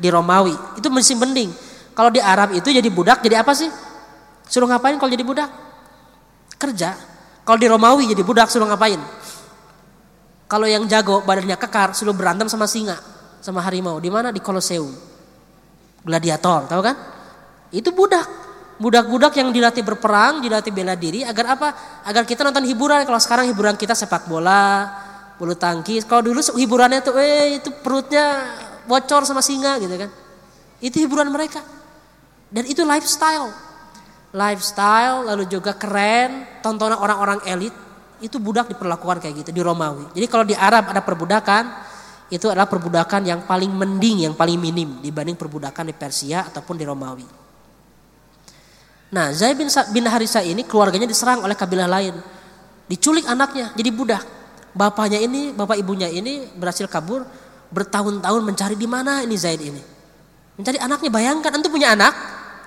Di 0.00 0.08
Romawi. 0.08 0.56
Itu 0.80 0.88
masih 0.88 1.20
mending. 1.20 1.52
Kalau 1.92 2.08
di 2.08 2.24
Arab 2.24 2.56
itu 2.56 2.72
jadi 2.72 2.88
budak, 2.88 3.20
jadi 3.20 3.44
apa 3.44 3.52
sih? 3.52 3.68
Suruh 4.48 4.64
ngapain 4.64 4.96
kalau 4.96 5.12
jadi 5.12 5.28
budak? 5.28 5.52
Kerja. 6.56 6.96
Kalau 7.44 7.60
di 7.60 7.68
Romawi 7.68 8.08
jadi 8.16 8.24
budak, 8.24 8.48
suruh 8.48 8.64
ngapain? 8.64 8.96
Kalau 10.48 10.64
yang 10.64 10.88
jago, 10.88 11.20
badannya 11.20 11.60
kekar, 11.60 11.92
suruh 11.92 12.16
berantem 12.16 12.48
sama 12.48 12.64
singa. 12.64 12.96
Sama 13.44 13.60
harimau. 13.60 14.00
Di 14.00 14.08
mana? 14.08 14.32
Di 14.32 14.40
Kolosseum. 14.40 14.88
Gladiator, 16.00 16.64
tahu 16.64 16.80
kan? 16.80 16.96
Itu 17.68 17.92
budak. 17.92 18.48
Budak-budak 18.80 19.36
yang 19.36 19.52
dilatih 19.52 19.84
berperang, 19.84 20.40
dilatih 20.40 20.72
bela 20.72 20.96
diri 20.96 21.20
agar 21.20 21.52
apa? 21.52 21.68
Agar 22.08 22.24
kita 22.24 22.40
nonton 22.40 22.64
hiburan. 22.64 23.04
Kalau 23.04 23.20
sekarang 23.20 23.44
hiburan 23.52 23.76
kita 23.76 23.92
sepak 23.92 24.24
bola, 24.24 24.88
bulu 25.36 25.52
tangkis. 25.52 26.08
Kalau 26.08 26.24
dulu 26.24 26.40
hiburannya 26.40 27.04
tuh 27.04 27.20
eh 27.20 27.60
itu 27.60 27.68
perutnya 27.84 28.56
bocor 28.88 29.28
sama 29.28 29.44
singa 29.44 29.76
gitu 29.84 29.92
kan. 30.00 30.08
Itu 30.80 30.96
hiburan 30.96 31.28
mereka. 31.28 31.60
Dan 32.48 32.64
itu 32.64 32.80
lifestyle. 32.80 33.52
Lifestyle 34.32 35.28
lalu 35.28 35.44
juga 35.44 35.76
keren, 35.76 36.48
tontonan 36.64 36.96
orang-orang 36.96 37.44
elit 37.52 37.76
itu 38.24 38.40
budak 38.40 38.72
diperlakukan 38.72 39.20
kayak 39.20 39.44
gitu 39.44 39.50
di 39.52 39.60
Romawi. 39.60 40.08
Jadi 40.16 40.26
kalau 40.28 40.44
di 40.48 40.56
Arab 40.56 40.88
ada 40.88 41.04
perbudakan, 41.04 41.64
itu 42.30 42.46
adalah 42.46 42.70
perbudakan 42.70 43.26
yang 43.26 43.40
paling 43.44 43.72
mending, 43.72 44.30
yang 44.30 44.34
paling 44.38 44.56
minim 44.56 45.04
dibanding 45.04 45.34
perbudakan 45.36 45.90
di 45.90 45.94
Persia 45.96 46.46
ataupun 46.46 46.80
di 46.80 46.84
Romawi. 46.86 47.39
Nah, 49.10 49.34
Zaid 49.34 49.58
bin, 49.58 49.66
bin 49.66 50.04
Harisa 50.06 50.38
ini 50.38 50.62
keluarganya 50.62 51.06
diserang 51.06 51.42
oleh 51.42 51.58
kabilah 51.58 51.90
lain. 51.90 52.14
Diculik 52.86 53.26
anaknya 53.26 53.74
jadi 53.74 53.90
budak. 53.90 54.22
Bapaknya 54.70 55.18
ini, 55.18 55.50
bapak 55.50 55.82
ibunya 55.82 56.06
ini 56.06 56.46
berhasil 56.54 56.86
kabur 56.86 57.26
bertahun-tahun 57.74 58.42
mencari 58.42 58.78
di 58.78 58.86
mana 58.86 59.22
ini 59.26 59.34
Zaid 59.34 59.62
ini. 59.62 59.82
Mencari 60.54 60.78
anaknya, 60.78 61.10
bayangkan 61.10 61.50
antum 61.50 61.74
punya 61.74 61.94
anak, 61.98 62.14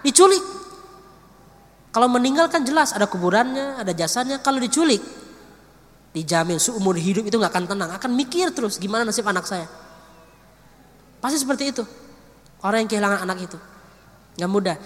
diculik. 0.03 0.43
Kalau 1.95 2.11
meninggal 2.11 2.51
kan 2.51 2.67
jelas 2.67 2.91
ada 2.91 3.07
kuburannya, 3.07 3.79
ada 3.79 3.95
jasanya. 3.95 4.43
Kalau 4.43 4.59
diculik, 4.59 4.99
dijamin 6.11 6.59
seumur 6.59 6.99
hidup 6.99 7.23
itu 7.23 7.39
nggak 7.39 7.53
akan 7.53 7.65
tenang, 7.71 7.89
akan 7.95 8.11
mikir 8.17 8.51
terus 8.51 8.81
gimana 8.81 9.07
nasib 9.07 9.23
anak 9.23 9.47
saya. 9.47 9.69
Pasti 11.23 11.39
seperti 11.39 11.71
itu. 11.71 11.83
Orang 12.59 12.83
yang 12.83 12.89
kehilangan 12.91 13.23
anak 13.23 13.47
itu. 13.47 13.57
Nggak 14.35 14.51
mudah. 14.51 14.77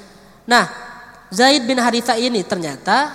Nah, 0.45 0.86
Zaid 1.27 1.67
bin 1.67 1.75
Haritha 1.75 2.15
ini 2.15 2.43
ternyata 2.47 3.11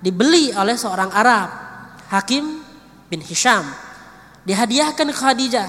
dibeli 0.00 0.52
oleh 0.56 0.76
seorang 0.80 1.12
Arab, 1.12 1.48
Hakim 2.08 2.64
bin 3.08 3.20
Hisham. 3.20 3.64
Dihadiahkan 4.44 5.08
ke 5.08 5.16
Khadijah. 5.16 5.68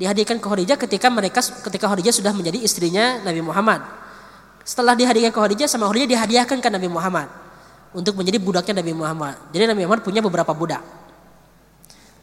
Dihadiahkan 0.00 0.36
ke 0.40 0.46
Khadijah 0.48 0.76
ketika 0.76 1.08
mereka 1.08 1.40
ketika 1.40 1.88
Khadijah 1.88 2.12
sudah 2.12 2.32
menjadi 2.32 2.60
istrinya 2.60 3.20
Nabi 3.24 3.40
Muhammad. 3.40 3.80
Setelah 4.64 4.92
dihadiahkan 4.92 5.32
ke 5.32 5.40
Khadijah 5.40 5.68
sama 5.68 5.88
Khadijah 5.88 6.08
dihadiahkan 6.16 6.60
ke 6.60 6.68
Nabi 6.68 6.88
Muhammad 6.88 7.28
untuk 7.96 8.16
menjadi 8.20 8.36
budaknya 8.40 8.84
Nabi 8.84 8.92
Muhammad. 8.92 9.36
Jadi 9.52 9.64
Nabi 9.68 9.80
Muhammad 9.88 10.04
punya 10.04 10.20
beberapa 10.20 10.52
budak. 10.52 10.84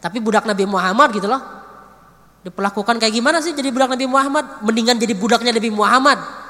Tapi 0.02 0.18
budak 0.22 0.46
Nabi 0.46 0.70
Muhammad 0.70 1.10
gitu 1.18 1.26
loh 1.26 1.42
diperlakukan 2.46 3.02
kayak 3.02 3.10
gimana 3.10 3.42
sih 3.42 3.58
jadi 3.58 3.74
budak 3.74 3.90
Nabi 3.98 4.06
Muhammad? 4.06 4.62
Mendingan 4.62 5.02
jadi 5.02 5.18
budaknya 5.18 5.50
Nabi 5.50 5.74
Muhammad 5.74 6.45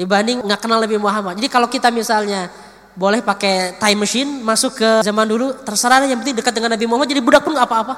dibanding 0.00 0.40
nggak 0.40 0.60
kenal 0.64 0.80
Nabi 0.80 0.96
Muhammad. 0.96 1.36
Jadi 1.36 1.48
kalau 1.52 1.68
kita 1.68 1.92
misalnya 1.92 2.48
boleh 2.96 3.20
pakai 3.20 3.76
time 3.76 4.00
machine 4.00 4.40
masuk 4.40 4.80
ke 4.80 4.88
zaman 5.04 5.28
dulu 5.28 5.52
terserah 5.60 6.00
yang 6.08 6.16
penting 6.24 6.40
dekat 6.40 6.56
dengan 6.56 6.72
Nabi 6.72 6.88
Muhammad 6.88 7.12
jadi 7.12 7.20
budak 7.20 7.44
pun 7.44 7.52
apa-apa. 7.52 7.94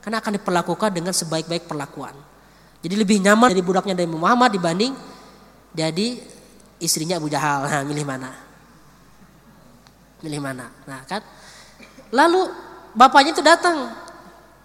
Karena 0.00 0.24
akan 0.24 0.40
diperlakukan 0.40 0.88
dengan 0.96 1.12
sebaik-baik 1.12 1.68
perlakuan. 1.68 2.16
Jadi 2.80 2.96
lebih 2.96 3.20
nyaman 3.20 3.52
jadi 3.52 3.60
budaknya 3.60 3.92
Nabi 3.92 4.08
Muhammad 4.16 4.50
dibanding 4.56 4.96
jadi 5.76 6.16
istrinya 6.80 7.20
Abu 7.20 7.28
Jahal. 7.28 7.68
Nah 7.68 7.84
milih 7.84 8.08
mana? 8.08 8.32
Milih 10.24 10.40
mana? 10.40 10.72
Nah 10.88 11.04
kan? 11.04 11.20
Lalu 12.08 12.48
bapaknya 12.96 13.36
itu 13.36 13.44
datang 13.44 13.92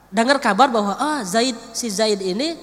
dengar 0.08 0.40
kabar 0.40 0.72
bahwa 0.72 0.96
ah 0.96 1.20
Zaid 1.28 1.60
si 1.76 1.92
Zaid 1.92 2.24
ini 2.24 2.56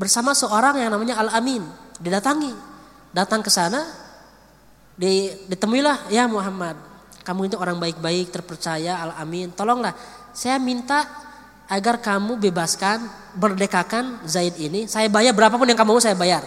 bersama 0.00 0.32
seorang 0.32 0.80
yang 0.80 0.88
namanya 0.88 1.20
Al 1.20 1.36
Amin 1.36 1.81
didatangi. 2.02 2.52
Datang 3.14 3.40
ke 3.40 3.48
sana 3.52 3.86
ditemuilah 4.98 6.12
ya 6.12 6.28
Muhammad 6.28 6.92
kamu 7.22 7.48
itu 7.48 7.56
orang 7.56 7.78
baik-baik 7.78 8.34
terpercaya 8.34 8.98
al-amin. 8.98 9.54
Tolonglah 9.54 9.94
saya 10.34 10.58
minta 10.58 11.06
agar 11.70 12.02
kamu 12.02 12.36
bebaskan 12.42 13.06
berdekakan 13.38 14.26
Zaid 14.26 14.58
ini. 14.58 14.90
Saya 14.90 15.06
bayar 15.06 15.32
berapapun 15.32 15.70
yang 15.70 15.78
kamu 15.78 15.96
mau 15.96 16.02
saya 16.02 16.18
bayar. 16.18 16.42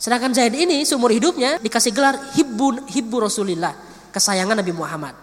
Sedangkan 0.00 0.32
Zaid 0.32 0.56
ini 0.56 0.82
seumur 0.88 1.12
hidupnya 1.12 1.60
dikasih 1.60 1.92
gelar 1.92 2.16
hibbu 2.32 2.88
hibbu 2.88 3.16
Rasulillah 3.20 3.76
kesayangan 4.10 4.56
Nabi 4.56 4.72
Muhammad. 4.72 5.14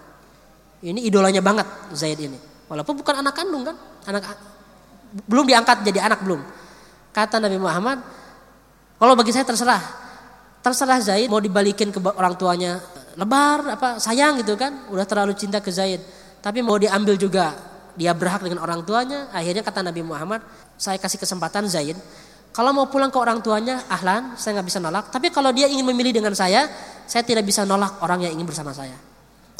Ini 0.85 1.01
idolanya 1.01 1.41
banget 1.41 1.65
Zaid 1.97 2.21
ini. 2.21 2.37
Walaupun 2.69 3.01
bukan 3.01 3.25
anak 3.25 3.33
kandung 3.33 3.65
kan? 3.65 3.75
Anak 4.05 4.29
belum 5.25 5.49
diangkat 5.49 5.81
jadi 5.81 6.05
anak 6.05 6.21
belum. 6.21 6.45
Kata 7.09 7.41
Nabi 7.41 7.57
Muhammad 7.57 7.97
kalau 8.95 9.13
bagi 9.13 9.31
saya 9.35 9.43
terserah. 9.43 9.83
Terserah 10.63 10.99
Zaid 11.03 11.27
mau 11.29 11.43
dibalikin 11.43 11.93
ke 11.93 11.99
orang 12.01 12.33
tuanya. 12.39 12.81
Lebar 13.15 13.77
apa 13.77 14.01
sayang 14.01 14.41
gitu 14.41 14.57
kan? 14.57 14.89
Udah 14.89 15.05
terlalu 15.05 15.37
cinta 15.37 15.61
ke 15.61 15.69
Zaid. 15.69 16.01
Tapi 16.41 16.63
mau 16.65 16.79
diambil 16.79 17.19
juga. 17.19 17.53
Dia 17.95 18.11
berhak 18.17 18.43
dengan 18.43 18.63
orang 18.65 18.81
tuanya. 18.83 19.29
Akhirnya 19.31 19.61
kata 19.61 19.85
Nabi 19.85 20.01
Muhammad 20.03 20.41
saya 20.75 20.97
kasih 20.97 21.19
kesempatan 21.21 21.67
Zaid. 21.69 21.95
Kalau 22.55 22.71
mau 22.71 22.87
pulang 22.87 23.11
ke 23.11 23.19
orang 23.19 23.43
tuanya 23.43 23.83
ahlan 23.91 24.39
saya 24.39 24.59
nggak 24.59 24.67
bisa 24.67 24.79
nolak. 24.79 25.11
Tapi 25.11 25.27
kalau 25.27 25.51
dia 25.51 25.67
ingin 25.67 25.83
memilih 25.83 26.15
dengan 26.15 26.31
saya 26.31 26.65
saya 27.03 27.21
tidak 27.21 27.43
bisa 27.43 27.67
nolak 27.67 27.99
orang 27.99 28.25
yang 28.25 28.39
ingin 28.39 28.47
bersama 28.47 28.71
saya. 28.71 28.95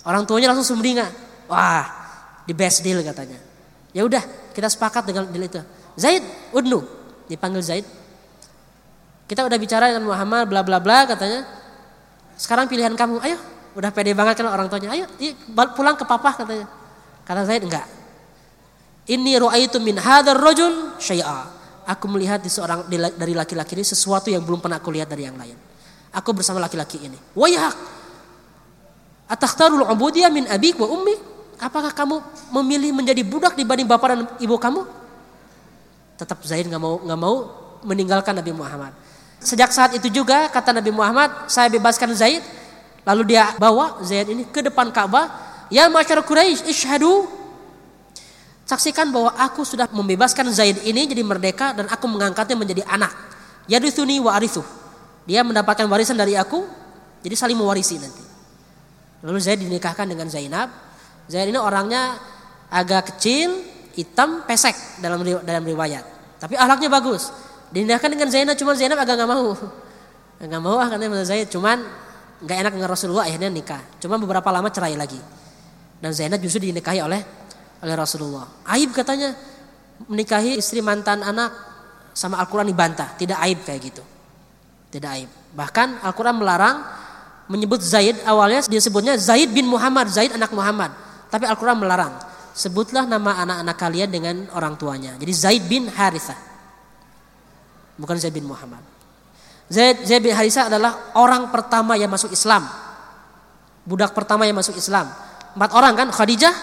Orang 0.08 0.24
tuanya 0.24 0.56
langsung 0.56 0.76
sumringah. 0.76 1.12
Wah 1.52 1.86
the 2.48 2.56
best 2.56 2.82
deal 2.82 3.04
katanya. 3.04 3.38
Ya 3.92 4.08
udah 4.08 4.24
kita 4.56 4.72
sepakat 4.72 5.12
dengan 5.12 5.28
deal 5.28 5.44
itu. 5.44 5.60
Zaid 6.00 6.24
udnu 6.56 6.82
dipanggil 7.28 7.62
Zaid 7.62 7.86
kita 9.26 9.42
udah 9.42 9.58
bicara 9.58 9.90
dengan 9.90 10.06
Muhammad 10.06 10.46
bla 10.46 10.62
bla 10.62 10.78
bla 10.78 11.10
katanya. 11.10 11.46
Sekarang 12.38 12.70
pilihan 12.70 12.94
kamu, 12.94 13.22
ayo. 13.26 13.38
Udah 13.76 13.92
pede 13.92 14.16
banget 14.16 14.40
kan 14.40 14.48
orang 14.48 14.72
tuanya. 14.72 14.96
Ayo 14.96 15.06
pulang 15.76 16.00
ke 16.00 16.06
papa 16.08 16.32
katanya. 16.32 16.70
Kata 17.26 17.44
Zaid 17.44 17.66
enggak. 17.66 17.84
Ini 19.06 19.38
ru'aitu 19.38 19.78
min 19.82 19.98
hadar 20.00 20.38
rojul 20.38 20.98
syai'a. 20.98 21.52
Aku 21.86 22.10
melihat 22.10 22.42
di 22.42 22.50
seorang 22.50 22.90
dari 22.90 23.34
laki-laki 23.38 23.78
ini 23.78 23.86
sesuatu 23.86 24.34
yang 24.34 24.42
belum 24.42 24.58
pernah 24.58 24.82
aku 24.82 24.90
lihat 24.90 25.06
dari 25.06 25.30
yang 25.30 25.38
lain. 25.38 25.54
Aku 26.16 26.34
bersama 26.34 26.58
laki-laki 26.58 26.98
ini. 27.06 27.18
Wayak. 27.38 27.76
Atakhtarul 29.30 29.86
ubudiyah 29.86 30.34
min 30.34 30.50
abik 30.50 30.82
wa 30.82 30.90
ummi? 30.90 31.14
Apakah 31.62 31.94
kamu 31.94 32.22
memilih 32.62 32.92
menjadi 32.94 33.22
budak 33.22 33.54
dibanding 33.54 33.86
bapak 33.86 34.08
dan 34.12 34.20
ibu 34.42 34.56
kamu? 34.58 34.82
Tetap 36.18 36.42
Zaid 36.42 36.66
nggak 36.66 36.82
mau 36.82 36.96
nggak 37.06 37.20
mau 37.20 37.36
meninggalkan 37.86 38.34
Nabi 38.34 38.52
Muhammad. 38.56 39.05
Sejak 39.46 39.70
saat 39.70 39.94
itu 39.94 40.10
juga 40.10 40.50
kata 40.50 40.74
Nabi 40.74 40.90
Muhammad, 40.90 41.46
saya 41.46 41.70
bebaskan 41.70 42.18
Zaid. 42.18 42.42
Lalu 43.06 43.38
dia 43.38 43.54
bawa 43.62 44.02
Zaid 44.02 44.34
ini 44.34 44.42
ke 44.50 44.66
depan 44.66 44.90
Ka'bah. 44.90 45.30
Ya 45.70 45.86
masyarakat 45.86 46.26
Quraisy, 46.26 46.66
ishadu. 46.66 47.30
Saksikan 48.66 49.14
bahwa 49.14 49.38
aku 49.38 49.62
sudah 49.62 49.86
membebaskan 49.94 50.50
Zaid 50.50 50.82
ini 50.82 51.06
jadi 51.06 51.22
merdeka 51.22 51.78
dan 51.78 51.86
aku 51.86 52.10
mengangkatnya 52.10 52.58
menjadi 52.58 52.82
anak. 52.90 53.14
Yadithuni 53.70 54.18
wa 54.18 54.34
arithu. 54.34 54.66
Dia 55.30 55.46
mendapatkan 55.46 55.86
warisan 55.90 56.18
dari 56.18 56.38
aku 56.38 56.66
Jadi 57.26 57.34
saling 57.34 57.58
mewarisi 57.58 57.98
nanti. 57.98 58.22
Lalu 59.26 59.42
Zaid 59.42 59.58
dinikahkan 59.58 60.06
dengan 60.06 60.30
Zainab. 60.30 60.70
Zaid 61.26 61.50
ini 61.50 61.58
orangnya 61.58 62.22
agak 62.70 63.18
kecil, 63.18 63.66
hitam, 63.98 64.46
pesek 64.46 65.02
dalam 65.02 65.26
dalam 65.26 65.66
riwayat. 65.66 66.06
Tapi 66.38 66.54
ahlaknya 66.54 66.86
bagus. 66.94 67.34
Dinikahkan 67.76 68.08
dengan 68.08 68.32
Zainab, 68.32 68.56
cuma 68.56 68.72
Zainab 68.72 69.04
agak 69.04 69.20
nggak 69.20 69.32
mau. 69.36 69.52
Nggak 70.40 70.62
mau 70.64 70.80
ah 70.80 70.88
karena 70.88 71.28
Zaid, 71.28 71.52
cuman 71.52 71.84
nggak 72.40 72.58
enak 72.64 72.72
dengan 72.72 72.88
Rasulullah 72.88 73.28
akhirnya 73.28 73.52
nikah. 73.52 73.84
Cuma 74.00 74.16
beberapa 74.16 74.48
lama 74.48 74.72
cerai 74.72 74.96
lagi. 74.96 75.20
Dan 76.00 76.16
Zainab 76.16 76.40
justru 76.40 76.64
dinikahi 76.64 77.04
oleh 77.04 77.20
oleh 77.84 77.96
Rasulullah. 78.00 78.48
Aib 78.72 78.96
katanya 78.96 79.36
menikahi 80.08 80.56
istri 80.56 80.80
mantan 80.80 81.20
anak 81.20 81.52
sama 82.16 82.40
Al-Quran 82.40 82.72
dibantah. 82.72 83.12
Tidak 83.20 83.36
aib 83.44 83.68
kayak 83.68 83.82
gitu. 83.84 84.04
Tidak 84.96 85.10
aib. 85.20 85.30
Bahkan 85.52 86.00
Al-Quran 86.00 86.40
melarang 86.40 86.80
menyebut 87.52 87.84
Zaid 87.84 88.24
awalnya 88.24 88.64
disebutnya 88.72 89.20
Zaid 89.20 89.52
bin 89.52 89.68
Muhammad, 89.68 90.08
Zaid 90.08 90.32
anak 90.32 90.56
Muhammad. 90.56 90.96
Tapi 91.28 91.44
Al-Quran 91.44 91.76
melarang. 91.76 92.16
Sebutlah 92.56 93.04
nama 93.04 93.36
anak-anak 93.44 93.76
kalian 93.76 94.08
dengan 94.08 94.36
orang 94.56 94.80
tuanya. 94.80 95.20
Jadi 95.20 95.34
Zaid 95.36 95.64
bin 95.68 95.92
Harithah. 95.92 96.55
Bukan 97.96 98.16
Zaid 98.20 98.36
bin 98.36 98.48
Muhammad. 98.48 98.84
Zaid, 99.72 100.06
Zaid 100.06 100.22
bin 100.22 100.36
Harithah 100.36 100.70
adalah 100.70 101.16
orang 101.18 101.50
pertama 101.50 101.98
yang 101.98 102.12
masuk 102.12 102.30
Islam. 102.30 102.68
Budak 103.86 104.14
pertama 104.14 104.46
yang 104.46 104.58
masuk 104.58 104.78
Islam. 104.78 105.10
Empat 105.56 105.72
orang 105.74 105.94
kan, 105.96 106.08
Khadijah, 106.12 106.54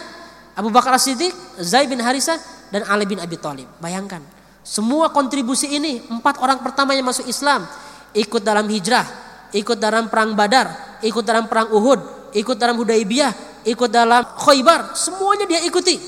Abu 0.55 0.69
Bakar 0.69 0.95
As-Siddiq, 0.95 1.33
Zaid 1.59 1.89
bin 1.89 2.03
Harithah, 2.03 2.37
dan 2.69 2.85
Ali 2.89 3.09
bin 3.09 3.19
Abi 3.19 3.41
Thalib. 3.41 3.69
Bayangkan, 3.81 4.21
semua 4.63 5.11
kontribusi 5.11 5.73
ini 5.73 6.05
empat 6.09 6.39
orang 6.39 6.61
pertama 6.61 6.95
yang 6.95 7.09
masuk 7.09 7.27
Islam 7.27 7.65
ikut 8.13 8.43
dalam 8.45 8.69
hijrah, 8.69 9.05
ikut 9.53 9.77
dalam 9.81 10.09
perang 10.09 10.37
Badar, 10.37 11.01
ikut 11.05 11.25
dalam 11.25 11.49
perang 11.49 11.73
Uhud, 11.73 12.33
ikut 12.37 12.57
dalam 12.57 12.77
Hudaybiyah, 12.81 13.65
ikut 13.67 13.91
dalam 13.91 14.23
Khaybar, 14.39 14.97
semuanya 14.97 15.49
dia 15.49 15.61
ikuti. 15.65 15.99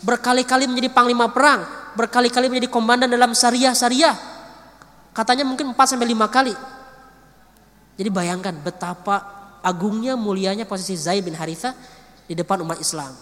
Berkali-kali 0.00 0.64
menjadi 0.64 0.88
panglima 0.92 1.28
perang, 1.28 1.92
berkali-kali 1.92 2.48
menjadi 2.48 2.68
komandan 2.72 3.12
dalam 3.12 3.36
syariah-syariah. 3.36 4.29
Katanya 5.10 5.42
mungkin 5.42 5.74
4 5.74 5.90
sampai 5.96 6.08
5 6.10 6.26
kali. 6.30 6.54
Jadi 7.98 8.08
bayangkan 8.08 8.54
betapa 8.56 9.16
agungnya 9.60 10.16
mulianya 10.16 10.64
posisi 10.64 10.96
Zaid 10.96 11.26
bin 11.26 11.36
Haritha 11.36 11.76
di 12.24 12.32
depan 12.32 12.62
umat 12.64 12.80
Islam. 12.80 13.12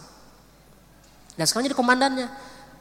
Dan 1.35 1.45
sekarang 1.47 1.71
jadi 1.71 1.79
komandannya. 1.79 2.29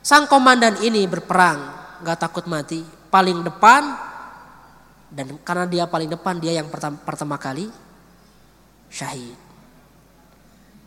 Sang 0.02 0.30
komandan 0.30 0.80
ini 0.86 1.04
berperang, 1.10 1.58
nggak 2.06 2.18
takut 2.18 2.46
mati, 2.48 2.80
paling 3.12 3.44
depan 3.44 3.84
dan 5.08 5.40
karena 5.44 5.66
dia 5.68 5.84
paling 5.88 6.12
depan 6.12 6.36
dia 6.40 6.60
yang 6.60 6.68
pertama, 6.68 7.00
pertama 7.00 7.36
kali 7.40 7.72
syahid. 8.92 9.36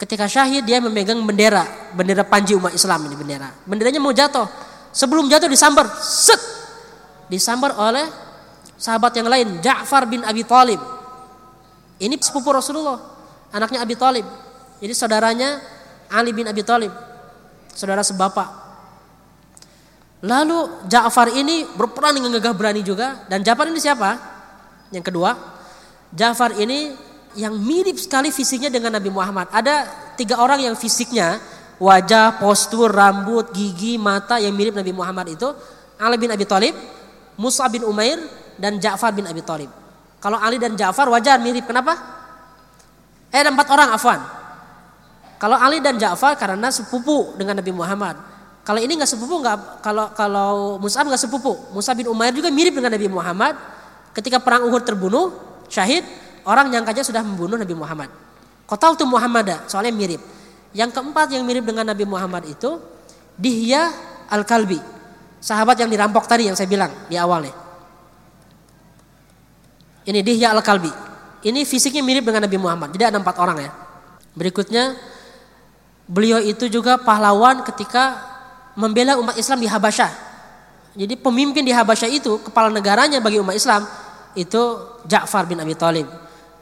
Ketika 0.00 0.24
syahid 0.24 0.64
dia 0.64 0.80
memegang 0.80 1.20
bendera, 1.20 1.92
bendera 1.92 2.24
panji 2.24 2.56
umat 2.56 2.72
Islam 2.72 3.04
ini 3.04 3.16
bendera. 3.16 3.52
Benderanya 3.68 4.00
mau 4.00 4.12
jatuh. 4.12 4.48
Sebelum 4.90 5.28
jatuh 5.28 5.46
disambar, 5.46 5.86
set. 6.00 6.40
Disambar 7.30 7.78
oleh 7.78 8.04
sahabat 8.74 9.14
yang 9.14 9.30
lain, 9.30 9.62
Ja'far 9.62 10.10
bin 10.10 10.26
Abi 10.26 10.42
Thalib. 10.42 10.82
Ini 12.02 12.18
sepupu 12.18 12.50
Rasulullah, 12.50 12.98
anaknya 13.54 13.86
Abi 13.86 13.94
Thalib. 13.94 14.26
Jadi 14.82 14.92
saudaranya 14.96 15.62
Ali 16.10 16.34
bin 16.34 16.48
Abi 16.50 16.66
Thalib, 16.66 16.90
saudara 17.70 18.02
sebapak. 18.02 18.48
Lalu 20.26 20.90
Ja'far 20.90 21.32
ini 21.32 21.64
berperan 21.78 22.18
dengan 22.18 22.34
gagah 22.36 22.52
berani 22.52 22.82
juga 22.82 23.24
dan 23.30 23.46
Ja'far 23.46 23.70
ini 23.70 23.78
siapa? 23.78 24.18
Yang 24.90 25.14
kedua, 25.14 25.32
Ja'far 26.10 26.58
ini 26.58 26.92
yang 27.38 27.54
mirip 27.54 27.94
sekali 27.94 28.34
fisiknya 28.34 28.74
dengan 28.74 28.98
Nabi 28.98 29.06
Muhammad. 29.06 29.48
Ada 29.54 29.86
tiga 30.18 30.42
orang 30.42 30.66
yang 30.66 30.74
fisiknya 30.74 31.38
wajah, 31.80 32.36
postur, 32.36 32.92
rambut, 32.92 33.54
gigi, 33.54 33.96
mata 33.96 34.36
yang 34.36 34.52
mirip 34.52 34.76
Nabi 34.76 34.92
Muhammad 34.92 35.32
itu 35.32 35.48
Ali 35.96 36.16
bin 36.20 36.28
Abi 36.28 36.44
Thalib, 36.44 36.76
Musa 37.40 37.64
bin 37.72 37.88
Umair 37.88 38.20
dan 38.60 38.76
Ja'far 38.76 39.16
bin 39.16 39.24
Abi 39.24 39.40
Thalib. 39.40 39.72
Kalau 40.20 40.36
Ali 40.36 40.60
dan 40.60 40.76
Ja'far 40.76 41.08
wajar 41.08 41.40
mirip. 41.40 41.64
Kenapa? 41.64 41.96
Eh 43.32 43.40
ada 43.40 43.48
empat 43.48 43.68
orang 43.72 43.88
afwan. 43.96 44.20
Kalau 45.40 45.56
Ali 45.56 45.80
dan 45.80 45.96
Ja'far 45.96 46.36
karena 46.36 46.68
sepupu 46.68 47.32
dengan 47.40 47.56
Nabi 47.56 47.72
Muhammad. 47.72 48.20
Kalau 48.60 48.76
ini 48.76 48.92
nggak 48.92 49.08
sepupu 49.08 49.40
nggak 49.40 49.80
kalau 49.80 50.12
kalau 50.12 50.76
Musa 50.76 51.00
nggak 51.00 51.16
sepupu. 51.16 51.72
Musa 51.72 51.96
bin 51.96 52.12
Umair 52.12 52.36
juga 52.36 52.52
mirip 52.52 52.76
dengan 52.76 52.92
Nabi 52.92 53.08
Muhammad. 53.08 53.56
Ketika 54.12 54.36
perang 54.36 54.68
Uhud 54.68 54.84
terbunuh, 54.84 55.32
syahid, 55.72 56.04
orang 56.44 56.68
nyangkanya 56.68 57.00
sudah 57.00 57.24
membunuh 57.24 57.56
Nabi 57.56 57.72
Muhammad. 57.72 58.12
Kota 58.68 58.92
itu 58.92 59.08
Muhammad, 59.08 59.64
soalnya 59.64 59.96
mirip. 59.96 60.20
Yang 60.76 60.92
keempat 60.92 61.32
yang 61.32 61.42
mirip 61.48 61.64
dengan 61.64 61.88
Nabi 61.88 62.04
Muhammad 62.04 62.44
itu 62.46 62.78
Dihya 63.40 63.88
Al-Kalbi. 64.28 64.99
Sahabat 65.40 65.80
yang 65.80 65.88
dirampok 65.88 66.28
tadi 66.28 66.46
yang 66.46 66.56
saya 66.56 66.68
bilang 66.68 66.92
di 67.08 67.16
awalnya. 67.16 67.52
Ini 70.04 70.20
Dihya 70.20 70.52
Al-Kalbi. 70.52 70.92
Ini 71.40 71.64
fisiknya 71.64 72.04
mirip 72.04 72.28
dengan 72.28 72.44
Nabi 72.44 72.60
Muhammad. 72.60 72.92
Jadi 72.92 73.04
ada 73.08 73.16
empat 73.16 73.36
orang 73.40 73.58
ya. 73.64 73.70
Berikutnya 74.36 74.96
beliau 76.04 76.36
itu 76.40 76.68
juga 76.68 77.00
pahlawan 77.00 77.64
ketika 77.64 78.20
membela 78.76 79.16
umat 79.16 79.36
Islam 79.40 79.64
di 79.64 79.68
Habasyah. 79.68 80.12
Jadi 80.96 81.14
pemimpin 81.16 81.64
di 81.64 81.72
Habasyah 81.72 82.10
itu 82.12 82.36
kepala 82.44 82.68
negaranya 82.68 83.22
bagi 83.22 83.40
umat 83.40 83.56
Islam 83.56 83.88
itu 84.36 84.60
Ja'far 85.08 85.48
bin 85.48 85.58
Abi 85.58 85.74
Thalib 85.74 86.06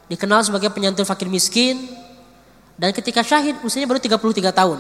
dikenal 0.09 0.41
sebagai 0.41 0.73
penyantun 0.73 1.05
fakir 1.05 1.29
miskin 1.29 1.77
dan 2.81 2.97
ketika 2.97 3.21
syahid 3.21 3.61
usianya 3.61 3.89
baru 3.89 4.01
33 4.01 4.53
tahun. 4.53 4.79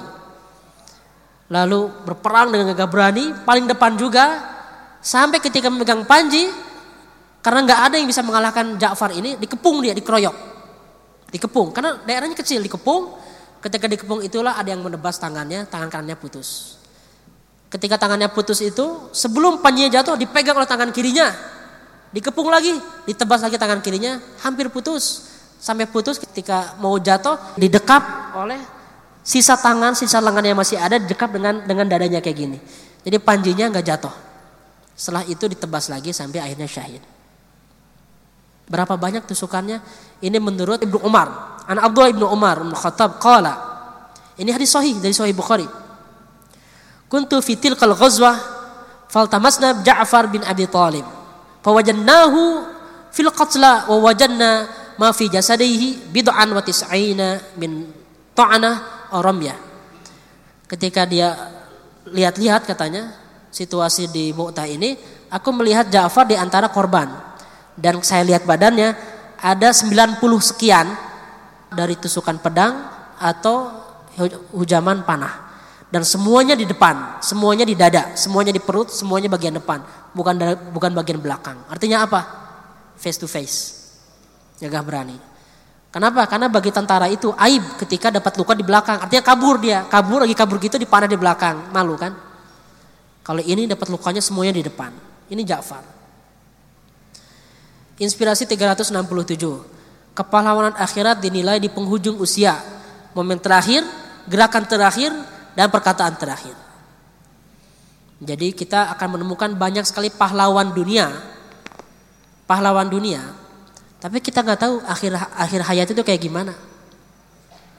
Lalu 1.48 2.04
berperang 2.04 2.52
dengan 2.52 2.76
gagah 2.76 2.88
berani, 2.88 3.32
paling 3.44 3.64
depan 3.64 3.96
juga 3.96 4.24
sampai 5.00 5.40
ketika 5.40 5.72
memegang 5.72 6.04
panji 6.04 6.48
karena 7.40 7.64
nggak 7.64 7.80
ada 7.88 7.94
yang 7.96 8.08
bisa 8.08 8.20
mengalahkan 8.20 8.76
Ja'far 8.76 9.16
ini, 9.16 9.40
dikepung 9.40 9.80
dia, 9.80 9.96
dikeroyok. 9.96 10.36
Dikepung 11.32 11.72
karena 11.72 11.96
daerahnya 12.04 12.36
kecil, 12.36 12.60
dikepung. 12.60 13.16
Ketika 13.58 13.90
dikepung 13.90 14.22
itulah 14.22 14.54
ada 14.54 14.70
yang 14.70 14.84
menebas 14.84 15.18
tangannya, 15.18 15.66
tangan 15.66 15.90
kanannya 15.90 16.14
putus. 16.14 16.78
Ketika 17.72 17.98
tangannya 17.98 18.30
putus 18.30 18.62
itu, 18.62 19.10
sebelum 19.10 19.60
panjinya 19.60 19.98
jatuh 19.98 20.14
dipegang 20.14 20.56
oleh 20.56 20.68
tangan 20.68 20.94
kirinya, 20.94 21.28
Dikepung 22.08 22.48
lagi, 22.48 22.72
ditebas 23.04 23.44
lagi 23.44 23.60
tangan 23.60 23.84
kirinya, 23.84 24.16
hampir 24.40 24.72
putus. 24.72 25.28
Sampai 25.60 25.84
putus 25.84 26.16
ketika 26.16 26.78
mau 26.80 26.96
jatuh, 26.96 27.36
didekap 27.60 28.32
oleh 28.32 28.56
sisa 29.28 29.60
tangan, 29.60 29.92
sisa 29.92 30.24
lengan 30.24 30.40
yang 30.40 30.56
masih 30.56 30.80
ada, 30.80 30.96
didekap 30.96 31.28
dengan 31.28 31.60
dengan 31.68 31.84
dadanya 31.84 32.24
kayak 32.24 32.36
gini. 32.36 32.58
Jadi 33.04 33.16
panjinya 33.20 33.68
nggak 33.68 33.84
jatuh. 33.84 34.14
Setelah 34.96 35.28
itu 35.28 35.44
ditebas 35.44 35.92
lagi 35.92 36.16
sampai 36.16 36.40
akhirnya 36.40 36.64
syahid. 36.64 37.04
Berapa 38.68 38.96
banyak 38.96 39.28
tusukannya? 39.28 39.84
Ini 40.24 40.40
menurut 40.40 40.80
Ibnu 40.80 41.04
Umar. 41.04 41.60
Anak 41.68 41.92
Abdullah 41.92 42.10
Ibnu 42.10 42.26
Umar 42.26 42.56
Ibnu 42.64 42.72
Khattab 42.72 43.20
qala. 43.20 43.54
Ini 44.40 44.48
hadis 44.48 44.72
sahih 44.72 44.96
dari 44.96 45.12
sahih 45.12 45.36
Bukhari. 45.36 45.68
Kuntu 47.08 47.40
fitil 47.44 47.76
kal 47.76 47.92
ghazwah 47.92 48.36
faltamasna 49.08 49.84
Ja'far 49.84 50.28
bin 50.28 50.44
Abi 50.44 50.68
Talib 50.68 51.04
fawajannahu 51.64 52.40
fil 53.12 53.32
qatla 53.32 53.88
wa 53.88 53.96
wajanna 54.04 54.68
ma 55.00 55.12
fi 55.12 55.28
jasadihi 55.28 56.12
bid'an 56.12 56.48
wa 56.52 56.60
tis'ina 56.60 57.56
min 57.56 57.88
ta'ana 58.36 58.97
ya. 59.42 59.56
Ketika 60.68 61.08
dia 61.08 61.32
lihat-lihat 62.08 62.68
katanya 62.68 63.12
situasi 63.48 64.12
di 64.12 64.32
Mu'tah 64.36 64.68
ini, 64.68 64.96
aku 65.32 65.48
melihat 65.52 65.88
Ja'far 65.88 66.28
di 66.28 66.36
antara 66.36 66.68
korban. 66.68 67.08
Dan 67.78 68.02
saya 68.02 68.26
lihat 68.26 68.44
badannya 68.44 68.92
ada 69.38 69.70
90 69.70 70.18
sekian 70.42 70.86
dari 71.70 71.94
tusukan 71.94 72.42
pedang 72.42 72.74
atau 73.22 73.70
hujaman 74.52 75.06
panah. 75.06 75.46
Dan 75.88 76.04
semuanya 76.04 76.52
di 76.52 76.68
depan, 76.68 77.22
semuanya 77.24 77.64
di 77.64 77.72
dada, 77.72 78.12
semuanya 78.12 78.52
di 78.52 78.60
perut, 78.60 78.92
semuanya 78.92 79.32
bagian 79.32 79.56
depan 79.56 79.80
bukan 80.12 80.34
bukan 80.72 80.90
bagian 80.94 81.20
belakang. 81.20 81.58
Artinya 81.68 82.04
apa? 82.04 82.20
Face 82.98 83.18
to 83.20 83.30
face. 83.30 83.56
Jaga 84.58 84.82
berani. 84.82 85.16
Kenapa? 85.88 86.28
Karena 86.28 86.52
bagi 86.52 86.68
tentara 86.68 87.08
itu 87.08 87.32
aib 87.32 87.64
ketika 87.80 88.12
dapat 88.12 88.36
luka 88.36 88.52
di 88.52 88.60
belakang. 88.60 89.00
Artinya 89.00 89.24
kabur 89.24 89.56
dia, 89.56 89.88
kabur 89.88 90.20
lagi 90.20 90.36
kabur 90.36 90.60
gitu 90.60 90.76
dipanah 90.76 91.08
di 91.08 91.16
belakang. 91.16 91.72
Malu 91.72 91.96
kan? 91.96 92.12
Kalau 93.24 93.40
ini 93.40 93.64
dapat 93.64 93.88
lukanya 93.88 94.20
semuanya 94.20 94.52
di 94.52 94.62
depan. 94.68 94.92
Ini 95.32 95.42
Ja'far. 95.48 95.84
Inspirasi 97.96 98.44
367. 98.44 98.92
Kepahlawanan 100.12 100.76
akhirat 100.76 101.24
dinilai 101.24 101.56
di 101.56 101.72
penghujung 101.72 102.20
usia. 102.20 102.60
Momen 103.16 103.40
terakhir, 103.40 103.80
gerakan 104.28 104.64
terakhir, 104.68 105.10
dan 105.56 105.72
perkataan 105.72 106.14
terakhir. 106.20 106.56
Jadi 108.20 108.52
kita 108.52 108.92
akan 108.92 109.18
menemukan 109.18 109.56
banyak 109.56 109.88
sekali 109.88 110.12
pahlawan 110.12 110.68
dunia. 110.76 111.08
Pahlawan 112.44 112.92
dunia 112.92 113.47
Tapi 113.98 114.22
kita 114.22 114.46
nggak 114.46 114.60
tahu 114.62 114.74
akhir 114.86 115.12
akhir 115.18 115.60
hayat 115.66 115.88
itu 115.90 116.02
kayak 116.06 116.22
gimana. 116.22 116.54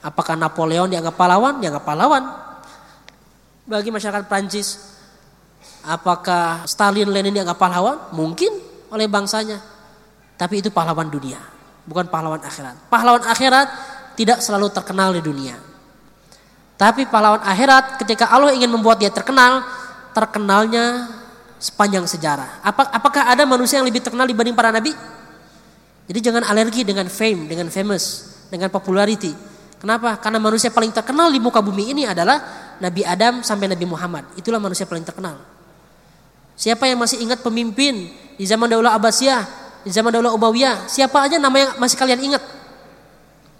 Apakah 0.03 0.35
Napoleon 0.35 0.91
dianggap 0.91 1.15
pahlawan? 1.15 1.63
Dianggap 1.63 1.83
pahlawan. 1.83 2.23
Bagi 3.67 3.91
masyarakat 3.91 4.27
Prancis, 4.27 4.79
apakah 5.83 6.67
Stalin 6.67 7.07
Lenin 7.07 7.35
dianggap 7.35 7.55
pahlawan? 7.55 8.11
Mungkin 8.11 8.51
oleh 8.91 9.07
bangsanya. 9.07 9.59
Tapi 10.39 10.63
itu 10.63 10.71
pahlawan 10.71 11.11
dunia, 11.11 11.39
bukan 11.83 12.07
pahlawan 12.07 12.39
akhirat. 12.39 12.87
Pahlawan 12.87 13.23
akhirat 13.27 13.67
tidak 14.15 14.39
selalu 14.39 14.71
terkenal 14.71 15.11
di 15.11 15.19
dunia. 15.19 15.59
Tapi 16.79 17.07
pahlawan 17.11 17.43
akhirat 17.43 17.99
ketika 17.99 18.31
Allah 18.31 18.55
ingin 18.55 18.71
membuat 18.71 19.03
dia 19.03 19.11
terkenal, 19.11 19.67
terkenalnya 20.15 21.11
sepanjang 21.59 22.07
sejarah. 22.07 22.63
apakah 22.63 23.27
ada 23.27 23.43
manusia 23.43 23.83
yang 23.83 23.87
lebih 23.87 23.99
terkenal 23.99 24.23
dibanding 24.23 24.55
para 24.55 24.71
nabi? 24.71 24.95
Jadi 26.09 26.19
jangan 26.25 26.41
alergi 26.41 26.81
dengan 26.81 27.05
fame, 27.05 27.45
dengan 27.45 27.69
famous, 27.69 28.33
dengan 28.49 28.73
popularity. 28.73 29.29
Kenapa? 29.77 30.17
Karena 30.17 30.41
manusia 30.41 30.73
paling 30.73 30.89
terkenal 30.89 31.29
di 31.29 31.37
muka 31.37 31.61
bumi 31.61 31.93
ini 31.93 32.03
adalah 32.09 32.41
Nabi 32.81 33.05
Adam 33.05 33.45
sampai 33.45 33.69
Nabi 33.69 33.85
Muhammad. 33.85 34.25
Itulah 34.33 34.57
manusia 34.57 34.89
paling 34.89 35.05
terkenal. 35.05 35.37
Siapa 36.57 36.89
yang 36.89 36.97
masih 36.97 37.21
ingat 37.23 37.45
pemimpin 37.45 38.09
di 38.35 38.43
zaman 38.43 38.67
Daulah 38.67 38.97
Abbasiyah, 38.97 39.45
di 39.85 39.93
zaman 39.93 40.11
Daulah 40.11 40.35
Umayyah, 40.35 40.89
siapa 40.91 41.23
aja 41.23 41.39
nama 41.39 41.55
yang 41.55 41.71
masih 41.79 41.95
kalian 41.95 42.19
ingat? 42.19 42.43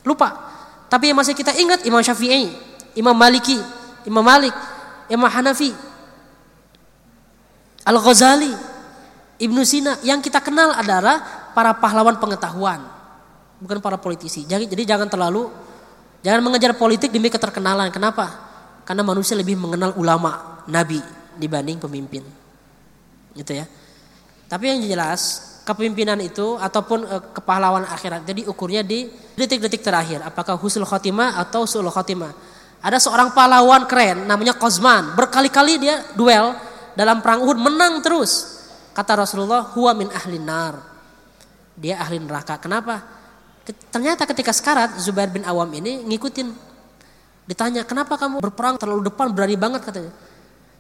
Lupa. 0.04 0.36
Tapi 0.91 1.14
yang 1.14 1.18
masih 1.22 1.38
kita 1.38 1.54
ingat 1.56 1.86
Imam 1.86 2.02
Syafi'i, 2.04 2.52
Imam 2.97 3.14
Maliki, 3.16 3.62
Imam 4.04 4.26
Malik, 4.26 4.52
Imam 5.08 5.30
Hanafi, 5.32 5.72
Al-Ghazali, 7.88 8.52
Ibnu 9.39 9.62
Sina. 9.64 9.95
Yang 10.04 10.28
kita 10.28 10.43
kenal 10.43 10.76
adalah 10.76 11.39
para 11.54 11.76
pahlawan 11.78 12.18
pengetahuan, 12.18 12.84
bukan 13.60 13.80
para 13.80 13.97
politisi. 14.00 14.45
Jadi, 14.47 14.70
jadi 14.70 14.95
jangan 14.95 15.08
terlalu 15.12 15.50
jangan 16.24 16.41
mengejar 16.43 16.76
politik 16.76 17.10
demi 17.14 17.32
keterkenalan. 17.32 17.89
Kenapa? 17.89 18.50
Karena 18.84 19.06
manusia 19.06 19.38
lebih 19.38 19.56
mengenal 19.60 19.93
ulama, 20.00 20.64
nabi 20.70 21.00
dibanding 21.39 21.80
pemimpin 21.80 22.26
gitu 23.38 23.54
ya. 23.56 23.66
Tapi 24.50 24.66
yang 24.66 24.82
jelas 24.82 25.50
kepemimpinan 25.70 26.18
itu 26.26 26.58
ataupun 26.58 27.06
e, 27.06 27.16
kepahlawan 27.38 27.86
akhirat 27.86 28.26
jadi 28.26 28.50
ukurnya 28.50 28.82
di 28.82 29.06
detik-detik 29.38 29.86
terakhir 29.86 30.26
apakah 30.26 30.58
husnul 30.58 30.89
khotimah 30.89 31.38
atau 31.38 31.70
suul 31.70 31.93
khotimah 31.93 32.34
ada 32.82 32.97
seorang 32.97 33.38
pahlawan 33.38 33.86
keren 33.86 34.26
namanya 34.26 34.58
Kozman 34.58 35.14
berkali-kali 35.14 35.78
dia 35.78 36.02
duel 36.18 36.58
dalam 36.97 37.22
perang 37.22 37.45
Uhud 37.45 37.62
menang 37.62 38.02
terus 38.02 38.66
kata 38.97 39.22
Rasulullah 39.22 39.70
huwa 39.78 39.93
min 39.93 40.10
ahli 40.10 40.41
nar 40.41 40.89
dia 41.80 41.96
ahli 42.04 42.20
neraka 42.20 42.60
kenapa 42.60 43.00
ternyata 43.90 44.28
ketika 44.28 44.52
sekarat 44.52 45.00
Zubair 45.00 45.32
bin 45.32 45.48
Awam 45.48 45.72
ini 45.80 46.04
ngikutin 46.04 46.52
ditanya 47.48 47.88
kenapa 47.88 48.20
kamu 48.20 48.44
berperang 48.44 48.76
terlalu 48.76 49.08
depan 49.08 49.32
berani 49.32 49.56
banget 49.56 49.82
katanya 49.88 50.12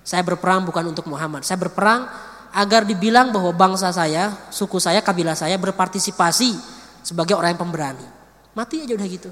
saya 0.03 0.21
berperang 0.21 0.67
bukan 0.67 0.91
untuk 0.91 1.07
Muhammad 1.07 1.47
saya 1.47 1.57
berperang 1.57 2.05
agar 2.53 2.85
dibilang 2.85 3.29
bahwa 3.29 3.53
bangsa 3.53 3.93
saya, 3.93 4.33
suku 4.49 4.81
saya, 4.81 5.05
kabilah 5.05 5.37
saya 5.37 5.57
berpartisipasi 5.61 6.57
sebagai 7.05 7.37
orang 7.37 7.53
yang 7.55 7.61
pemberani. 7.61 8.07
Mati 8.57 8.81
aja 8.83 8.93
udah 8.97 9.07
gitu. 9.09 9.29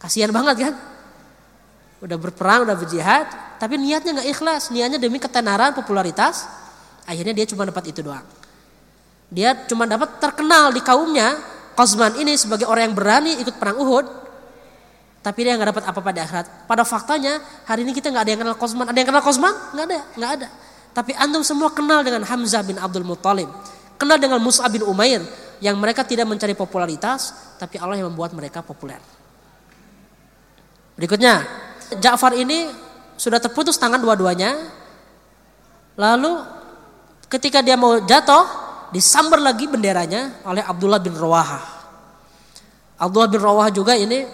Kasihan 0.00 0.34
banget 0.34 0.70
kan? 0.70 0.74
Udah 2.00 2.16
berperang, 2.16 2.64
udah 2.64 2.74
berjihad, 2.74 3.28
tapi 3.60 3.76
niatnya 3.76 4.20
nggak 4.20 4.28
ikhlas, 4.32 4.72
niatnya 4.72 4.98
demi 4.98 5.20
ketenaran, 5.20 5.76
popularitas. 5.76 6.48
Akhirnya 7.04 7.36
dia 7.36 7.46
cuma 7.46 7.68
dapat 7.68 7.92
itu 7.92 8.00
doang. 8.00 8.24
Dia 9.30 9.54
cuma 9.70 9.86
dapat 9.86 10.18
terkenal 10.18 10.74
di 10.74 10.82
kaumnya, 10.82 11.38
Kozman 11.78 12.18
ini 12.18 12.34
sebagai 12.34 12.66
orang 12.66 12.90
yang 12.90 12.96
berani 12.98 13.32
ikut 13.40 13.56
perang 13.56 13.78
Uhud, 13.78 14.06
tapi 15.20 15.44
dia 15.44 15.52
nggak 15.52 15.76
dapat 15.76 15.84
apa 15.84 16.00
pada 16.00 16.20
akhirat. 16.24 16.46
Pada 16.64 16.82
faktanya 16.82 17.44
hari 17.68 17.84
ini 17.84 17.92
kita 17.92 18.08
nggak 18.08 18.24
ada 18.24 18.30
yang 18.32 18.40
kenal 18.40 18.56
Kozman. 18.56 18.88
Ada 18.88 18.98
yang 19.04 19.08
kenal 19.12 19.24
Kozman? 19.24 19.54
Nggak 19.76 19.84
ada, 19.84 20.00
nggak 20.16 20.30
ada. 20.40 20.48
Tapi 20.96 21.12
antum 21.12 21.44
semua 21.44 21.68
kenal 21.70 22.00
dengan 22.00 22.24
Hamzah 22.24 22.64
bin 22.64 22.80
Abdul 22.80 23.04
Muttalib. 23.04 23.46
Kenal 24.00 24.16
dengan 24.16 24.40
Musa 24.40 24.64
bin 24.72 24.80
Umair. 24.82 25.20
Yang 25.60 25.76
mereka 25.76 26.08
tidak 26.08 26.24
mencari 26.24 26.56
popularitas. 26.56 27.36
Tapi 27.60 27.76
Allah 27.76 28.00
yang 28.00 28.08
membuat 28.08 28.32
mereka 28.32 28.64
populer. 28.64 28.98
Berikutnya. 30.96 31.44
Ja'far 32.00 32.32
ini 32.38 32.72
sudah 33.20 33.36
terputus 33.38 33.76
tangan 33.76 34.00
dua-duanya. 34.00 34.56
Lalu 36.00 36.32
ketika 37.28 37.60
dia 37.60 37.76
mau 37.76 38.00
jatuh. 38.02 38.69
Disambar 38.90 39.38
lagi 39.38 39.70
benderanya 39.70 40.42
oleh 40.42 40.66
Abdullah 40.66 40.98
bin 40.98 41.14
Rawaha. 41.14 41.62
Abdullah 42.98 43.30
bin 43.30 43.38
Rawaha 43.38 43.70
juga 43.70 43.94
ini 43.94 44.26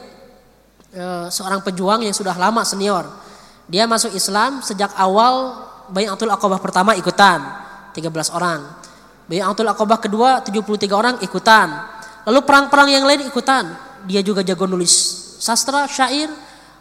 e, 0.97 1.05
seorang 1.29 1.61
pejuang 1.61 2.01
yang 2.09 2.17
sudah 2.17 2.33
lama 2.33 2.65
senior. 2.65 3.05
Dia 3.69 3.85
masuk 3.85 4.17
Islam 4.17 4.65
sejak 4.65 4.97
awal 4.97 5.65
Bayatul 5.87 6.33
Aqabah 6.33 6.59
pertama 6.59 6.97
ikutan 6.97 7.45
13 7.93 8.11
orang. 8.33 8.65
Bayatul 9.29 9.69
Aqabah 9.69 10.01
kedua 10.01 10.41
73 10.41 10.89
orang 10.91 11.15
ikutan. 11.21 11.69
Lalu 12.27 12.41
perang-perang 12.43 12.89
yang 12.91 13.05
lain 13.05 13.29
ikutan. 13.29 13.71
Dia 14.09 14.25
juga 14.25 14.41
jago 14.41 14.65
nulis 14.65 14.93
sastra, 15.37 15.85
syair, 15.87 16.33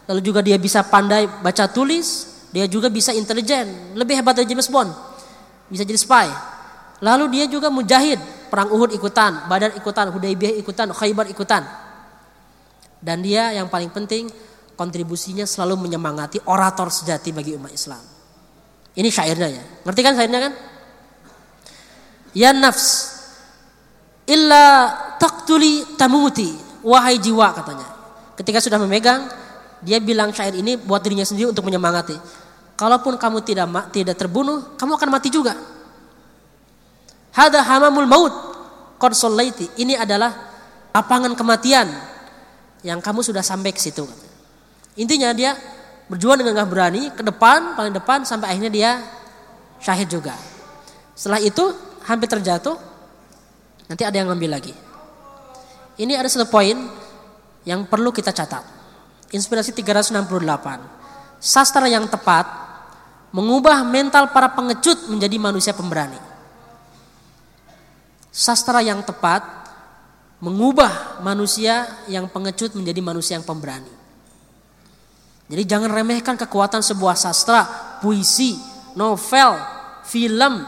lalu 0.08 0.20
juga 0.24 0.40
dia 0.40 0.56
bisa 0.56 0.80
pandai 0.86 1.28
baca 1.28 1.68
tulis, 1.68 2.26
dia 2.50 2.64
juga 2.66 2.88
bisa 2.88 3.12
intelijen, 3.12 3.94
lebih 3.98 4.16
hebat 4.16 4.32
dari 4.32 4.48
James 4.48 4.66
Bond. 4.70 4.90
Bisa 5.68 5.82
jadi 5.84 5.98
spy. 5.98 6.55
Lalu 7.04 7.24
dia 7.36 7.44
juga 7.44 7.68
mujahid, 7.68 8.48
perang 8.48 8.72
Uhud 8.72 8.94
ikutan, 8.96 9.44
Badar 9.50 9.76
ikutan, 9.76 10.08
Hudaybiyah 10.08 10.56
ikutan, 10.56 10.88
Khaybar 10.96 11.28
ikutan. 11.28 11.62
Dan 12.96 13.20
dia 13.20 13.52
yang 13.52 13.68
paling 13.68 13.92
penting 13.92 14.32
kontribusinya 14.76 15.44
selalu 15.44 15.88
menyemangati 15.88 16.40
orator 16.48 16.88
sejati 16.88 17.36
bagi 17.36 17.52
umat 17.56 17.72
Islam. 17.72 18.00
Ini 18.96 19.08
syairnya 19.12 19.48
ya. 19.52 19.62
Ngerti 19.84 20.00
kan 20.00 20.12
syairnya 20.16 20.40
kan? 20.40 20.52
Ya 22.32 22.52
nafs 22.56 23.16
illa 24.28 24.92
taktuli 25.20 25.96
tamuti 26.00 26.52
wahai 26.80 27.20
jiwa 27.20 27.52
katanya. 27.52 27.88
Ketika 28.36 28.60
sudah 28.60 28.80
memegang, 28.80 29.28
dia 29.84 30.00
bilang 30.00 30.32
syair 30.32 30.56
ini 30.56 30.80
buat 30.80 31.04
dirinya 31.04 31.24
sendiri 31.28 31.52
untuk 31.52 31.64
menyemangati. 31.68 32.16
Kalaupun 32.76 33.16
kamu 33.16 33.44
tidak 33.44 33.92
tidak 33.92 34.16
terbunuh, 34.16 34.76
kamu 34.76 34.96
akan 34.96 35.08
mati 35.12 35.28
juga. 35.28 35.75
Hada 37.36 37.60
hamamul 37.60 38.08
maut. 38.08 38.34
Qad 38.96 39.12
Ini 39.76 40.00
adalah 40.00 40.32
lapangan 40.96 41.36
kematian 41.36 41.84
yang 42.80 43.04
kamu 43.04 43.20
sudah 43.20 43.44
sampai 43.44 43.76
ke 43.76 43.80
situ. 43.84 44.08
Intinya 44.96 45.36
dia 45.36 45.52
berjuang 46.08 46.40
dengan 46.40 46.64
gak 46.64 46.70
berani 46.72 47.12
ke 47.12 47.20
depan 47.20 47.76
paling 47.76 47.92
depan 47.92 48.24
sampai 48.24 48.56
akhirnya 48.56 48.72
dia 48.72 48.90
syahid 49.84 50.08
juga. 50.08 50.32
Setelah 51.12 51.44
itu 51.44 51.76
hampir 52.08 52.24
terjatuh 52.32 52.80
nanti 53.84 54.00
ada 54.08 54.16
yang 54.16 54.32
ngambil 54.32 54.56
lagi. 54.56 54.72
Ini 56.00 56.16
ada 56.16 56.32
satu 56.32 56.48
poin 56.48 56.88
yang 57.68 57.84
perlu 57.84 58.16
kita 58.16 58.32
catat. 58.32 58.64
Inspirasi 59.28 59.76
368 59.76 60.24
sastra 61.36 61.84
yang 61.84 62.08
tepat 62.08 62.48
mengubah 63.28 63.84
mental 63.84 64.32
para 64.32 64.48
pengecut 64.56 65.12
menjadi 65.12 65.36
manusia 65.36 65.76
pemberani 65.76 66.25
sastra 68.36 68.84
yang 68.84 69.00
tepat 69.00 69.40
mengubah 70.44 71.24
manusia 71.24 71.88
yang 72.12 72.28
pengecut 72.28 72.76
menjadi 72.76 73.00
manusia 73.00 73.40
yang 73.40 73.46
pemberani 73.48 73.96
jadi 75.46 75.62
jangan 75.62 75.90
remehkan 75.94 76.34
kekuatan 76.34 76.82
sebuah 76.82 77.14
sastra, 77.14 77.62
puisi, 78.02 78.58
novel, 78.98 79.54
film, 80.02 80.66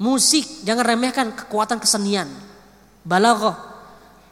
musik. 0.00 0.64
Jangan 0.64 0.84
remehkan 0.84 1.26
kekuatan 1.36 1.76
kesenian. 1.76 2.28
Balaghah. 3.04 3.76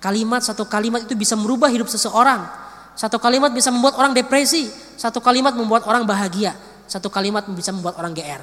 Kalimat 0.01 0.40
satu 0.40 0.64
kalimat 0.64 1.05
itu 1.05 1.12
bisa 1.12 1.36
merubah 1.36 1.68
hidup 1.68 1.86
seseorang. 1.86 2.49
Satu 2.97 3.20
kalimat 3.20 3.53
bisa 3.53 3.68
membuat 3.68 4.01
orang 4.01 4.16
depresi. 4.16 4.72
Satu 4.97 5.20
kalimat 5.20 5.53
membuat 5.53 5.84
orang 5.84 6.09
bahagia. 6.09 6.57
Satu 6.88 7.12
kalimat 7.12 7.45
bisa 7.53 7.76
membuat 7.76 8.01
orang 8.01 8.16
GR. 8.16 8.43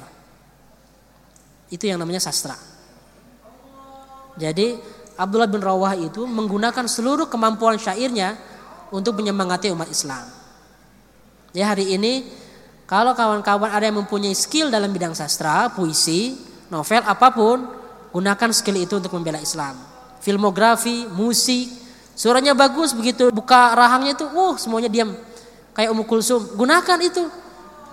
Itu 1.74 1.90
yang 1.90 1.98
namanya 1.98 2.22
sastra. 2.22 2.54
Jadi 4.40 4.80
Abdullah 5.20 5.44
bin 5.52 5.60
Rawah 5.60 5.92
itu 6.00 6.24
menggunakan 6.24 6.88
seluruh 6.88 7.28
kemampuan 7.28 7.76
syairnya 7.76 8.40
untuk 8.88 9.20
menyemangati 9.20 9.68
umat 9.68 9.92
Islam. 9.92 10.24
Ya 11.52 11.68
hari 11.68 11.92
ini 11.92 12.24
kalau 12.88 13.12
kawan-kawan 13.12 13.68
ada 13.68 13.84
yang 13.84 14.00
mempunyai 14.00 14.32
skill 14.32 14.72
dalam 14.72 14.90
bidang 14.90 15.12
sastra, 15.12 15.68
puisi, 15.70 16.40
novel 16.72 17.04
apa 17.04 17.28
pun, 17.30 17.68
gunakan 18.10 18.50
skill 18.50 18.80
itu 18.80 18.96
untuk 18.96 19.12
membela 19.12 19.38
Islam. 19.38 19.76
Filmografi, 20.24 21.06
musik, 21.12 21.68
suaranya 22.16 22.56
bagus 22.56 22.96
begitu 22.96 23.28
buka 23.30 23.76
rahangnya 23.76 24.16
itu, 24.16 24.26
uh 24.26 24.54
semuanya 24.56 24.88
diam. 24.88 25.12
Kayak 25.76 25.94
Ummu 25.94 26.04
Kulsum, 26.08 26.58
gunakan 26.58 26.98
itu. 26.98 27.30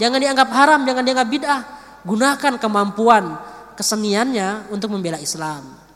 Jangan 0.02 0.18
dianggap 0.18 0.50
haram, 0.54 0.82
jangan 0.86 1.04
dianggap 1.06 1.28
bid'ah. 1.30 1.62
Gunakan 2.06 2.54
kemampuan 2.58 3.38
keseniannya 3.78 4.74
untuk 4.74 4.90
membela 4.94 5.22
Islam. 5.22 5.87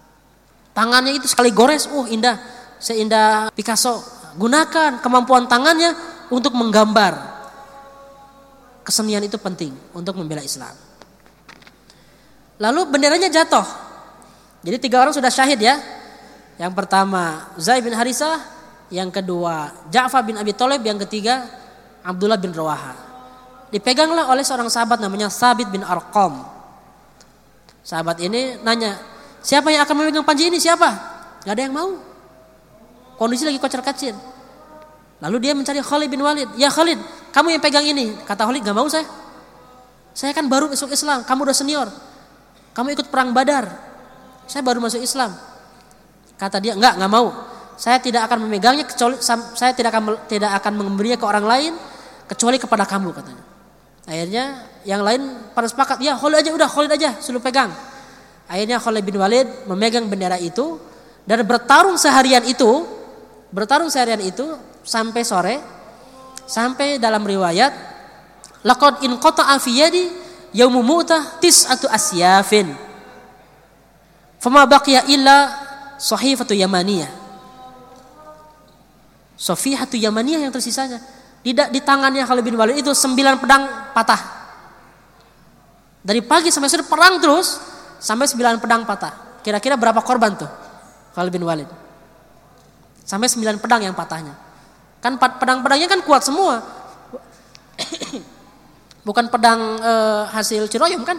Tangannya 0.72 1.12
itu 1.16 1.28
sekali 1.28 1.52
gores, 1.52 1.88
uh 1.92 2.08
indah, 2.08 2.40
seindah 2.80 3.52
Picasso. 3.52 4.00
Gunakan 4.40 5.04
kemampuan 5.04 5.46
tangannya 5.52 5.92
untuk 6.32 6.56
menggambar. 6.56 7.32
Kesenian 8.88 9.22
itu 9.28 9.36
penting 9.36 9.76
untuk 9.92 10.16
membela 10.16 10.40
Islam. 10.40 10.74
Lalu 12.62 12.82
benderanya 12.88 13.28
jatuh. 13.28 13.66
Jadi 14.62 14.78
tiga 14.78 15.04
orang 15.04 15.12
sudah 15.12 15.28
syahid 15.28 15.60
ya. 15.60 15.76
Yang 16.62 16.74
pertama 16.78 17.52
Zaid 17.58 17.82
bin 17.82 17.98
Harisah, 17.98 18.38
yang 18.94 19.10
kedua 19.10 19.74
Ja'far 19.90 20.22
bin 20.22 20.38
Abi 20.38 20.54
Thalib, 20.54 20.86
yang 20.86 21.02
ketiga 21.02 21.50
Abdullah 22.06 22.38
bin 22.38 22.54
Rawaha. 22.54 22.94
Dipeganglah 23.74 24.30
oleh 24.30 24.44
seorang 24.46 24.70
sahabat 24.70 25.02
namanya 25.02 25.32
Sabit 25.32 25.72
bin 25.74 25.82
Arqam. 25.82 26.44
Sahabat 27.82 28.22
ini 28.22 28.62
nanya, 28.62 29.00
siapa 29.42 29.74
yang 29.74 29.84
akan 29.86 29.96
memegang 29.98 30.26
panji 30.26 30.48
ini? 30.48 30.62
Siapa? 30.62 30.90
Gak 31.46 31.54
ada 31.58 31.62
yang 31.66 31.74
mau. 31.74 31.98
Kondisi 33.18 33.46
lagi 33.46 33.62
kocar 33.62 33.82
kacir. 33.86 34.14
Lalu 35.22 35.38
dia 35.38 35.54
mencari 35.54 35.78
Khalid 35.78 36.10
bin 36.10 36.22
Walid. 36.26 36.50
Ya 36.58 36.74
Khalid, 36.74 36.98
kamu 37.30 37.58
yang 37.58 37.62
pegang 37.62 37.86
ini. 37.86 38.18
Kata 38.26 38.50
Khalid, 38.50 38.66
gak 38.66 38.74
mau 38.74 38.90
saya. 38.90 39.06
Saya 40.12 40.34
kan 40.34 40.50
baru 40.50 40.68
masuk 40.68 40.92
Islam, 40.92 41.24
kamu 41.24 41.40
udah 41.46 41.56
senior. 41.56 41.88
Kamu 42.74 42.88
ikut 42.98 43.08
perang 43.14 43.32
badar. 43.32 43.70
Saya 44.50 44.66
baru 44.66 44.82
masuk 44.82 45.00
Islam. 45.00 45.32
Kata 46.36 46.58
dia, 46.58 46.74
enggak, 46.74 46.98
enggak 46.98 47.12
mau. 47.14 47.30
Saya 47.78 47.98
tidak 47.98 48.30
akan 48.30 48.46
memegangnya 48.46 48.86
kecuali 48.86 49.18
saya 49.22 49.74
tidak 49.74 49.90
akan 49.96 50.30
tidak 50.30 50.54
akan 50.62 50.74
memberinya 50.78 51.18
ke 51.18 51.26
orang 51.26 51.46
lain 51.46 51.74
kecuali 52.30 52.62
kepada 52.62 52.86
kamu 52.86 53.10
katanya. 53.10 53.44
Akhirnya 54.06 54.46
yang 54.86 55.02
lain 55.02 55.22
pada 55.54 55.70
sepakat, 55.70 55.98
ya 56.02 56.18
Khalid 56.18 56.46
aja 56.46 56.52
udah 56.54 56.70
Khalid 56.70 56.92
aja 56.94 57.10
suruh 57.22 57.42
pegang. 57.42 57.70
Akhirnya 58.52 58.84
Khalid 58.84 59.08
bin 59.08 59.16
Walid 59.16 59.48
memegang 59.64 60.12
bendera 60.12 60.36
itu 60.36 60.76
dan 61.24 61.40
bertarung 61.48 61.96
seharian 61.96 62.44
itu, 62.44 62.84
bertarung 63.48 63.88
seharian 63.88 64.20
itu 64.20 64.44
sampai 64.84 65.24
sore, 65.24 65.56
sampai 66.44 67.00
dalam 67.00 67.24
riwayat 67.24 67.72
laqad 68.68 69.08
in 69.08 69.16
qata'a 69.16 69.56
fi 69.56 69.72
yadi 69.72 70.04
yaumu 70.52 70.84
mu'tah 70.84 71.40
tis'atu 71.40 71.88
asyafin. 71.88 72.76
Fama 74.36 74.68
baqiya 74.68 75.08
illa 75.08 75.56
sahifatu 75.96 76.52
yamaniyah. 76.52 77.08
Sofihatu 79.40 79.96
yamaniyah 79.96 80.44
yang 80.44 80.52
tersisanya. 80.52 81.00
Tidak 81.40 81.72
di 81.72 81.80
tangannya 81.80 82.28
Khalid 82.28 82.44
bin 82.44 82.60
Walid 82.60 82.84
itu 82.84 82.92
sembilan 82.92 83.40
pedang 83.40 83.96
patah. 83.96 84.22
Dari 86.04 86.20
pagi 86.20 86.52
sampai 86.52 86.68
sore 86.68 86.84
perang 86.84 87.16
terus 87.18 87.71
sampai 88.02 88.26
sembilan 88.26 88.58
pedang 88.58 88.82
patah. 88.84 89.46
Kira-kira 89.46 89.78
berapa 89.78 90.02
korban 90.02 90.34
tuh 90.34 90.50
Khalid 91.14 91.30
bin 91.30 91.46
Walid? 91.46 91.70
Sampai 93.06 93.30
sembilan 93.30 93.62
pedang 93.62 93.86
yang 93.86 93.94
patahnya. 93.94 94.34
Kan 95.02 95.18
pedang-pedangnya 95.18 95.90
kan 95.90 96.02
kuat 96.06 96.26
semua. 96.26 96.62
Bukan 99.08 99.30
pedang 99.34 99.82
e, 99.82 99.94
hasil 100.34 100.70
ciroyom 100.70 101.02
kan. 101.06 101.18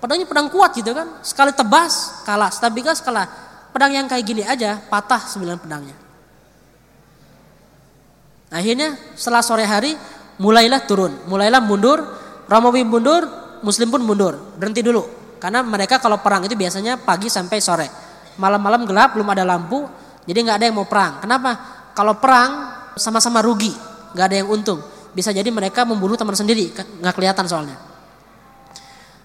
Pedangnya 0.00 0.28
pedang 0.28 0.48
kuat 0.52 0.76
gitu 0.76 0.92
kan. 0.92 1.20
Sekali 1.24 1.52
tebas 1.52 2.24
kalah, 2.24 2.52
stabigas 2.52 3.00
kalah. 3.04 3.28
Pedang 3.72 3.92
yang 3.96 4.06
kayak 4.08 4.24
gini 4.24 4.42
aja 4.44 4.80
patah 4.88 5.20
sembilan 5.24 5.56
pedangnya. 5.60 5.96
Akhirnya 8.50 8.98
setelah 9.14 9.42
sore 9.46 9.62
hari 9.62 9.94
mulailah 10.42 10.82
turun, 10.84 11.14
mulailah 11.30 11.62
mundur, 11.62 12.02
Romawi 12.50 12.82
mundur, 12.82 13.22
Muslim 13.62 13.94
pun 13.94 14.02
mundur, 14.02 14.34
berhenti 14.58 14.82
dulu. 14.82 15.19
Karena 15.40 15.64
mereka 15.64 15.96
kalau 15.96 16.20
perang 16.20 16.44
itu 16.44 16.52
biasanya 16.52 17.00
pagi 17.00 17.32
sampai 17.32 17.58
sore. 17.64 17.88
Malam-malam 18.36 18.84
gelap, 18.84 19.16
belum 19.16 19.26
ada 19.32 19.42
lampu, 19.42 19.88
jadi 20.28 20.38
nggak 20.44 20.56
ada 20.60 20.66
yang 20.68 20.76
mau 20.76 20.86
perang. 20.86 21.24
Kenapa? 21.24 21.50
Kalau 21.96 22.20
perang 22.20 22.50
sama-sama 22.94 23.40
rugi, 23.40 23.72
nggak 24.12 24.26
ada 24.28 24.36
yang 24.44 24.48
untung. 24.52 24.84
Bisa 25.10 25.32
jadi 25.32 25.48
mereka 25.48 25.88
membunuh 25.88 26.14
teman 26.14 26.36
sendiri, 26.36 26.70
nggak 26.70 27.14
kelihatan 27.16 27.48
soalnya. 27.48 27.80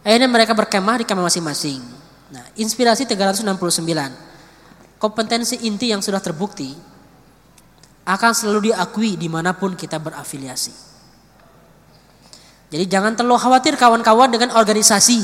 Akhirnya 0.01 0.30
mereka 0.32 0.55
berkemah 0.55 1.01
di 1.01 1.05
kemah 1.05 1.28
masing-masing. 1.28 1.82
Nah, 2.32 2.45
inspirasi 2.57 3.05
369. 3.05 3.51
Kompetensi 4.97 5.68
inti 5.68 5.91
yang 5.91 6.01
sudah 6.01 6.24
terbukti 6.24 6.74
akan 8.05 8.32
selalu 8.34 8.72
diakui 8.72 9.18
di 9.18 9.26
mana 9.26 9.57
pun 9.57 9.74
kita 9.74 9.97
berafiliasi. 9.97 10.74
Jadi 12.70 12.86
jangan 12.89 13.13
terlalu 13.13 13.38
khawatir 13.38 13.78
kawan-kawan 13.78 14.30
dengan 14.34 14.57
organisasi, 14.57 15.22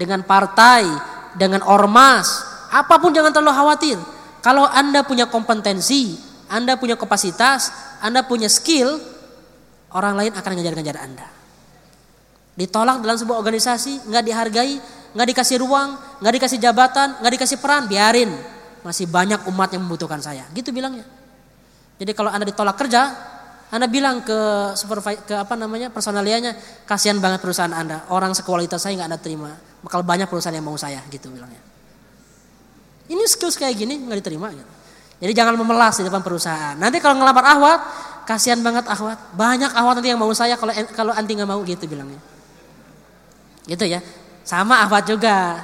dengan 0.00 0.24
partai, 0.24 0.88
dengan 1.36 1.60
ormas, 1.68 2.40
apa 2.72 2.96
pun 2.96 3.12
jangan 3.12 3.36
terlalu 3.36 3.52
khawatir. 3.52 3.98
Kalau 4.40 4.64
Anda 4.64 5.04
punya 5.04 5.28
kompetensi, 5.28 6.16
Anda 6.48 6.80
punya 6.80 6.96
kapasitas, 6.96 7.68
Anda 8.00 8.24
punya 8.24 8.48
skill, 8.48 8.96
orang 9.92 10.16
lain 10.16 10.32
akan 10.32 10.50
ngejar-ngejar 10.56 10.96
Anda. 10.96 11.28
Ditolak 12.56 13.04
dalam 13.04 13.20
sebuah 13.20 13.36
organisasi, 13.44 14.08
nggak 14.08 14.24
dihargai, 14.24 14.74
nggak 15.12 15.28
dikasih 15.36 15.60
ruang, 15.60 16.00
nggak 16.24 16.34
dikasih 16.40 16.58
jabatan, 16.58 17.20
nggak 17.20 17.32
dikasih 17.36 17.58
peran, 17.60 17.84
biarin. 17.84 18.32
Masih 18.80 19.04
banyak 19.04 19.44
umat 19.52 19.68
yang 19.76 19.84
membutuhkan 19.84 20.24
saya. 20.24 20.48
Gitu 20.56 20.72
bilangnya. 20.72 21.04
Jadi 22.00 22.16
kalau 22.16 22.32
Anda 22.32 22.48
ditolak 22.48 22.80
kerja, 22.80 23.12
Anda 23.68 23.86
bilang 23.86 24.24
ke 24.24 24.72
supervisor 24.72 25.20
ke 25.28 25.34
apa 25.36 25.52
namanya 25.54 25.92
personalianya, 25.92 26.56
kasihan 26.88 27.20
banget 27.20 27.44
perusahaan 27.44 27.70
Anda, 27.70 28.08
orang 28.08 28.32
sekualitas 28.32 28.80
saya 28.80 28.96
nggak 28.96 29.08
Anda 29.12 29.20
terima. 29.20 29.52
Bakal 29.80 30.04
banyak 30.04 30.28
perusahaan 30.28 30.52
yang 30.52 30.66
mau 30.66 30.76
saya 30.76 31.00
gitu 31.08 31.32
bilangnya. 31.32 31.60
Ini 33.10 33.22
skills 33.26 33.58
kayak 33.58 33.74
gini 33.74 33.98
nggak 34.06 34.18
diterima 34.22 34.52
gitu. 34.54 34.72
Jadi 35.20 35.32
jangan 35.36 35.54
memelas 35.58 36.00
di 36.00 36.04
depan 36.08 36.24
perusahaan. 36.24 36.76
Nanti 36.78 36.96
kalau 37.02 37.20
ngelamar 37.20 37.44
ahwat, 37.44 37.80
kasihan 38.24 38.60
banget 38.64 38.88
ahwat. 38.88 39.36
Banyak 39.36 39.72
ahwat 39.74 40.00
nanti 40.00 40.08
yang 40.08 40.20
mau 40.20 40.32
saya 40.32 40.56
kalau 40.56 40.72
kalau 40.96 41.12
anti 41.12 41.32
nggak 41.36 41.48
mau 41.48 41.60
gitu 41.66 41.84
bilangnya. 41.84 42.20
Gitu 43.68 43.84
ya. 43.84 44.00
Sama 44.46 44.80
ahwat 44.86 45.04
juga. 45.04 45.60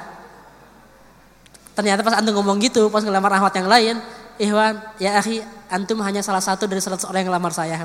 Ternyata 1.73 2.01
pas 2.01 2.17
antum 2.17 2.33
ngomong 2.41 2.57
gitu, 2.61 2.89
pas 2.89 3.05
ngelamar 3.05 3.37
ahwat 3.37 3.53
yang 3.53 3.69
lain, 3.69 3.95
Ikhwan, 4.37 4.81
ya 4.97 5.17
akhi, 5.17 5.45
antum 5.69 6.01
hanya 6.01 6.25
salah 6.25 6.41
satu 6.41 6.65
dari 6.65 6.81
100 6.81 7.05
orang 7.05 7.21
yang 7.25 7.33
lamar 7.33 7.53
saya. 7.53 7.77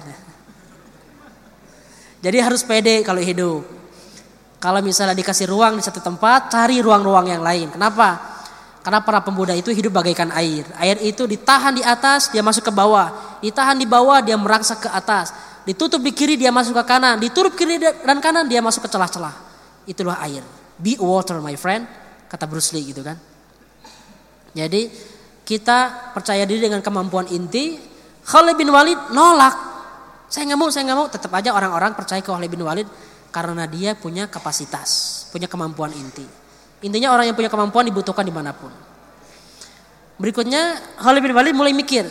Jadi 2.22 2.38
harus 2.40 2.64
pede 2.64 3.04
kalau 3.04 3.20
hidup. 3.20 3.81
Kalau 4.62 4.78
misalnya 4.78 5.18
dikasih 5.18 5.50
ruang 5.50 5.74
di 5.74 5.82
satu 5.82 5.98
tempat, 5.98 6.46
cari 6.46 6.78
ruang-ruang 6.78 7.26
yang 7.26 7.42
lain. 7.42 7.74
Kenapa? 7.74 8.38
Karena 8.78 9.02
para 9.02 9.18
pemuda 9.18 9.50
itu 9.58 9.74
hidup 9.74 9.98
bagaikan 9.98 10.30
air. 10.38 10.62
Air 10.78 11.02
itu 11.02 11.26
ditahan 11.26 11.74
di 11.74 11.82
atas, 11.82 12.30
dia 12.30 12.46
masuk 12.46 12.70
ke 12.70 12.72
bawah. 12.74 13.38
Ditahan 13.42 13.74
di 13.74 13.90
bawah, 13.90 14.22
dia 14.22 14.38
merangsek 14.38 14.86
ke 14.86 14.90
atas. 14.94 15.34
Ditutup 15.66 15.98
di 15.98 16.14
kiri, 16.14 16.38
dia 16.38 16.54
masuk 16.54 16.78
ke 16.78 16.84
kanan. 16.86 17.18
Ditutup 17.18 17.58
kiri 17.58 17.82
dan 17.82 18.22
kanan, 18.22 18.46
dia 18.46 18.62
masuk 18.62 18.86
ke 18.86 18.90
celah-celah. 18.90 19.34
Itulah 19.82 20.22
air. 20.22 20.46
Be 20.78 20.94
water, 20.94 21.42
my 21.42 21.58
friend. 21.58 21.82
Kata 22.30 22.46
Bruce 22.46 22.70
Lee 22.70 22.86
gitu 22.86 23.02
kan. 23.02 23.18
Jadi 24.54 24.94
kita 25.42 26.10
percaya 26.14 26.46
diri 26.46 26.70
dengan 26.70 26.78
kemampuan 26.78 27.26
inti. 27.34 27.82
Khalid 28.22 28.54
bin 28.54 28.70
Walid 28.70 29.10
nolak. 29.10 29.58
Saya 30.30 30.54
nggak 30.54 30.58
mau, 30.58 30.70
saya 30.70 30.86
nggak 30.86 30.98
mau. 31.02 31.06
Tetap 31.10 31.34
aja 31.34 31.50
orang-orang 31.50 31.98
percaya 31.98 32.22
ke 32.22 32.30
Khalid 32.30 32.46
bin 32.46 32.62
Walid 32.62 32.86
karena 33.32 33.64
dia 33.64 33.96
punya 33.96 34.28
kapasitas, 34.28 35.24
punya 35.32 35.48
kemampuan 35.48 35.90
inti. 35.96 36.22
Intinya 36.84 37.16
orang 37.16 37.32
yang 37.32 37.36
punya 37.38 37.48
kemampuan 37.48 37.88
dibutuhkan 37.88 38.22
di 38.22 38.34
mana 38.34 38.52
pun. 38.52 38.70
Berikutnya 40.20 40.78
Khalid 41.00 41.24
bin 41.24 41.34
Walid 41.34 41.56
mulai 41.56 41.72
mikir 41.72 42.06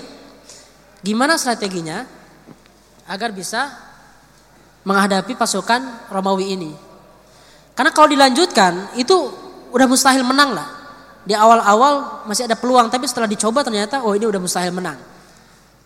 gimana 0.99 1.38
strateginya 1.38 2.03
agar 3.07 3.32
bisa 3.32 3.72
menghadapi 4.84 5.38
pasukan 5.38 6.09
Romawi 6.09 6.57
ini. 6.57 6.72
Karena 7.78 7.93
kalau 7.93 8.09
dilanjutkan 8.09 8.97
itu 8.97 9.15
udah 9.72 9.88
mustahil 9.88 10.26
menang 10.26 10.57
lah. 10.57 10.69
Di 11.22 11.38
awal-awal 11.38 12.26
masih 12.26 12.49
ada 12.49 12.57
peluang, 12.57 12.89
tapi 12.89 13.05
setelah 13.05 13.30
dicoba 13.30 13.61
ternyata 13.61 14.01
oh 14.01 14.17
ini 14.17 14.26
udah 14.26 14.41
mustahil 14.41 14.74
menang. 14.74 14.97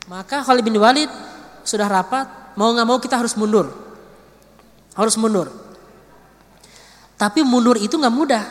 Maka 0.08 0.42
Khalid 0.48 0.64
bin 0.64 0.80
Walid 0.80 1.12
sudah 1.68 1.92
rapat, 1.92 2.56
mau 2.56 2.72
nggak 2.72 2.88
mau 2.88 2.98
kita 3.04 3.20
harus 3.20 3.36
mundur. 3.36 3.85
Harus 4.96 5.20
mundur. 5.20 5.52
Tapi 7.16 7.44
mundur 7.44 7.80
itu 7.80 7.96
nggak 7.96 8.16
mudah. 8.16 8.44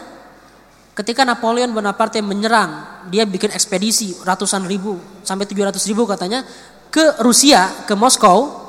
Ketika 0.95 1.27
Napoleon 1.27 1.75
Bonaparte 1.75 2.23
menyerang, 2.23 3.03
dia 3.11 3.27
bikin 3.27 3.51
ekspedisi 3.51 4.15
ratusan 4.23 4.63
ribu 4.71 4.95
sampai 5.27 5.43
tujuh 5.43 5.67
ratus 5.67 5.83
ribu 5.91 6.07
katanya 6.07 6.47
ke 6.95 7.19
Rusia, 7.27 7.67
ke 7.85 7.99
Moskow. 7.99 8.63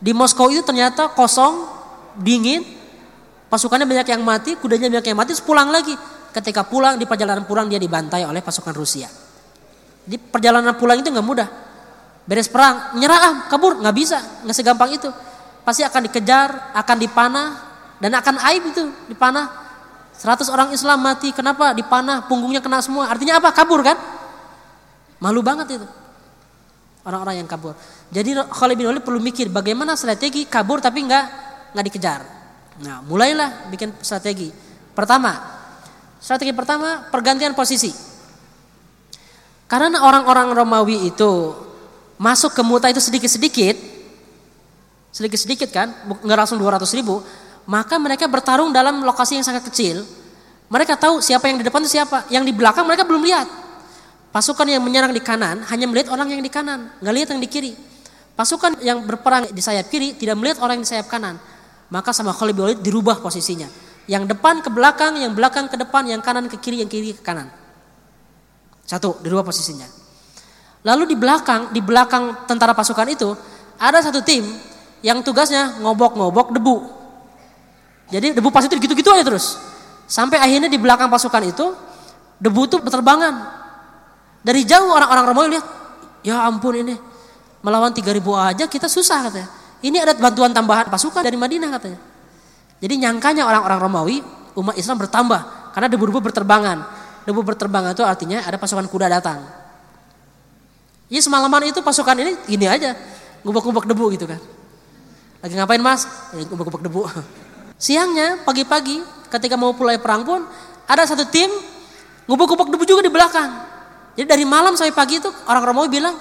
Di 0.00 0.16
Moskow 0.16 0.48
itu 0.48 0.64
ternyata 0.64 1.12
kosong, 1.12 1.68
dingin, 2.16 2.64
pasukannya 3.52 3.84
banyak 3.84 4.08
yang 4.16 4.22
mati, 4.24 4.56
kudanya 4.56 4.88
banyak 4.88 5.12
yang 5.12 5.18
mati, 5.18 5.36
pulang 5.44 5.68
lagi 5.68 5.92
ketika 6.36 6.64
pulang 6.68 7.00
di 7.00 7.08
perjalanan 7.08 7.48
pulang 7.48 7.64
dia 7.68 7.80
dibantai 7.80 8.24
oleh 8.28 8.40
pasukan 8.44 8.72
Rusia. 8.76 9.08
Di 10.04 10.20
perjalanan 10.20 10.76
pulang 10.76 11.00
itu 11.00 11.08
nggak 11.08 11.26
mudah. 11.26 11.48
Beres 12.26 12.48
perang, 12.48 12.96
nyerah 12.98 13.20
ah, 13.20 13.34
kabur, 13.48 13.80
nggak 13.80 13.96
bisa, 13.96 14.18
nggak 14.44 14.56
segampang 14.56 14.90
itu. 14.96 15.08
Pasti 15.66 15.82
akan 15.82 16.06
dikejar, 16.06 16.70
akan 16.78 16.96
dipanah, 17.02 17.48
dan 17.98 18.14
akan 18.14 18.38
aib 18.54 18.70
itu 18.70 18.86
dipanah. 19.10 19.66
100 20.14 20.46
orang 20.48 20.70
Islam 20.70 21.02
mati, 21.02 21.34
kenapa 21.34 21.74
dipanah, 21.74 22.24
punggungnya 22.24 22.62
kena 22.62 22.78
semua. 22.80 23.10
Artinya 23.10 23.42
apa? 23.42 23.50
Kabur 23.50 23.82
kan? 23.82 23.98
Malu 25.18 25.42
banget 25.42 25.76
itu. 25.76 25.86
Orang-orang 27.02 27.42
yang 27.42 27.48
kabur. 27.50 27.74
Jadi 28.10 28.34
Khalid 28.34 28.76
bin 28.78 28.86
Walid 28.90 29.02
perlu 29.02 29.22
mikir 29.22 29.46
bagaimana 29.46 29.94
strategi 29.94 30.46
kabur 30.46 30.82
tapi 30.82 31.06
nggak 31.06 31.24
nggak 31.74 31.86
dikejar. 31.86 32.20
Nah, 32.82 33.00
mulailah 33.06 33.70
bikin 33.70 33.94
strategi. 34.02 34.50
Pertama, 34.90 35.38
strategi 36.18 36.50
pertama 36.50 37.06
pergantian 37.08 37.54
posisi. 37.54 37.94
Karena 39.66 40.02
orang-orang 40.02 40.54
Romawi 40.54 41.10
itu 41.10 41.54
masuk 42.18 42.54
ke 42.54 42.62
Muta 42.62 42.86
itu 42.90 43.02
sedikit-sedikit, 43.02 43.74
sedikit-sedikit 45.16 45.72
kan, 45.72 45.88
nggak 46.04 46.36
langsung 46.44 46.60
200 46.60 46.84
ribu, 46.92 47.24
maka 47.64 47.96
mereka 47.96 48.28
bertarung 48.28 48.68
dalam 48.68 49.00
lokasi 49.00 49.40
yang 49.40 49.46
sangat 49.48 49.64
kecil. 49.72 50.04
Mereka 50.68 51.00
tahu 51.00 51.24
siapa 51.24 51.48
yang 51.48 51.56
di 51.56 51.64
depan 51.64 51.80
itu 51.80 51.96
siapa, 51.96 52.28
yang 52.28 52.44
di 52.44 52.52
belakang 52.52 52.84
mereka 52.84 53.08
belum 53.08 53.24
lihat. 53.24 53.48
Pasukan 54.28 54.68
yang 54.68 54.84
menyerang 54.84 55.16
di 55.16 55.24
kanan 55.24 55.64
hanya 55.72 55.88
melihat 55.88 56.12
orang 56.12 56.28
yang 56.36 56.44
di 56.44 56.52
kanan, 56.52 56.92
nggak 57.00 57.14
lihat 57.16 57.28
yang 57.32 57.40
di 57.40 57.48
kiri. 57.48 57.72
Pasukan 58.36 58.84
yang 58.84 59.08
berperang 59.08 59.48
di 59.48 59.62
sayap 59.64 59.88
kiri 59.88 60.20
tidak 60.20 60.36
melihat 60.36 60.60
orang 60.60 60.76
yang 60.76 60.84
di 60.84 60.92
sayap 60.92 61.08
kanan. 61.08 61.40
Maka 61.88 62.12
sama 62.12 62.36
Khalid 62.36 62.52
bin 62.52 62.68
Walid 62.68 62.80
dirubah 62.84 63.24
posisinya. 63.24 63.64
Yang 64.04 64.36
depan 64.36 64.60
ke 64.60 64.68
belakang, 64.68 65.16
yang 65.16 65.32
belakang 65.32 65.72
ke 65.72 65.80
depan, 65.80 66.04
yang 66.12 66.20
kanan 66.20 66.52
ke 66.52 66.60
kiri, 66.60 66.84
yang 66.84 66.90
kiri 66.92 67.16
ke 67.16 67.24
kanan. 67.24 67.48
Satu, 68.84 69.16
di 69.24 69.32
dua 69.32 69.40
posisinya. 69.40 69.88
Lalu 70.84 71.14
di 71.14 71.16
belakang, 71.16 71.72
di 71.72 71.80
belakang 71.80 72.44
tentara 72.44 72.76
pasukan 72.76 73.08
itu 73.08 73.32
ada 73.80 73.98
satu 74.04 74.20
tim 74.20 74.44
yang 75.00 75.20
tugasnya 75.20 75.80
ngobok-ngobok 75.82 76.56
debu. 76.56 76.76
Jadi 78.12 78.38
debu 78.38 78.48
pas 78.54 78.62
itu 78.64 78.76
gitu-gitu 78.78 79.10
aja 79.10 79.26
terus. 79.26 79.58
Sampai 80.06 80.38
akhirnya 80.38 80.70
di 80.70 80.78
belakang 80.78 81.10
pasukan 81.10 81.42
itu 81.42 81.66
debu 82.38 82.60
itu 82.70 82.76
berterbangan. 82.78 83.34
Dari 84.46 84.62
jauh 84.62 84.94
orang-orang 84.94 85.24
Romawi 85.26 85.48
lihat, 85.58 85.66
ya 86.22 86.46
ampun 86.46 86.78
ini 86.78 86.94
melawan 87.66 87.90
3000 87.90 88.22
aja 88.38 88.64
kita 88.70 88.86
susah 88.86 89.26
katanya. 89.26 89.48
Ini 89.82 90.06
ada 90.06 90.14
bantuan 90.14 90.54
tambahan 90.54 90.86
pasukan 90.86 91.20
dari 91.26 91.34
Madinah 91.34 91.70
katanya. 91.74 91.98
Jadi 92.78 92.94
nyangkanya 93.02 93.42
orang-orang 93.42 93.78
Romawi 93.82 94.16
umat 94.54 94.78
Islam 94.78 95.02
bertambah 95.02 95.74
karena 95.74 95.88
debu-debu 95.90 96.22
berterbangan 96.22 97.06
debu 97.26 97.42
berterbangan 97.42 97.92
itu 97.92 98.06
artinya 98.06 98.46
ada 98.46 98.54
pasukan 98.56 98.86
kuda 98.86 99.10
datang. 99.10 99.42
Ya 101.10 101.18
semalaman 101.18 101.66
itu 101.66 101.82
pasukan 101.82 102.14
ini 102.22 102.38
gini 102.46 102.66
aja, 102.70 102.94
ngubek-ngubek 103.42 103.90
debu 103.90 104.04
gitu 104.14 104.26
kan. 104.30 104.38
Lagi 105.40 105.54
ngapain 105.56 105.82
mas? 105.82 106.08
Ya, 106.32 106.42
ngubek-ngubek 106.48 106.82
debu. 106.86 107.00
Siangnya, 107.76 108.40
pagi-pagi, 108.44 109.04
ketika 109.28 109.54
mau 109.60 109.76
mulai 109.76 110.00
perang 110.00 110.24
pun, 110.24 110.40
ada 110.88 111.04
satu 111.04 111.28
tim 111.28 111.48
ngubek-ngubek 112.24 112.72
debu 112.72 112.84
juga 112.88 113.02
di 113.04 113.12
belakang. 113.12 113.50
Jadi 114.16 114.26
dari 114.26 114.44
malam 114.48 114.72
sampai 114.74 114.96
pagi 114.96 115.20
itu 115.20 115.28
orang 115.44 115.62
Romawi 115.62 115.88
bilang, 115.92 116.16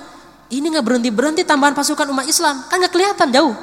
ini 0.52 0.68
nggak 0.68 0.86
berhenti 0.86 1.10
berhenti 1.10 1.42
tambahan 1.48 1.72
pasukan 1.72 2.12
umat 2.12 2.28
Islam, 2.28 2.60
kan 2.68 2.76
nggak 2.80 2.92
kelihatan 2.92 3.32
jauh. 3.32 3.56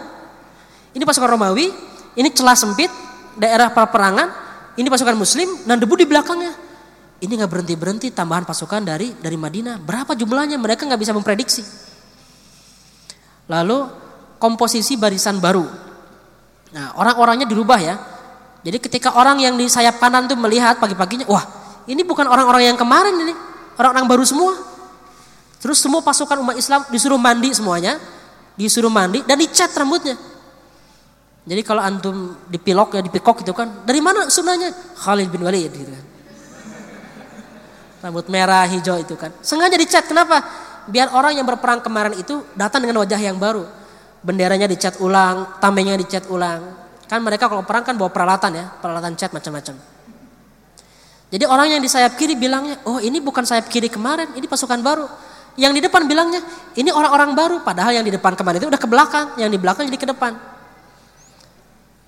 Ini 0.96 1.04
pasukan 1.04 1.36
Romawi, 1.36 1.68
ini 2.16 2.28
celah 2.32 2.56
sempit, 2.56 2.88
daerah 3.36 3.68
peperangan, 3.68 4.28
ini 4.80 4.88
pasukan 4.88 5.16
Muslim, 5.16 5.68
dan 5.68 5.76
debu 5.76 6.00
di 6.00 6.08
belakangnya 6.08 6.72
ini 7.22 7.38
nggak 7.38 7.50
berhenti 7.50 7.74
berhenti 7.78 8.08
tambahan 8.10 8.42
pasukan 8.42 8.82
dari 8.82 9.14
dari 9.14 9.38
Madinah 9.38 9.78
berapa 9.78 10.18
jumlahnya 10.18 10.58
mereka 10.58 10.82
nggak 10.82 11.00
bisa 11.00 11.14
memprediksi 11.14 11.62
lalu 13.46 13.86
komposisi 14.42 14.98
barisan 14.98 15.38
baru 15.38 15.62
nah 16.74 16.98
orang-orangnya 16.98 17.46
dirubah 17.46 17.78
ya 17.78 17.94
jadi 18.66 18.82
ketika 18.82 19.14
orang 19.14 19.38
yang 19.38 19.54
di 19.54 19.70
sayap 19.70 20.02
kanan 20.02 20.26
tuh 20.26 20.34
melihat 20.34 20.82
pagi-paginya 20.82 21.30
wah 21.30 21.46
ini 21.86 22.02
bukan 22.02 22.26
orang-orang 22.26 22.74
yang 22.74 22.78
kemarin 22.78 23.14
ini 23.14 23.34
orang-orang 23.78 24.10
baru 24.10 24.24
semua 24.26 24.58
terus 25.62 25.78
semua 25.78 26.02
pasukan 26.02 26.42
umat 26.42 26.58
Islam 26.58 26.82
disuruh 26.90 27.22
mandi 27.22 27.54
semuanya 27.54 28.02
disuruh 28.58 28.90
mandi 28.90 29.22
dan 29.22 29.38
dicat 29.38 29.70
rambutnya 29.78 30.18
jadi 31.46 31.62
kalau 31.62 31.82
antum 31.82 32.34
dipilok 32.50 32.98
ya 32.98 33.02
dipikok 33.06 33.46
gitu 33.46 33.54
kan 33.54 33.86
dari 33.86 34.02
mana 34.02 34.26
sunahnya 34.26 34.74
Khalid 34.98 35.30
bin 35.30 35.46
Walid 35.46 35.70
gitu 35.70 35.90
kan 35.94 36.12
Rambut 38.02 38.26
merah, 38.26 38.66
hijau 38.66 38.98
itu 38.98 39.14
kan. 39.14 39.30
Sengaja 39.46 39.78
dicat, 39.78 40.02
kenapa? 40.10 40.42
Biar 40.90 41.14
orang 41.14 41.38
yang 41.38 41.46
berperang 41.46 41.78
kemarin 41.78 42.18
itu 42.18 42.42
datang 42.58 42.82
dengan 42.82 42.98
wajah 42.98 43.14
yang 43.14 43.38
baru. 43.38 43.62
Benderanya 44.22 44.70
dicat 44.70 45.02
ulang, 45.02 45.58
tamengnya 45.58 45.98
dicat 45.98 46.30
ulang. 46.30 46.62
Kan 47.10 47.20
mereka 47.20 47.50
kalau 47.50 47.66
perang 47.66 47.82
kan 47.82 47.98
bawa 47.98 48.08
peralatan 48.08 48.54
ya, 48.54 48.66
peralatan 48.78 49.18
cat 49.18 49.34
macam-macam. 49.34 49.74
Jadi 51.32 51.44
orang 51.48 51.74
yang 51.74 51.80
di 51.82 51.90
sayap 51.90 52.14
kiri 52.14 52.38
bilangnya, 52.38 52.78
oh 52.86 53.02
ini 53.02 53.18
bukan 53.18 53.42
sayap 53.42 53.66
kiri 53.66 53.90
kemarin, 53.90 54.30
ini 54.38 54.46
pasukan 54.46 54.80
baru. 54.80 55.08
Yang 55.56 55.72
di 55.76 55.80
depan 55.84 56.08
bilangnya, 56.08 56.40
ini 56.78 56.88
orang-orang 56.88 57.36
baru. 57.36 57.56
Padahal 57.60 57.92
yang 57.98 58.04
di 58.04 58.12
depan 58.12 58.32
kemarin 58.32 58.62
itu 58.62 58.68
udah 58.68 58.80
ke 58.80 58.88
belakang, 58.88 59.26
yang 59.36 59.50
di 59.52 59.60
belakang 59.60 59.84
jadi 59.88 60.00
ke 60.00 60.08
depan. 60.08 60.32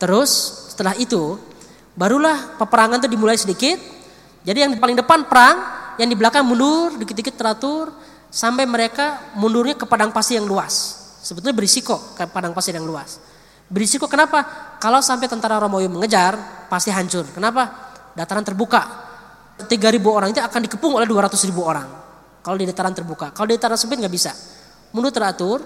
Terus 0.00 0.30
setelah 0.72 0.96
itu, 0.96 1.36
barulah 1.92 2.56
peperangan 2.56 3.04
itu 3.04 3.08
dimulai 3.12 3.36
sedikit. 3.36 3.76
Jadi 4.44 4.58
yang 4.60 4.72
paling 4.80 4.96
depan 4.96 5.28
perang, 5.28 5.56
yang 6.00 6.08
di 6.08 6.16
belakang 6.16 6.44
mundur 6.44 6.96
dikit-dikit 6.96 7.36
teratur 7.36 7.92
sampai 8.32 8.64
mereka 8.64 9.36
mundurnya 9.36 9.76
ke 9.76 9.84
padang 9.84 10.12
pasir 10.12 10.40
yang 10.40 10.48
luas. 10.48 11.03
Sebetulnya 11.24 11.56
berisiko 11.56 12.12
ke 12.12 12.28
padang 12.28 12.52
pasir 12.52 12.76
yang 12.76 12.84
luas. 12.84 13.16
Berisiko 13.72 14.04
kenapa? 14.04 14.44
Kalau 14.76 15.00
sampai 15.00 15.24
tentara 15.24 15.56
Romawi 15.56 15.88
mengejar 15.88 16.36
pasti 16.68 16.92
hancur. 16.92 17.24
Kenapa? 17.32 17.72
Dataran 18.12 18.44
terbuka. 18.44 19.02
3000 19.64 19.72
orang 20.04 20.28
itu 20.34 20.44
akan 20.44 20.60
dikepung 20.68 21.00
oleh 21.00 21.08
200 21.08 21.32
ribu 21.48 21.64
orang. 21.64 21.88
Kalau 22.44 22.60
di 22.60 22.68
dataran 22.68 22.92
terbuka. 22.92 23.32
Kalau 23.32 23.48
di 23.48 23.56
dataran 23.56 23.80
sempit 23.80 23.96
nggak 23.96 24.12
bisa. 24.12 24.36
Mundur 24.92 25.08
teratur. 25.08 25.64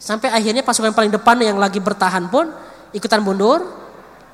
Sampai 0.00 0.32
akhirnya 0.32 0.64
pasukan 0.64 0.96
paling 0.96 1.12
depan 1.12 1.36
yang 1.44 1.60
lagi 1.60 1.76
bertahan 1.76 2.32
pun 2.32 2.48
ikutan 2.96 3.20
mundur. 3.20 3.60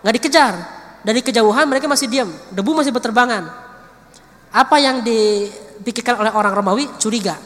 nggak 0.07 0.15
dikejar. 0.23 0.55
Dari 1.03 1.19
kejauhan 1.19 1.67
mereka 1.67 1.91
masih 1.91 2.07
diam. 2.07 2.31
Debu 2.55 2.79
masih 2.79 2.95
berterbangan 2.95 3.69
apa 4.53 4.77
yang 4.81 5.05
dipikirkan 5.05 6.17
oleh 6.25 6.33
orang 6.33 6.53
Romawi? 6.57 6.85
Curiga. 6.97 7.37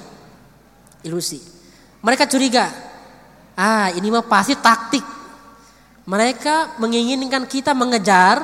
Ilusi. 1.03 1.62
Mereka 2.03 2.27
curiga. 2.27 2.69
Ah, 3.55 3.95
ini 3.95 4.11
mah 4.11 4.27
pasti 4.27 4.59
taktik. 4.59 5.05
Mereka 6.03 6.83
menginginkan 6.83 7.47
kita 7.47 7.73
mengejar 7.73 8.43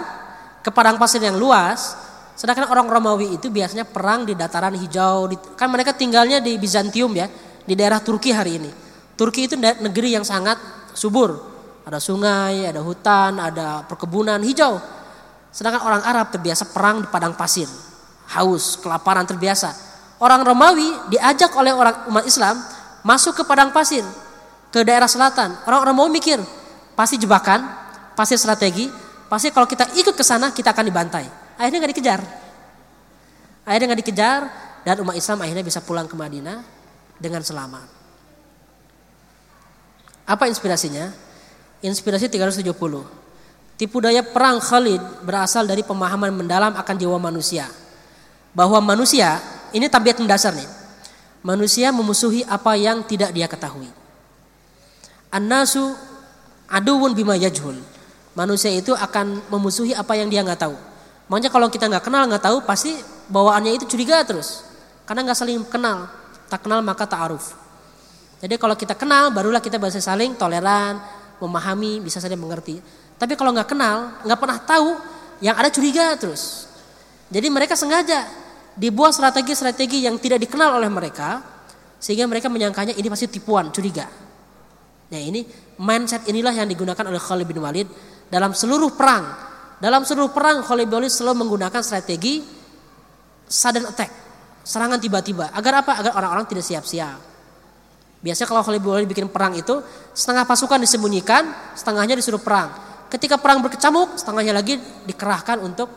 ke 0.62 0.70
padang 0.70 0.94
pasir 0.94 1.18
yang 1.18 1.34
luas, 1.34 1.98
sedangkan 2.38 2.70
orang 2.70 2.86
Romawi 2.86 3.34
itu 3.34 3.50
biasanya 3.50 3.82
perang 3.82 4.22
di 4.22 4.38
dataran 4.38 4.78
hijau. 4.78 5.26
Kan 5.59 5.68
mereka 5.74 5.90
tinggalnya 5.90 6.38
di 6.38 6.54
Bizantium 6.54 7.11
ya, 7.18 7.26
di 7.66 7.74
daerah 7.74 7.98
Turki 7.98 8.30
hari 8.30 8.62
ini. 8.62 8.70
Turki 9.18 9.50
itu 9.50 9.59
negeri 9.59 10.14
yang 10.14 10.22
sangat 10.22 10.56
subur. 10.94 11.34
Ada 11.82 11.98
sungai, 11.98 12.68
ada 12.68 12.78
hutan, 12.78 13.42
ada 13.42 13.82
perkebunan 13.90 14.38
hijau. 14.46 14.78
Sedangkan 15.50 15.82
orang 15.82 16.02
Arab 16.06 16.30
terbiasa 16.30 16.70
perang 16.70 17.02
di 17.02 17.09
padang 17.11 17.34
pasir 17.34 17.66
haus, 18.36 18.76
kelaparan 18.80 19.24
terbiasa. 19.24 19.72
Orang 20.18 20.42
Romawi 20.42 21.14
diajak 21.14 21.54
oleh 21.54 21.70
orang 21.72 22.11
umat 22.11 22.26
Islam 22.26 22.59
masuk 23.09 23.40
ke 23.40 23.42
padang 23.48 23.72
pasir, 23.72 24.04
ke 24.68 24.84
daerah 24.84 25.09
selatan. 25.09 25.56
Orang 25.64 25.88
Romawi 25.88 26.20
mikir, 26.20 26.36
pasti 26.92 27.16
jebakan, 27.16 27.64
pasti 28.12 28.36
strategi, 28.36 28.92
pasti 29.32 29.48
kalau 29.48 29.64
kita 29.64 29.88
ikut 29.96 30.12
ke 30.12 30.20
sana 30.20 30.52
kita 30.52 30.76
akan 30.76 30.84
dibantai. 30.84 31.24
Akhirnya 31.56 31.88
nggak 31.88 31.92
dikejar. 31.96 32.20
Akhirnya 33.64 33.86
nggak 33.88 34.00
dikejar 34.04 34.40
dan 34.84 35.00
umat 35.00 35.16
Islam 35.16 35.40
akhirnya 35.40 35.64
bisa 35.64 35.80
pulang 35.80 36.04
ke 36.04 36.12
Madinah 36.12 36.61
dengan 37.16 37.40
selamat. 37.40 37.88
Apa 40.28 40.44
inspirasinya? 40.44 41.09
Inspirasi 41.80 42.28
370. 42.28 42.68
Tipu 43.78 44.02
daya 44.02 44.20
perang 44.20 44.61
Khalid 44.61 45.24
berasal 45.24 45.64
dari 45.64 45.80
pemahaman 45.80 46.34
mendalam 46.34 46.74
akan 46.76 46.96
jiwa 46.98 47.16
manusia 47.16 47.70
bahwa 48.52 48.82
manusia 48.82 49.38
ini 49.72 49.86
tabiat 49.88 50.20
mendasar 50.20 50.52
nih. 50.52 50.88
Manusia 51.43 51.95
memusuhi 51.95 52.43
apa 52.43 52.74
yang 52.74 53.07
tidak 53.07 53.30
dia 53.30 53.47
ketahui. 53.47 53.86
An-nasu 55.30 55.95
aduun 56.66 57.14
bima 57.14 57.39
yajhul. 57.39 57.78
Manusia 58.34 58.70
itu 58.70 58.95
akan 58.95 59.43
memusuhi 59.51 59.95
apa 59.95 60.14
yang 60.18 60.30
dia 60.30 60.43
nggak 60.43 60.66
tahu. 60.66 60.76
Makanya 61.28 61.51
kalau 61.51 61.68
kita 61.68 61.86
nggak 61.91 62.05
kenal 62.07 62.22
nggak 62.26 62.43
tahu 62.43 62.59
pasti 62.64 62.95
bawaannya 63.30 63.76
itu 63.78 63.84
curiga 63.86 64.22
terus. 64.24 64.64
Karena 65.07 65.26
nggak 65.26 65.39
saling 65.39 65.62
kenal. 65.66 66.11
Tak 66.49 66.64
kenal 66.64 66.80
maka 66.80 67.05
ta'aruf. 67.05 67.55
Jadi 68.39 68.55
kalau 68.57 68.78
kita 68.78 68.95
kenal 68.95 69.34
barulah 69.34 69.59
kita 69.59 69.76
bisa 69.76 69.99
saling 69.99 70.39
toleran, 70.39 71.03
memahami, 71.43 71.99
bisa 72.03 72.22
saling 72.22 72.39
mengerti. 72.39 72.78
Tapi 73.18 73.34
kalau 73.34 73.51
nggak 73.51 73.68
kenal, 73.68 74.14
nggak 74.22 74.39
pernah 74.39 74.59
tahu, 74.62 74.91
yang 75.43 75.59
ada 75.59 75.70
curiga 75.70 76.14
terus. 76.14 76.70
Jadi 77.28 77.47
mereka 77.51 77.74
sengaja 77.74 78.24
dibuat 78.79 79.11
strategi-strategi 79.11 80.07
yang 80.07 80.22
tidak 80.22 80.39
dikenal 80.39 80.79
oleh 80.79 80.87
mereka 80.87 81.43
sehingga 81.99 82.31
mereka 82.31 82.47
menyangkanya 82.47 82.95
ini 82.95 83.11
pasti 83.11 83.26
tipuan, 83.26 83.74
curiga. 83.74 84.07
Nah 85.09 85.20
ini 85.20 85.43
mindset 85.83 86.31
inilah 86.31 86.55
yang 86.55 86.70
digunakan 86.70 87.03
oleh 87.03 87.18
Khalid 87.18 87.47
bin 87.51 87.59
Walid 87.59 87.91
dalam 88.31 88.55
seluruh 88.55 88.95
perang 88.95 89.49
Dalam 89.79 90.03
seluruh 90.03 90.35
perang 90.35 90.59
Khalid 90.66 90.91
bin 90.91 90.99
Walid 90.99 91.12
selalu 91.14 91.47
menggunakan 91.47 91.79
strategi 91.87 92.43
sudden 93.47 93.87
attack, 93.87 94.11
serangan 94.66 94.99
tiba-tiba. 94.99 95.55
Agar 95.55 95.87
apa? 95.87 96.03
Agar 96.03 96.12
orang-orang 96.18 96.51
tidak 96.51 96.66
siap-siap. 96.66 97.18
Biasanya 98.18 98.49
kalau 98.51 98.66
Khalid 98.66 98.83
bin 98.83 98.91
Walid 98.91 99.07
bikin 99.07 99.31
perang 99.31 99.55
itu 99.55 99.79
setengah 100.11 100.51
pasukan 100.51 100.83
disembunyikan, 100.83 101.47
setengahnya 101.79 102.18
disuruh 102.18 102.43
perang. 102.43 102.74
Ketika 103.07 103.39
perang 103.39 103.62
berkecamuk, 103.62 104.18
setengahnya 104.18 104.51
lagi 104.51 104.83
dikerahkan 105.07 105.62
untuk 105.62 105.95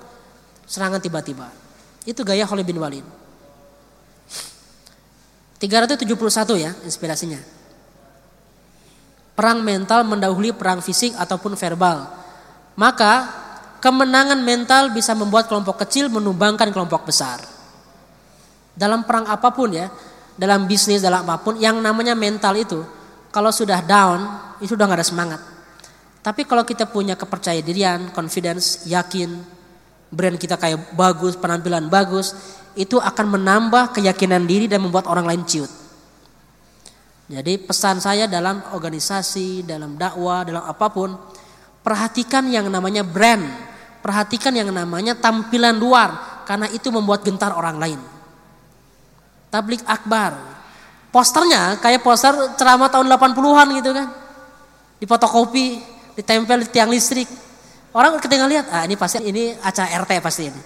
serangan 0.69 1.01
tiba-tiba. 1.01 1.49
Itu 2.05 2.25
gaya 2.25 2.45
Khalid 2.49 2.65
bin 2.65 2.81
Walid. 2.81 3.05
371 5.61 6.09
ya 6.57 6.73
inspirasinya. 6.81 7.37
Perang 9.37 9.61
mental 9.61 10.01
mendahului 10.09 10.57
perang 10.57 10.81
fisik 10.81 11.13
ataupun 11.13 11.53
verbal. 11.53 12.09
Maka 12.73 13.29
kemenangan 13.77 14.41
mental 14.41 14.89
bisa 14.89 15.13
membuat 15.13 15.45
kelompok 15.45 15.85
kecil 15.85 16.09
menumbangkan 16.09 16.73
kelompok 16.73 17.05
besar. 17.05 17.41
Dalam 18.73 19.05
perang 19.05 19.29
apa 19.29 19.53
pun 19.53 19.69
ya, 19.69 19.93
dalam 20.33 20.65
bisnis, 20.65 21.05
dalam 21.05 21.21
apa 21.21 21.37
pun, 21.37 21.61
yang 21.61 21.77
namanya 21.77 22.17
mental 22.17 22.57
itu, 22.57 22.81
kalau 23.29 23.53
sudah 23.53 23.85
down, 23.85 24.19
itu 24.63 24.73
udah 24.73 24.85
gak 24.89 24.99
ada 25.01 25.07
semangat. 25.07 25.41
Tapi 26.21 26.45
kalau 26.45 26.65
kita 26.65 26.89
punya 26.89 27.13
kepercayaan 27.13 27.65
dirian, 27.65 27.99
confidence, 28.13 28.85
yakin, 28.89 29.60
brand 30.11 30.35
kita 30.35 30.59
kayak 30.59 30.93
bagus, 30.93 31.39
penampilan 31.39 31.87
bagus, 31.87 32.35
itu 32.75 32.99
akan 32.99 33.39
menambah 33.39 33.95
keyakinan 33.95 34.43
diri 34.43 34.67
dan 34.67 34.83
membuat 34.83 35.07
orang 35.07 35.23
lain 35.23 35.43
ciut. 35.47 35.71
Jadi 37.31 37.63
pesan 37.63 38.03
saya 38.03 38.27
dalam 38.27 38.59
organisasi, 38.75 39.63
dalam 39.63 39.95
dakwah, 39.95 40.43
dalam 40.43 40.67
apa 40.67 40.91
pun, 40.91 41.15
perhatikan 41.79 42.43
yang 42.51 42.67
namanya 42.67 43.07
brand, 43.07 43.47
perhatikan 44.03 44.51
yang 44.51 44.67
namanya 44.67 45.15
tampilan 45.15 45.79
luar, 45.79 46.43
karena 46.43 46.67
itu 46.75 46.91
membuat 46.91 47.23
gentar 47.23 47.55
orang 47.55 47.79
lain. 47.79 47.99
Tablik 49.47 49.79
akbar, 49.87 50.35
posternya 51.07 51.79
kayak 51.79 52.03
poster 52.03 52.35
ceramah 52.59 52.91
tahun 52.91 53.07
80-an 53.07 53.67
gitu 53.79 53.91
kan, 53.95 54.07
di 54.99 55.05
fotokopi, 55.07 55.67
ditempel 56.19 56.67
di 56.67 56.67
tiang 56.67 56.91
listrik. 56.91 57.27
Orang 57.91 58.19
ketika 58.23 58.47
lihat, 58.47 58.71
ah 58.71 58.87
ini 58.87 58.95
pasti 58.95 59.19
ini 59.19 59.51
acara 59.59 60.01
RT 60.03 60.11
pasti 60.23 60.43
ini. 60.47 60.61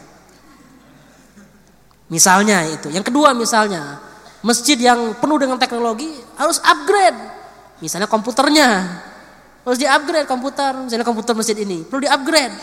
Misalnya 2.13 2.61
itu. 2.69 2.93
Yang 2.93 3.09
kedua 3.09 3.33
misalnya, 3.33 3.97
Masjid 4.45 4.77
yang 4.77 5.17
penuh 5.17 5.41
dengan 5.41 5.57
teknologi 5.57 6.05
harus 6.37 6.61
upgrade. 6.61 7.17
Misalnya 7.81 8.05
komputernya. 8.05 9.01
Harus 9.65 9.81
di-upgrade 9.81 10.29
komputer. 10.29 10.77
Misalnya 10.85 11.01
komputer 11.01 11.33
masjid 11.33 11.57
ini. 11.57 11.81
Perlu 11.81 12.05
di-upgrade. 12.05 12.53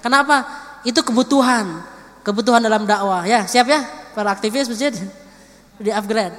Kenapa? 0.00 0.48
Itu 0.80 1.04
kebutuhan. 1.04 1.84
Kebutuhan 2.24 2.64
dalam 2.64 2.88
dakwah. 2.88 3.28
Ya 3.28 3.44
siap 3.44 3.68
ya 3.68 3.84
para 4.16 4.32
aktivis 4.32 4.64
masjid. 4.72 4.96
Di-upgrade. 5.84 6.32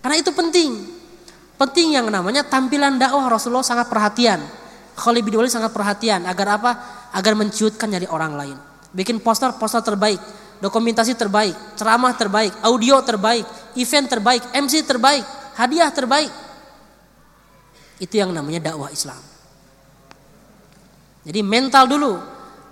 Karena 0.00 0.16
itu 0.16 0.32
penting. 0.32 0.88
Penting 1.60 2.00
yang 2.00 2.08
namanya 2.08 2.40
tampilan 2.40 2.96
dakwah 2.96 3.28
Rasulullah 3.28 3.60
sangat 3.60 3.92
perhatian. 3.92 4.40
Khalid 5.00 5.24
bin 5.24 5.40
Walid 5.40 5.48
sangat 5.48 5.72
perhatian. 5.72 6.28
Agar 6.28 6.60
apa? 6.60 6.70
Agar 7.16 7.32
menciutkan 7.32 7.88
dari 7.88 8.04
orang 8.04 8.36
lain. 8.36 8.56
Bikin 8.92 9.24
poster-poster 9.24 9.80
terbaik 9.80 10.20
dokumentasi 10.60 11.16
terbaik, 11.16 11.56
ceramah 11.74 12.12
terbaik, 12.14 12.52
audio 12.60 13.00
terbaik, 13.00 13.48
event 13.74 14.06
terbaik, 14.06 14.42
MC 14.52 14.84
terbaik, 14.84 15.24
hadiah 15.56 15.88
terbaik. 15.88 16.30
Itu 17.96 18.20
yang 18.20 18.30
namanya 18.30 18.72
dakwah 18.72 18.92
Islam. 18.92 19.18
Jadi 21.24 21.40
mental 21.40 21.84
dulu. 21.88 22.14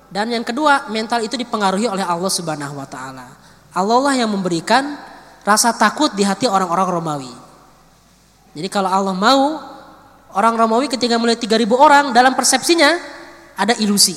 Dan 0.09 0.33
yang 0.33 0.41
kedua, 0.41 0.89
mental 0.89 1.20
itu 1.20 1.37
dipengaruhi 1.37 1.85
oleh 1.85 2.01
Allah 2.01 2.33
Subhanahu 2.33 2.81
wa 2.81 2.89
taala. 2.89 3.29
Allah 3.76 3.99
lah 4.01 4.14
yang 4.16 4.33
memberikan 4.33 4.97
rasa 5.45 5.76
takut 5.76 6.16
di 6.16 6.24
hati 6.24 6.49
orang-orang 6.49 6.89
Romawi. 6.89 7.35
Jadi 8.57 8.68
kalau 8.72 8.89
Allah 8.89 9.12
mau 9.12 9.61
orang 10.39 10.55
Romawi 10.55 10.86
ketika 10.86 11.18
melihat 11.18 11.43
3000 11.43 11.66
orang 11.74 12.05
dalam 12.14 12.39
persepsinya 12.39 12.95
ada 13.59 13.74
ilusi. 13.82 14.14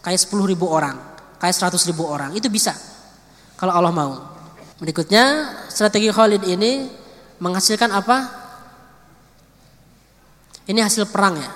Kayak 0.00 0.24
10.000 0.24 0.56
orang, 0.64 0.96
kayak 1.36 1.52
100.000 1.52 1.92
orang, 2.00 2.30
itu 2.32 2.48
bisa 2.48 2.72
kalau 3.60 3.76
Allah 3.76 3.92
mau. 3.92 4.12
Berikutnya 4.80 5.52
strategi 5.68 6.08
Khalid 6.08 6.48
ini 6.48 6.88
menghasilkan 7.42 7.90
apa? 7.92 8.16
Ini 10.70 10.80
hasil 10.80 11.10
perang 11.10 11.36
ya. 11.36 11.50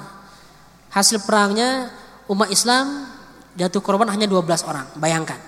Hasil 0.93 1.25
perangnya 1.25 1.89
umat 2.29 2.53
Islam 2.53 3.09
jatuh 3.57 3.81
korban 3.81 4.11
hanya 4.13 4.29
12 4.29 4.69
orang, 4.69 4.87
bayangkan. 4.99 5.39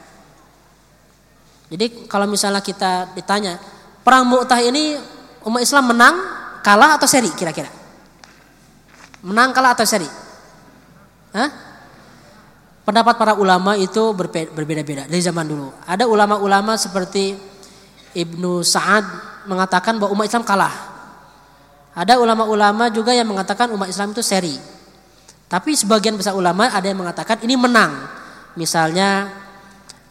Jadi 1.69 2.07
kalau 2.09 2.31
misalnya 2.31 2.62
kita 2.62 3.12
ditanya, 3.19 3.59
perang 4.07 4.25
Mu'tah 4.25 4.62
ini 4.62 4.97
umat 5.45 5.61
Islam 5.61 5.91
menang, 5.91 6.15
kalah 6.62 6.97
atau 6.97 7.11
seri 7.11 7.29
kira-kira? 7.35 7.84
Menang, 9.25 9.57
kalah 9.57 9.72
atau 9.72 9.89
seri? 9.89 10.07
Hah? 11.33 11.49
Pendapat 12.85 13.16
para 13.16 13.33
ulama 13.33 13.72
itu 13.81 14.12
berbeda-beda 14.53 15.09
dari 15.09 15.22
zaman 15.25 15.49
dulu. 15.49 15.72
Ada 15.89 16.05
ulama-ulama 16.05 16.77
seperti 16.77 17.33
Ibnu 18.12 18.61
Sa'ad 18.61 19.05
mengatakan 19.49 19.97
bahwa 19.97 20.12
umat 20.20 20.29
Islam 20.29 20.45
kalah. 20.45 20.93
Ada 21.97 22.20
ulama-ulama 22.20 22.93
juga 22.93 23.16
yang 23.16 23.25
mengatakan 23.25 23.72
umat 23.72 23.89
Islam 23.89 24.12
itu 24.12 24.20
seri. 24.20 24.61
Tapi 25.49 25.72
sebagian 25.72 26.20
besar 26.20 26.37
ulama 26.37 26.68
ada 26.68 26.85
yang 26.85 27.01
mengatakan 27.01 27.41
ini 27.41 27.57
menang. 27.57 28.05
Misalnya 28.61 29.33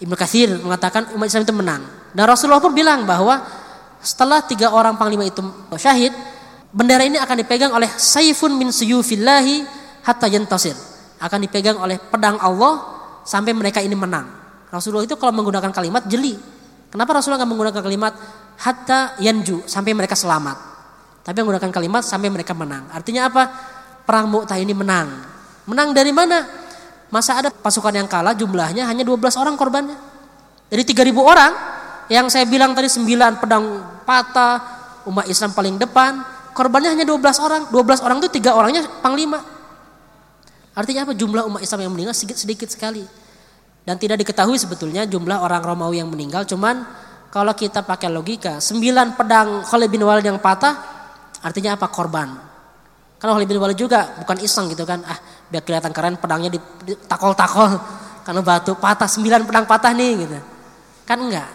Ibnu 0.01 0.17
Katsir 0.17 0.49
mengatakan 0.57 1.13
umat 1.13 1.29
Islam 1.29 1.45
itu 1.45 1.53
menang. 1.53 1.81
Dan 2.09 2.25
Rasulullah 2.25 2.63
pun 2.63 2.73
bilang 2.73 3.05
bahwa 3.05 3.45
setelah 4.01 4.41
tiga 4.41 4.73
orang 4.73 4.97
panglima 4.97 5.29
itu 5.29 5.45
syahid, 5.77 6.09
bendera 6.73 7.05
ini 7.05 7.21
akan 7.21 7.35
dipegang 7.45 7.71
oleh 7.71 7.87
saifun 7.87 8.57
min 8.57 8.73
suyufillahi 8.73 9.63
hatta 10.03 10.27
yantasir 10.27 10.73
akan 11.23 11.39
dipegang 11.47 11.79
oleh 11.79 11.95
pedang 12.01 12.35
Allah 12.41 12.83
sampai 13.23 13.55
mereka 13.55 13.79
ini 13.79 13.95
menang. 13.95 14.27
Rasulullah 14.67 15.07
itu 15.07 15.15
kalau 15.15 15.31
menggunakan 15.31 15.71
kalimat 15.71 16.03
jeli. 16.09 16.35
Kenapa 16.91 17.15
Rasulullah 17.15 17.45
nggak 17.45 17.51
menggunakan 17.55 17.81
kalimat 17.85 18.13
hatta 18.59 19.15
yanju 19.23 19.63
sampai 19.63 19.95
mereka 19.95 20.19
selamat. 20.19 20.57
Tapi 21.23 21.37
menggunakan 21.39 21.71
kalimat 21.71 22.03
sampai 22.03 22.27
mereka 22.27 22.51
menang. 22.51 22.91
Artinya 22.91 23.31
apa? 23.31 23.43
Perang 24.03 24.27
Mu'tah 24.27 24.59
ini 24.59 24.75
menang. 24.75 25.07
Menang 25.63 25.95
dari 25.95 26.11
mana? 26.11 26.43
Masa 27.07 27.39
ada 27.39 27.49
pasukan 27.53 27.95
yang 27.95 28.09
kalah 28.11 28.35
jumlahnya 28.35 28.83
hanya 28.83 29.07
12 29.07 29.39
orang 29.39 29.55
korbannya. 29.55 29.95
Dari 30.67 30.83
3000 30.83 31.15
orang 31.23 31.51
yang 32.11 32.27
saya 32.27 32.43
bilang 32.43 32.75
tadi 32.75 32.91
9 32.91 33.39
pedang 33.39 33.63
patah, 34.03 34.59
umat 35.07 35.23
Islam 35.31 35.55
paling 35.55 35.79
depan, 35.79 36.19
korbannya 36.53 36.93
hanya 36.93 37.05
12 37.05 37.19
orang. 37.41 37.61
12 37.73 38.05
orang 38.05 38.17
itu 38.21 38.29
tiga 38.39 38.53
orangnya 38.53 38.85
panglima. 39.01 39.41
Artinya 40.73 41.05
apa? 41.05 41.13
Jumlah 41.13 41.43
umat 41.49 41.61
Islam 41.61 41.85
yang 41.85 41.93
meninggal 41.93 42.15
sedikit, 42.17 42.37
sedikit 42.37 42.69
sekali. 42.69 43.05
Dan 43.83 43.99
tidak 43.99 44.23
diketahui 44.23 44.55
sebetulnya 44.55 45.03
jumlah 45.03 45.43
orang 45.43 45.61
Romawi 45.61 45.99
yang 45.99 46.09
meninggal. 46.09 46.47
Cuman 46.47 46.87
kalau 47.29 47.51
kita 47.53 47.83
pakai 47.83 48.07
logika, 48.07 48.63
sembilan 48.63 49.17
pedang 49.17 49.65
Khalid 49.67 49.89
bin 49.91 50.05
Walid 50.05 50.23
yang 50.23 50.39
patah, 50.39 50.73
artinya 51.43 51.75
apa? 51.75 51.91
Korban. 51.91 52.29
Karena 53.19 53.31
Khalid 53.35 53.49
bin 53.49 53.59
Walid 53.59 53.77
juga 53.77 54.17
bukan 54.23 54.37
iseng 54.39 54.71
gitu 54.71 54.87
kan. 54.87 55.03
Ah, 55.03 55.19
biar 55.51 55.61
kelihatan 55.61 55.91
keren 55.91 56.15
pedangnya 56.17 56.49
ditakol-takol. 56.53 57.75
Karena 58.23 58.39
batu 58.39 58.79
patah, 58.79 59.09
sembilan 59.09 59.43
pedang 59.43 59.65
patah 59.67 59.91
nih 59.91 60.11
gitu. 60.25 60.39
Kan 61.03 61.19
enggak. 61.19 61.49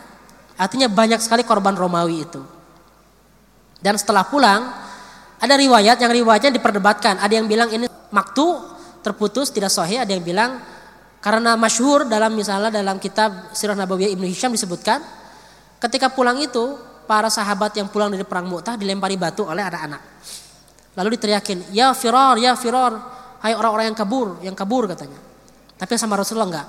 Artinya 0.58 0.90
banyak 0.90 1.22
sekali 1.22 1.46
korban 1.46 1.72
Romawi 1.72 2.16
itu. 2.28 2.42
Dan 3.78 3.94
setelah 3.94 4.26
pulang, 4.26 4.88
ada 5.39 5.55
riwayat 5.55 5.97
yang 6.02 6.10
riwayatnya 6.10 6.51
diperdebatkan. 6.59 7.23
Ada 7.23 7.39
yang 7.39 7.47
bilang 7.47 7.70
ini 7.70 7.86
maktu 8.10 8.59
terputus 9.02 9.55
tidak 9.55 9.70
sahih 9.70 10.02
ada 10.02 10.10
yang 10.10 10.27
bilang 10.27 10.59
karena 11.23 11.55
masyhur 11.55 12.06
dalam 12.06 12.35
misalnya 12.35 12.74
dalam 12.74 12.98
kitab 12.98 13.55
Sirah 13.55 13.78
Nabawiyah 13.78 14.10
Ibnu 14.19 14.27
Hisham 14.27 14.51
disebutkan 14.51 14.98
ketika 15.78 16.10
pulang 16.10 16.43
itu 16.43 16.74
para 17.06 17.31
sahabat 17.31 17.73
yang 17.78 17.86
pulang 17.89 18.10
dari 18.10 18.27
perang 18.27 18.51
Mu'tah 18.51 18.74
dilempari 18.74 19.15
batu 19.15 19.47
oleh 19.47 19.62
anak-anak. 19.62 20.02
Lalu 20.98 21.15
diteriakin, 21.15 21.70
"Ya 21.70 21.94
Firar, 21.94 22.35
ya 22.43 22.59
Firar, 22.59 22.93
hai 23.39 23.55
orang-orang 23.55 23.94
yang 23.94 23.98
kabur, 23.98 24.28
yang 24.43 24.56
kabur 24.59 24.90
katanya." 24.90 25.16
Tapi 25.78 25.94
sama 25.94 26.19
Rasulullah 26.19 26.51
enggak. 26.51 26.69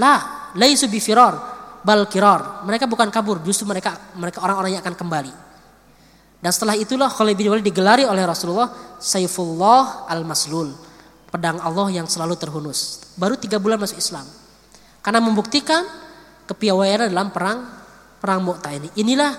La, 0.00 0.14
laisu 0.56 0.88
bi 0.88 0.96
firar, 0.96 1.36
bal 1.84 2.08
kirar. 2.08 2.64
Mereka 2.64 2.88
bukan 2.88 3.12
kabur, 3.12 3.44
justru 3.44 3.68
mereka 3.68 3.92
mereka 4.16 4.40
orang-orang 4.40 4.76
yang 4.76 4.82
akan 4.82 4.96
kembali. 4.96 5.32
Dan 6.40 6.50
setelah 6.52 6.76
itulah 6.76 7.08
Khalid 7.08 7.34
bin 7.34 7.48
Walid 7.48 7.64
digelari 7.64 8.04
oleh 8.04 8.22
Rasulullah 8.22 8.70
Saifullah 9.00 10.06
al-Maslul 10.08 10.86
pedang 11.32 11.60
Allah 11.60 11.92
yang 11.92 12.06
selalu 12.08 12.38
terhunus. 12.38 13.12
Baru 13.18 13.36
tiga 13.36 13.60
bulan 13.60 13.76
masuk 13.76 13.98
Islam. 14.00 14.24
Karena 15.04 15.20
membuktikan 15.20 15.84
kepiawaian 16.48 17.10
dalam 17.12 17.28
perang 17.28 17.66
perang 18.20 18.40
Mu'tah 18.40 18.72
ini. 18.72 18.88
Inilah 18.96 19.36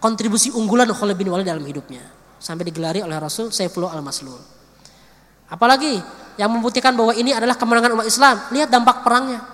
kontribusi 0.00 0.48
unggulan 0.54 0.88
Khalid 0.88 1.16
bin 1.18 1.28
Walid 1.28 1.44
dalam 1.44 1.64
hidupnya. 1.64 2.02
Sampai 2.40 2.68
digelari 2.68 3.00
oleh 3.00 3.16
Rasul 3.16 3.52
Saifullah 3.52 3.92
al-Maslul. 3.92 4.40
Apalagi 5.48 6.00
yang 6.40 6.50
membuktikan 6.50 6.96
bahwa 6.96 7.14
ini 7.14 7.30
adalah 7.30 7.54
kemenangan 7.54 7.92
umat 7.94 8.06
Islam. 8.08 8.36
Lihat 8.50 8.68
dampak 8.72 9.04
perangnya. 9.04 9.44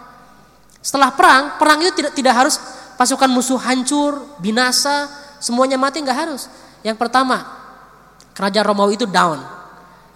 Setelah 0.80 1.12
perang, 1.12 1.60
perang 1.60 1.78
itu 1.84 1.92
tidak 1.92 2.12
tidak 2.16 2.34
harus 2.34 2.56
pasukan 2.96 3.28
musuh 3.28 3.60
hancur, 3.60 4.16
binasa, 4.40 5.10
semuanya 5.42 5.76
mati 5.76 6.00
nggak 6.00 6.18
harus. 6.18 6.48
Yang 6.80 6.96
pertama, 6.96 7.44
kerajaan 8.32 8.66
Romawi 8.66 8.96
itu 8.96 9.04
down. 9.04 9.40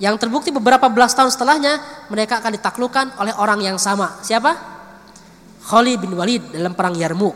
Yang 0.02 0.26
terbukti 0.26 0.50
beberapa 0.50 0.90
belas 0.90 1.14
tahun 1.14 1.30
setelahnya 1.30 1.78
mereka 2.10 2.42
akan 2.42 2.52
ditaklukkan 2.58 3.06
oleh 3.20 3.34
orang 3.38 3.62
yang 3.62 3.78
sama. 3.78 4.18
Siapa? 4.24 4.52
Khalid 5.64 6.02
bin 6.02 6.12
Walid 6.18 6.52
dalam 6.52 6.76
perang 6.76 6.92
Yarmuk. 6.92 7.32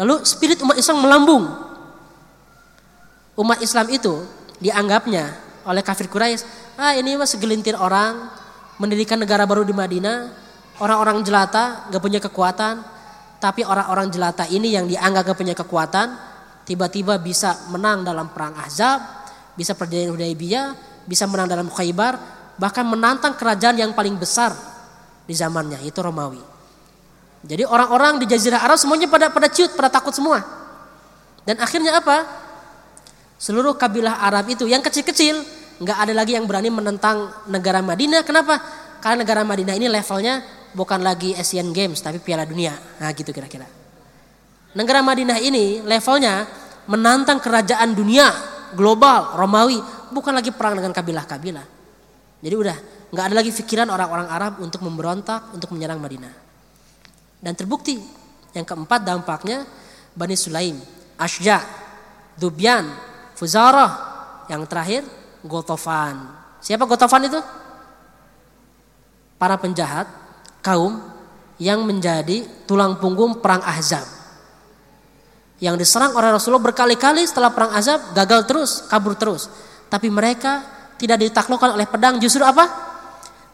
Lalu 0.00 0.24
spirit 0.24 0.62
umat 0.64 0.78
Islam 0.80 1.04
melambung. 1.04 1.44
Umat 3.36 3.60
Islam 3.60 3.88
itu 3.92 4.24
dianggapnya 4.60 5.34
oleh 5.66 5.82
kafir 5.82 6.06
Quraisy, 6.08 6.44
ah 6.78 6.92
ini 6.96 7.16
mah 7.16 7.28
segelintir 7.28 7.78
orang 7.78 8.28
mendirikan 8.76 9.20
negara 9.20 9.46
baru 9.46 9.62
di 9.62 9.72
Madinah, 9.72 10.30
orang-orang 10.82 11.22
jelata 11.22 11.86
gak 11.88 12.02
punya 12.02 12.18
kekuatan, 12.18 12.82
tapi 13.38 13.62
orang-orang 13.62 14.10
jelata 14.10 14.44
ini 14.50 14.74
yang 14.74 14.90
dianggap 14.90 15.32
gak 15.32 15.38
punya 15.38 15.54
kekuatan, 15.54 16.18
tiba-tiba 16.64 17.18
bisa 17.18 17.68
menang 17.70 18.06
dalam 18.06 18.30
perang 18.30 18.54
Ahzab, 18.58 19.00
bisa 19.58 19.76
perjanjian 19.76 20.14
Hudaybiyah, 20.14 20.66
bisa 21.04 21.26
menang 21.26 21.50
dalam 21.50 21.68
Khaybar, 21.68 22.18
bahkan 22.56 22.86
menantang 22.86 23.34
kerajaan 23.34 23.76
yang 23.78 23.92
paling 23.92 24.16
besar 24.16 24.54
di 25.26 25.34
zamannya, 25.34 25.82
itu 25.82 25.98
Romawi. 25.98 26.40
Jadi 27.42 27.66
orang-orang 27.66 28.22
di 28.22 28.30
Jazirah 28.30 28.62
Arab 28.62 28.78
semuanya 28.78 29.10
pada 29.10 29.26
pada 29.34 29.50
ciut, 29.50 29.74
pada 29.74 29.90
takut 29.90 30.14
semua. 30.14 30.46
Dan 31.42 31.58
akhirnya 31.58 31.98
apa? 31.98 32.22
Seluruh 33.34 33.74
kabilah 33.74 34.22
Arab 34.22 34.46
itu 34.54 34.70
yang 34.70 34.78
kecil-kecil 34.78 35.42
nggak 35.82 35.98
ada 35.98 36.14
lagi 36.14 36.38
yang 36.38 36.46
berani 36.46 36.70
menentang 36.70 37.34
negara 37.50 37.82
Madinah. 37.82 38.22
Kenapa? 38.22 38.62
Karena 39.02 39.26
negara 39.26 39.42
Madinah 39.42 39.74
ini 39.74 39.90
levelnya 39.90 40.38
bukan 40.70 41.02
lagi 41.02 41.34
Asian 41.34 41.74
Games 41.74 41.98
tapi 41.98 42.22
Piala 42.22 42.46
Dunia. 42.46 42.78
Nah 43.02 43.10
gitu 43.10 43.34
kira-kira. 43.34 43.81
Negara 44.72 45.04
Madinah 45.04 45.36
ini 45.40 45.84
levelnya 45.84 46.48
menantang 46.88 47.38
kerajaan 47.38 47.92
dunia 47.92 48.28
global 48.72 49.36
Romawi, 49.36 49.78
bukan 50.10 50.32
lagi 50.32 50.48
perang 50.48 50.80
dengan 50.80 50.96
kabilah-kabilah. 50.96 51.66
Jadi 52.42 52.54
udah 52.56 52.76
nggak 53.12 53.24
ada 53.28 53.34
lagi 53.36 53.52
pikiran 53.52 53.88
orang-orang 53.92 54.28
Arab 54.32 54.52
untuk 54.64 54.80
memberontak 54.80 55.52
untuk 55.52 55.76
menyerang 55.76 56.00
Madinah. 56.00 56.32
Dan 57.42 57.52
terbukti 57.52 58.00
yang 58.56 58.64
keempat 58.64 59.04
dampaknya 59.04 59.68
Bani 60.16 60.36
Sulaim, 60.36 60.80
Ashja, 61.20 61.60
Dubyan, 62.40 62.88
Fuzarah, 63.36 63.92
yang 64.48 64.64
terakhir 64.64 65.04
Gotofan. 65.44 66.16
Siapa 66.62 66.88
Gotofan 66.88 67.28
itu? 67.28 67.40
Para 69.36 69.58
penjahat 69.58 70.06
kaum 70.62 71.02
yang 71.58 71.82
menjadi 71.82 72.46
tulang 72.64 72.96
punggung 73.02 73.42
perang 73.42 73.60
Ahzab. 73.66 74.21
Yang 75.62 75.86
diserang 75.86 76.10
oleh 76.18 76.34
Rasulullah 76.34 76.74
berkali-kali 76.74 77.22
setelah 77.22 77.54
perang 77.54 77.70
Ahzab 77.70 78.10
gagal 78.18 78.50
terus, 78.50 78.70
kabur 78.90 79.14
terus. 79.14 79.46
Tapi 79.86 80.10
mereka 80.10 80.66
tidak 80.98 81.22
ditaklukkan 81.22 81.78
oleh 81.78 81.86
pedang, 81.86 82.18
justru 82.18 82.42
apa? 82.42 82.66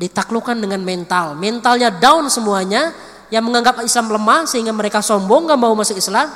Ditaklukkan 0.01 0.57
dengan 0.57 0.81
mental. 0.81 1.37
Mentalnya 1.37 1.93
down 1.93 2.33
semuanya, 2.33 2.97
yang 3.29 3.45
menganggap 3.45 3.85
Islam 3.85 4.09
lemah 4.09 4.49
sehingga 4.49 4.73
mereka 4.73 5.05
sombong 5.05 5.53
gak 5.53 5.61
mau 5.61 5.77
masuk 5.77 6.01
Islam. 6.01 6.33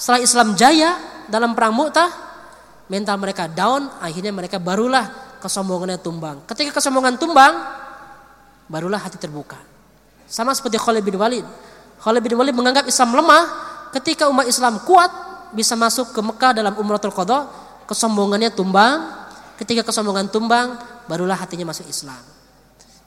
Setelah 0.00 0.20
Islam 0.24 0.48
jaya 0.56 0.96
dalam 1.28 1.52
perang 1.52 1.76
Mu'tah, 1.76 2.08
mental 2.88 3.20
mereka 3.20 3.44
down, 3.44 3.92
akhirnya 4.00 4.32
mereka 4.32 4.56
barulah 4.56 5.36
kesombongannya 5.44 6.00
tumbang. 6.00 6.40
Ketika 6.48 6.80
kesombongan 6.80 7.20
tumbang, 7.20 7.60
barulah 8.72 8.96
hati 8.96 9.20
terbuka. 9.20 9.60
Sama 10.24 10.56
seperti 10.56 10.80
Khalid 10.80 11.04
bin 11.04 11.20
Walid. 11.20 11.44
Khalid 12.00 12.22
bin 12.24 12.40
Walid 12.40 12.56
menganggap 12.56 12.88
Islam 12.88 13.12
lemah, 13.12 13.69
ketika 13.94 14.26
umat 14.30 14.46
Islam 14.46 14.82
kuat 14.82 15.10
bisa 15.50 15.74
masuk 15.74 16.14
ke 16.14 16.20
Mekah 16.22 16.52
dalam 16.54 16.74
Umratul 16.78 17.14
Qadha, 17.14 17.46
kesombongannya 17.90 18.54
tumbang. 18.54 19.18
Ketika 19.58 19.84
kesombongan 19.84 20.32
tumbang, 20.32 20.78
barulah 21.04 21.36
hatinya 21.36 21.68
masuk 21.68 21.84
Islam. 21.84 22.22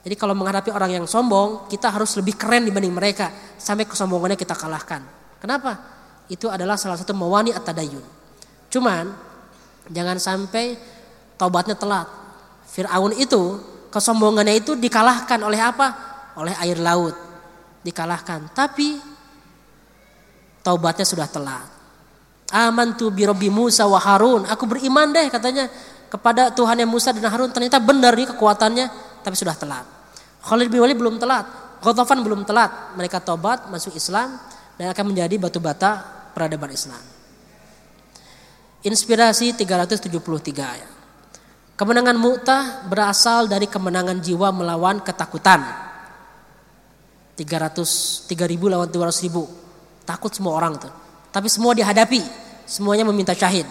Jadi 0.04 0.14
kalau 0.20 0.36
menghadapi 0.36 0.68
orang 0.70 1.00
yang 1.00 1.06
sombong, 1.08 1.66
kita 1.66 1.88
harus 1.88 2.14
lebih 2.20 2.36
keren 2.36 2.68
dibanding 2.68 2.92
mereka 2.92 3.32
sampai 3.56 3.88
kesombongannya 3.88 4.36
kita 4.36 4.52
kalahkan. 4.52 5.00
Kenapa? 5.40 5.80
Itu 6.28 6.52
adalah 6.52 6.76
salah 6.76 7.00
satu 7.00 7.16
mewani 7.16 7.56
at-tadayun. 7.56 8.04
Cuman 8.68 9.08
jangan 9.88 10.20
sampai 10.20 10.76
taubatnya 11.40 11.74
telat. 11.74 12.06
Firaun 12.68 13.16
itu 13.16 13.58
kesombongannya 13.88 14.60
itu 14.60 14.76
dikalahkan 14.76 15.40
oleh 15.40 15.58
apa? 15.58 15.88
Oleh 16.36 16.52
air 16.60 16.76
laut. 16.78 17.16
Dikalahkan. 17.80 18.52
Tapi 18.52 19.13
taubatnya 20.64 21.04
sudah 21.04 21.28
telat. 21.28 21.68
Amantu 22.48 23.12
bi 23.12 23.28
Rabbi 23.28 23.52
Musa 23.52 23.84
wa 23.84 24.00
Harun. 24.00 24.48
Aku 24.48 24.64
beriman 24.64 25.12
deh 25.12 25.28
katanya 25.28 25.68
kepada 26.08 26.48
Tuhan 26.50 26.80
yang 26.80 26.90
Musa 26.90 27.12
dan 27.12 27.28
Harun. 27.28 27.52
Ternyata 27.52 27.76
benar 27.78 28.16
nih 28.16 28.32
kekuatannya, 28.32 28.86
tapi 29.20 29.36
sudah 29.36 29.52
telat. 29.54 29.84
Khalid 30.44 30.72
bin 30.72 30.80
Walid 30.80 30.96
belum 30.96 31.20
telat, 31.20 31.44
Ghatafan 31.84 32.24
belum 32.24 32.48
telat. 32.48 32.96
Mereka 32.96 33.20
tobat, 33.20 33.68
masuk 33.68 33.92
Islam 33.96 34.40
dan 34.80 34.92
akan 34.92 35.04
menjadi 35.12 35.34
batu 35.36 35.60
bata 35.60 36.00
peradaban 36.32 36.72
Islam. 36.72 37.00
Inspirasi 38.84 39.56
373 39.56 40.12
ya. 40.80 40.88
Kemenangan 41.74 42.14
Mu'tah 42.14 42.86
berasal 42.86 43.50
dari 43.50 43.66
kemenangan 43.66 44.22
jiwa 44.22 44.54
melawan 44.54 45.02
ketakutan. 45.02 45.64
300 47.34 48.30
3000 48.30 48.70
lawan 48.70 48.86
200 48.86 49.26
ribu. 49.26 49.63
Takut 50.04 50.32
semua 50.32 50.56
orang 50.56 50.76
tuh. 50.76 50.92
Tapi 51.32 51.48
semua 51.48 51.72
dihadapi, 51.74 52.22
semuanya 52.68 53.02
meminta 53.08 53.34
syahid. 53.34 53.66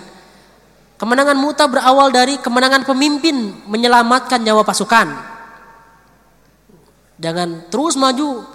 Kemenangan 0.97 1.35
Mu'tah 1.35 1.67
berawal 1.67 2.13
dari 2.13 2.37
kemenangan 2.39 2.85
pemimpin 2.87 3.65
menyelamatkan 3.67 4.39
nyawa 4.39 4.63
pasukan. 4.63 5.33
Jangan 7.19 7.67
terus 7.67 7.99
maju. 7.99 8.45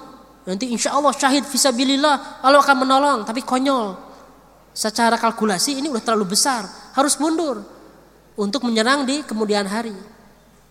Nanti 0.49 0.73
insya 0.73 0.97
Allah 0.97 1.13
syahid 1.13 1.45
visabilillah. 1.45 2.41
Allah 2.41 2.61
akan 2.65 2.89
menolong. 2.89 3.19
Tapi 3.29 3.45
konyol. 3.45 4.01
Secara 4.73 5.21
kalkulasi 5.21 5.83
ini 5.83 5.93
udah 5.93 6.01
terlalu 6.01 6.33
besar. 6.33 6.65
Harus 6.97 7.21
mundur. 7.21 7.61
Untuk 8.39 8.65
menyerang 8.65 9.05
di 9.05 9.21
kemudian 9.29 9.69
hari. 9.69 9.93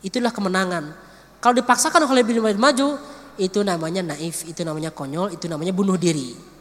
Itulah 0.01 0.33
kemenangan. 0.33 0.97
Kalau 1.37 1.53
dipaksakan 1.61 2.09
oleh 2.09 2.25
bin 2.25 2.41
maju. 2.41 2.97
Itu 3.37 3.61
namanya 3.61 4.01
naif. 4.01 4.49
Itu 4.49 4.65
namanya 4.65 4.89
konyol. 4.89 5.37
Itu 5.37 5.45
namanya 5.45 5.77
bunuh 5.77 5.93
diri. 5.93 6.56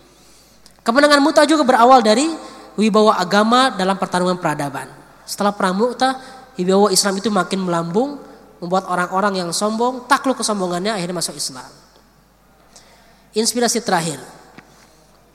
Kemenangan 0.87 1.19
Mu'tah 1.19 1.43
juga 1.51 1.67
berawal 1.67 1.99
dari 1.99 2.31
wibawa 2.79 3.19
agama 3.19 3.75
dalam 3.75 3.99
pertarungan 3.99 4.39
peradaban. 4.39 4.87
Setelah 5.27 5.51
perang 5.51 5.75
Mu'tah, 5.75 6.15
wibawa 6.55 6.95
Islam 6.95 7.19
itu 7.19 7.27
makin 7.27 7.67
melambung 7.67 8.23
membuat 8.63 8.87
orang-orang 8.87 9.43
yang 9.43 9.51
sombong 9.51 10.07
takluk 10.07 10.39
kesombongannya 10.39 10.95
akhirnya 10.95 11.19
masuk 11.19 11.35
Islam. 11.35 11.67
Inspirasi 13.35 13.83
terakhir 13.83 14.23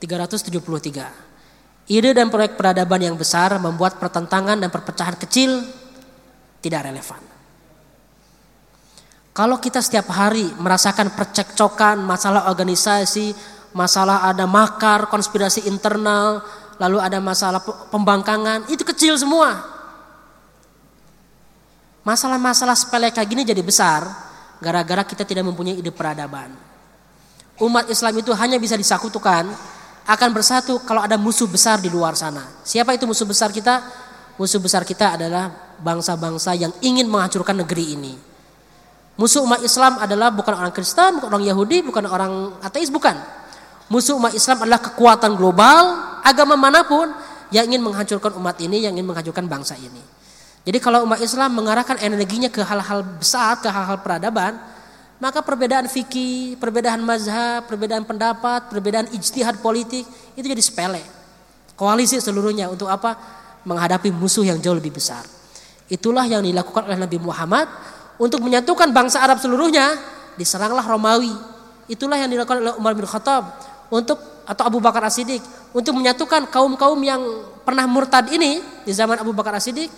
373. 0.00 1.86
Ide 1.92 2.10
dan 2.16 2.32
proyek 2.32 2.56
peradaban 2.56 2.98
yang 3.04 3.14
besar 3.20 3.52
membuat 3.60 4.00
pertentangan 4.00 4.56
dan 4.56 4.72
perpecahan 4.72 5.20
kecil 5.20 5.62
tidak 6.64 6.88
relevan. 6.88 7.20
Kalau 9.32 9.56
kita 9.60 9.80
setiap 9.80 10.12
hari 10.12 10.44
merasakan 10.56 11.12
percekcokan, 11.16 12.00
masalah 12.04 12.48
organisasi, 12.52 13.32
masalah 13.72 14.28
ada 14.28 14.44
makar, 14.48 15.08
konspirasi 15.08 15.68
internal, 15.68 16.44
lalu 16.80 16.98
ada 17.00 17.18
masalah 17.20 17.60
pembangkangan, 17.92 18.68
itu 18.72 18.84
kecil 18.84 19.16
semua. 19.20 19.60
Masalah-masalah 22.02 22.74
sepele 22.74 23.14
kayak 23.14 23.28
gini 23.30 23.42
jadi 23.46 23.62
besar 23.62 24.02
gara-gara 24.62 25.02
kita 25.02 25.26
tidak 25.26 25.46
mempunyai 25.46 25.78
ide 25.78 25.90
peradaban. 25.90 26.54
Umat 27.62 27.86
Islam 27.90 28.14
itu 28.18 28.34
hanya 28.34 28.58
bisa 28.58 28.74
disakutukan 28.74 29.46
akan 30.02 30.30
bersatu 30.34 30.82
kalau 30.82 31.02
ada 31.02 31.14
musuh 31.14 31.46
besar 31.46 31.78
di 31.78 31.86
luar 31.86 32.18
sana. 32.18 32.42
Siapa 32.66 32.94
itu 32.94 33.06
musuh 33.06 33.26
besar 33.26 33.54
kita? 33.54 33.82
Musuh 34.34 34.58
besar 34.58 34.82
kita 34.82 35.14
adalah 35.14 35.76
bangsa-bangsa 35.78 36.58
yang 36.58 36.74
ingin 36.82 37.06
menghancurkan 37.06 37.62
negeri 37.62 37.94
ini. 37.94 38.14
Musuh 39.14 39.44
umat 39.44 39.62
Islam 39.62 40.00
adalah 40.02 40.34
bukan 40.34 40.58
orang 40.58 40.74
Kristen, 40.74 41.22
bukan 41.22 41.38
orang 41.38 41.46
Yahudi, 41.46 41.78
bukan 41.86 42.02
orang 42.08 42.32
ateis, 42.64 42.88
bukan. 42.90 43.14
Musuh 43.92 44.16
umat 44.16 44.32
Islam 44.32 44.64
adalah 44.64 44.80
kekuatan 44.80 45.36
global, 45.36 46.00
agama 46.24 46.56
mana 46.56 46.80
pun 46.80 47.12
yang 47.52 47.68
ingin 47.68 47.84
menghancurkan 47.84 48.32
umat 48.40 48.56
ini, 48.64 48.88
yang 48.88 48.96
ingin 48.96 49.04
menghancurkan 49.04 49.44
bangsa 49.44 49.76
ini. 49.76 50.00
Jadi 50.64 50.80
kalau 50.80 51.04
umat 51.04 51.20
Islam 51.20 51.52
mengarahkan 51.52 52.00
energinya 52.00 52.48
ke 52.48 52.64
hal-hal 52.64 53.04
besar, 53.20 53.60
ke 53.60 53.68
hal-hal 53.68 54.00
peradaban, 54.00 54.56
maka 55.20 55.44
perbedaan 55.44 55.92
fikih, 55.92 56.56
perbedaan 56.56 57.04
mazhab, 57.04 57.68
perbedaan 57.68 58.08
pendapat, 58.08 58.72
perbedaan 58.72 59.12
ijtihad 59.12 59.60
politik 59.60 60.08
itu 60.40 60.46
jadi 60.48 60.62
sepele. 60.64 61.04
Koalisi 61.76 62.16
seluruhnya 62.16 62.72
untuk 62.72 62.88
apa? 62.88 63.12
Menghadapi 63.68 64.08
musuh 64.08 64.48
yang 64.48 64.56
jauh 64.56 64.72
lebih 64.72 64.96
besar. 64.96 65.20
Itulah 65.92 66.24
yang 66.24 66.40
dilakukan 66.40 66.88
oleh 66.88 66.96
Nabi 66.96 67.20
Muhammad 67.20 67.68
untuk 68.16 68.40
menyatukan 68.40 68.88
bangsa 68.88 69.20
Arab 69.20 69.36
seluruhnya. 69.36 70.00
Diseranglah 70.40 70.80
Romawi. 70.80 71.36
Itulah 71.92 72.16
yang 72.16 72.32
dilakukan 72.32 72.64
oleh 72.64 72.72
Umar 72.80 72.96
bin 72.96 73.04
Khattab 73.04 73.71
untuk 73.92 74.16
atau 74.48 74.64
Abu 74.64 74.80
Bakar 74.80 75.04
As-Siddiq 75.04 75.44
untuk 75.76 75.92
menyatukan 76.00 76.48
kaum-kaum 76.48 76.96
yang 77.04 77.20
pernah 77.62 77.84
murtad 77.84 78.32
ini 78.32 78.64
di 78.88 78.92
zaman 78.96 79.20
Abu 79.20 79.36
Bakar 79.36 79.60
As-Siddiq. 79.60 79.92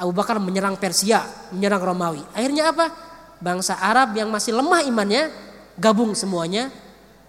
Abu 0.00 0.16
Bakar 0.16 0.40
menyerang 0.40 0.80
Persia, 0.80 1.20
menyerang 1.52 1.82
Romawi. 1.84 2.24
Akhirnya 2.32 2.72
apa? 2.72 2.88
Bangsa 3.36 3.76
Arab 3.76 4.16
yang 4.16 4.32
masih 4.32 4.56
lemah 4.56 4.80
imannya 4.88 5.28
gabung 5.76 6.16
semuanya 6.16 6.72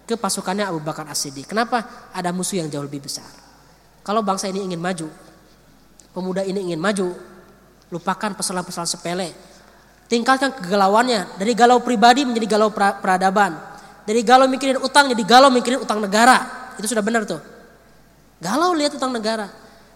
ke 0.08 0.16
pasukannya 0.16 0.72
Abu 0.72 0.80
Bakar 0.80 1.04
As-Siddiq. 1.12 1.52
Kenapa? 1.52 1.84
Ada 2.16 2.32
musuh 2.32 2.64
yang 2.64 2.72
jauh 2.72 2.88
lebih 2.88 3.04
besar. 3.04 3.28
Kalau 4.08 4.24
bangsa 4.24 4.48
ini 4.48 4.64
ingin 4.64 4.80
maju, 4.80 5.12
pemuda 6.16 6.48
ini 6.48 6.72
ingin 6.72 6.80
maju, 6.80 7.12
lupakan 7.92 8.32
persoalan-persoalan 8.40 8.88
sepele. 8.88 9.30
Tingkatkan 10.08 10.56
kegalauannya 10.56 11.40
dari 11.40 11.52
galau 11.52 11.84
pribadi 11.84 12.24
menjadi 12.24 12.56
galau 12.56 12.72
peradaban. 12.72 13.71
Dari 14.08 14.22
galau 14.26 14.50
mikirin 14.50 14.82
utang 14.82 15.10
jadi 15.10 15.24
galau 15.24 15.54
mikirin 15.54 15.82
utang 15.82 16.02
negara. 16.02 16.72
Itu 16.78 16.90
sudah 16.90 17.06
benar 17.06 17.28
tuh. 17.30 17.42
Galau 18.42 18.74
lihat 18.74 18.98
utang 18.98 19.14
negara. 19.14 19.50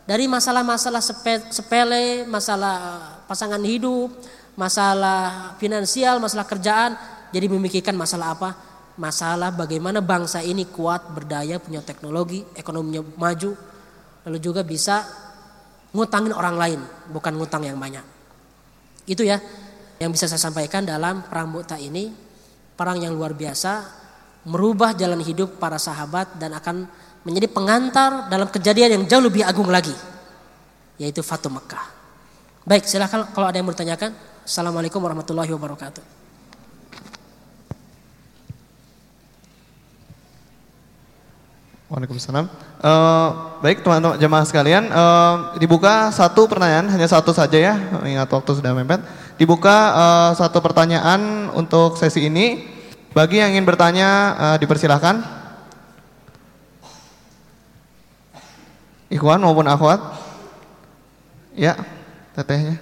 Dari 0.05 0.29
masalah-masalah 0.29 1.01
sepele, 1.49 2.29
masalah 2.29 3.01
pasangan 3.25 3.57
hidup, 3.65 4.13
masalah 4.53 5.57
finansial, 5.57 6.21
masalah 6.21 6.45
kerjaan, 6.45 6.93
jadi 7.33 7.49
memikirkan 7.49 7.97
masalah 7.97 8.37
apa? 8.37 8.53
Masalah 8.95 9.49
bagaimana 9.51 9.99
bangsa 9.99 10.45
ini 10.45 10.69
kuat, 10.69 11.09
berdaya, 11.09 11.57
punya 11.57 11.81
teknologi, 11.81 12.45
ekonominya 12.53 13.01
maju, 13.17 13.57
lalu 14.29 14.37
juga 14.37 14.61
bisa 14.61 15.03
ngutangin 15.91 16.31
orang 16.31 16.55
lain, 16.55 16.79
bukan 17.09 17.33
ngutang 17.35 17.65
yang 17.65 17.81
banyak. 17.81 18.05
Itu 19.09 19.25
ya 19.25 19.41
yang 19.99 20.13
bisa 20.13 20.29
saya 20.29 20.39
sampaikan 20.39 20.85
dalam 20.85 21.25
perang 21.25 21.49
Mu'tah 21.49 21.81
ini, 21.81 22.13
perang 22.75 22.99
yang 22.99 23.15
luar 23.15 23.31
biasa, 23.31 23.87
merubah 24.45 24.93
jalan 24.93 25.23
hidup 25.23 25.57
para 25.57 25.79
sahabat 25.79 26.35
dan 26.37 26.53
akan 26.53 26.85
menjadi 27.25 27.49
pengantar 27.49 28.29
dalam 28.29 28.51
kejadian 28.51 29.01
yang 29.01 29.03
jauh 29.09 29.23
lebih 29.23 29.41
agung 29.41 29.71
lagi 29.71 29.95
yaitu 30.95 31.19
Fatu 31.19 31.51
Mekah. 31.51 31.91
Baik, 32.63 32.87
silahkan 32.87 33.27
kalau 33.35 33.51
ada 33.51 33.57
yang 33.59 33.67
bertanyakan. 33.67 34.15
Assalamualaikum 34.45 35.01
warahmatullahi 35.01 35.51
wabarakatuh. 35.51 36.03
Waalaikumsalam. 41.85 42.49
Uh, 42.81 43.29
baik 43.61 43.85
teman-teman 43.85 44.17
jemaah 44.17 44.45
sekalian, 44.45 44.89
uh, 44.89 45.53
dibuka 45.61 46.09
satu 46.09 46.49
pertanyaan, 46.49 46.89
hanya 46.89 47.05
satu 47.05 47.29
saja 47.29 47.57
ya, 47.57 47.73
ingat 48.01 48.25
waktu 48.29 48.51
sudah 48.57 48.73
mepet. 48.73 49.01
Dibuka 49.35 49.77
uh, 49.91 50.31
satu 50.31 50.63
pertanyaan 50.63 51.51
untuk 51.51 51.99
sesi 51.99 52.31
ini. 52.31 52.71
Bagi 53.11 53.43
yang 53.43 53.51
ingin 53.51 53.67
bertanya, 53.67 54.09
uh, 54.35 54.57
dipersilahkan. 54.59 55.19
Ikhwan 59.11 59.43
maupun 59.43 59.67
akhwat? 59.67 59.99
Ya, 61.51 61.75
tetehnya. 62.35 62.79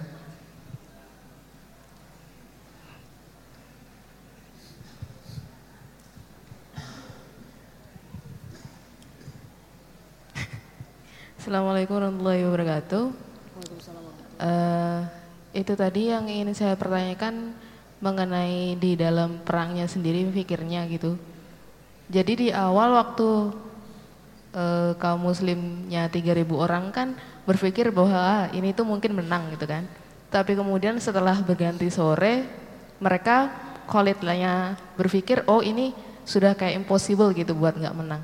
Assalamualaikum 11.38 11.98
warahmatullahi 12.00 12.42
wabarakatuh. 12.46 13.04
Uh, 14.38 15.23
itu 15.54 15.74
tadi 15.78 16.10
yang 16.10 16.26
ingin 16.26 16.52
saya 16.58 16.74
pertanyakan 16.74 17.54
mengenai 18.02 18.76
di 18.76 18.98
dalam 18.98 19.40
perangnya 19.46 19.86
sendiri 19.88 20.28
pikirnya 20.34 20.84
gitu. 20.90 21.16
Jadi 22.12 22.34
di 22.36 22.48
awal 22.52 22.98
waktu 22.98 23.54
e, 24.52 24.64
kaum 25.00 25.24
muslimnya 25.24 26.12
3000 26.12 26.44
orang 26.52 26.92
kan 26.92 27.16
berpikir 27.48 27.94
bahwa 27.96 28.18
ah, 28.18 28.44
ini 28.52 28.76
tuh 28.76 28.84
mungkin 28.84 29.16
menang 29.16 29.54
gitu 29.56 29.70
kan. 29.70 29.88
Tapi 30.28 30.58
kemudian 30.58 30.98
setelah 31.00 31.40
berganti 31.40 31.88
sore 31.94 32.44
mereka 32.98 33.54
kolitnya 33.86 34.76
berpikir 34.98 35.46
oh 35.46 35.62
ini 35.64 35.94
sudah 36.26 36.58
kayak 36.58 36.84
impossible 36.84 37.32
gitu 37.32 37.56
buat 37.56 37.78
nggak 37.78 37.96
menang. 37.96 38.24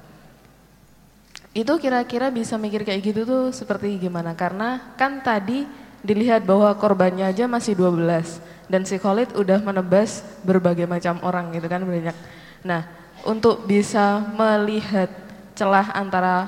Itu 1.56 1.77
kira-kira 1.80 2.30
bisa 2.30 2.60
mikir 2.60 2.84
kayak 2.84 3.01
gitu 3.01 3.22
tuh 3.23 3.43
seperti 3.56 3.95
gimana? 3.95 4.35
Karena 4.35 4.93
kan 4.99 5.23
tadi 5.23 5.65
dilihat 6.05 6.47
bahwa 6.47 6.71
korbannya 6.76 7.27
aja 7.27 7.45
masih 7.45 7.76
12 7.76 8.39
dan 8.69 8.85
si 8.85 8.95
Khalid 9.01 9.34
udah 9.34 9.59
menebas 9.59 10.21
berbagai 10.45 10.85
macam 10.85 11.19
orang 11.26 11.51
gitu 11.51 11.65
kan 11.65 11.81
banyak. 11.84 12.15
Nah, 12.63 12.85
untuk 13.26 13.65
bisa 13.67 14.23
melihat 14.38 15.11
celah 15.57 15.91
antara 15.91 16.47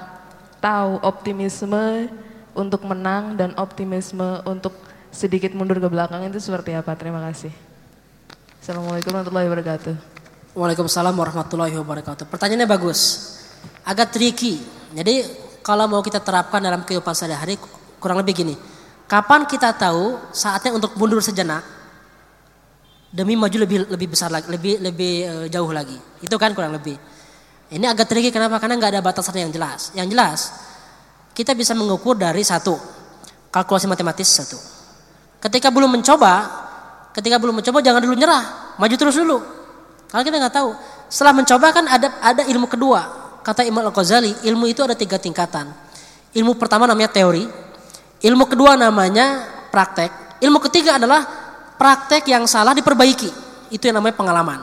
tahu 0.64 1.02
optimisme 1.04 2.08
untuk 2.54 2.86
menang 2.86 3.36
dan 3.36 3.52
optimisme 3.58 4.40
untuk 4.46 4.72
sedikit 5.12 5.52
mundur 5.52 5.82
ke 5.82 5.88
belakang 5.92 6.24
itu 6.30 6.40
seperti 6.40 6.78
apa? 6.78 6.96
Terima 6.96 7.20
kasih. 7.28 7.52
Assalamualaikum 8.62 9.12
warahmatullahi 9.12 9.48
wabarakatuh. 9.50 9.96
Waalaikumsalam 10.54 11.16
warahmatullahi 11.18 11.76
wabarakatuh. 11.82 12.30
Pertanyaannya 12.30 12.70
bagus, 12.70 13.34
agak 13.82 14.14
tricky. 14.14 14.62
Jadi 14.94 15.26
kalau 15.66 15.90
mau 15.90 16.04
kita 16.06 16.22
terapkan 16.22 16.62
dalam 16.62 16.86
kehidupan 16.86 17.16
sehari-hari 17.16 17.58
kurang 17.98 18.22
lebih 18.22 18.46
gini. 18.46 18.56
Kapan 19.12 19.44
kita 19.44 19.76
tahu 19.76 20.16
saatnya 20.32 20.72
untuk 20.72 20.96
mundur 20.96 21.20
sejenak 21.20 21.60
demi 23.12 23.36
maju 23.36 23.60
lebih 23.60 23.92
lebih 23.92 24.08
besar 24.08 24.32
lagi, 24.32 24.48
lebih 24.48 24.80
lebih 24.80 25.14
uh, 25.28 25.48
jauh 25.52 25.68
lagi. 25.68 26.00
Itu 26.24 26.40
kan 26.40 26.56
kurang 26.56 26.72
lebih. 26.72 26.96
Ini 27.76 27.92
agak 27.92 28.08
tricky 28.08 28.32
kenapa? 28.32 28.56
Karena 28.64 28.80
nggak 28.80 28.96
ada 28.96 29.02
batasan 29.04 29.36
yang 29.36 29.52
jelas. 29.52 29.92
Yang 29.92 30.16
jelas 30.16 30.40
kita 31.36 31.52
bisa 31.52 31.76
mengukur 31.76 32.16
dari 32.16 32.40
satu 32.40 32.80
kalkulasi 33.52 33.92
matematis 33.92 34.32
satu. 34.32 34.56
Ketika 35.44 35.68
belum 35.76 35.92
mencoba, 35.92 36.48
ketika 37.12 37.36
belum 37.36 37.60
mencoba 37.60 37.84
jangan 37.84 38.00
dulu 38.00 38.16
nyerah, 38.16 38.80
maju 38.80 38.96
terus 38.96 39.20
dulu. 39.20 39.44
Kalau 40.08 40.24
kita 40.24 40.40
nggak 40.40 40.56
tahu, 40.56 40.72
setelah 41.12 41.36
mencoba 41.36 41.68
kan 41.76 41.84
ada 41.84 42.16
ada 42.24 42.48
ilmu 42.48 42.72
kedua. 42.72 43.02
Kata 43.44 43.68
Imam 43.68 43.84
Al 43.84 43.92
Ghazali, 43.92 44.40
ilmu 44.48 44.72
itu 44.72 44.80
ada 44.88 44.96
tiga 44.96 45.20
tingkatan. 45.20 45.68
Ilmu 46.32 46.56
pertama 46.56 46.88
namanya 46.88 47.12
teori, 47.12 47.44
ilmu 48.22 48.46
kedua 48.46 48.78
namanya 48.78 49.46
praktek, 49.74 50.42
ilmu 50.42 50.62
ketiga 50.70 51.02
adalah 51.02 51.26
praktek 51.78 52.30
yang 52.30 52.46
salah 52.46 52.78
diperbaiki. 52.78 53.30
Itu 53.74 53.90
yang 53.90 53.98
namanya 53.98 54.16
pengalaman. 54.18 54.60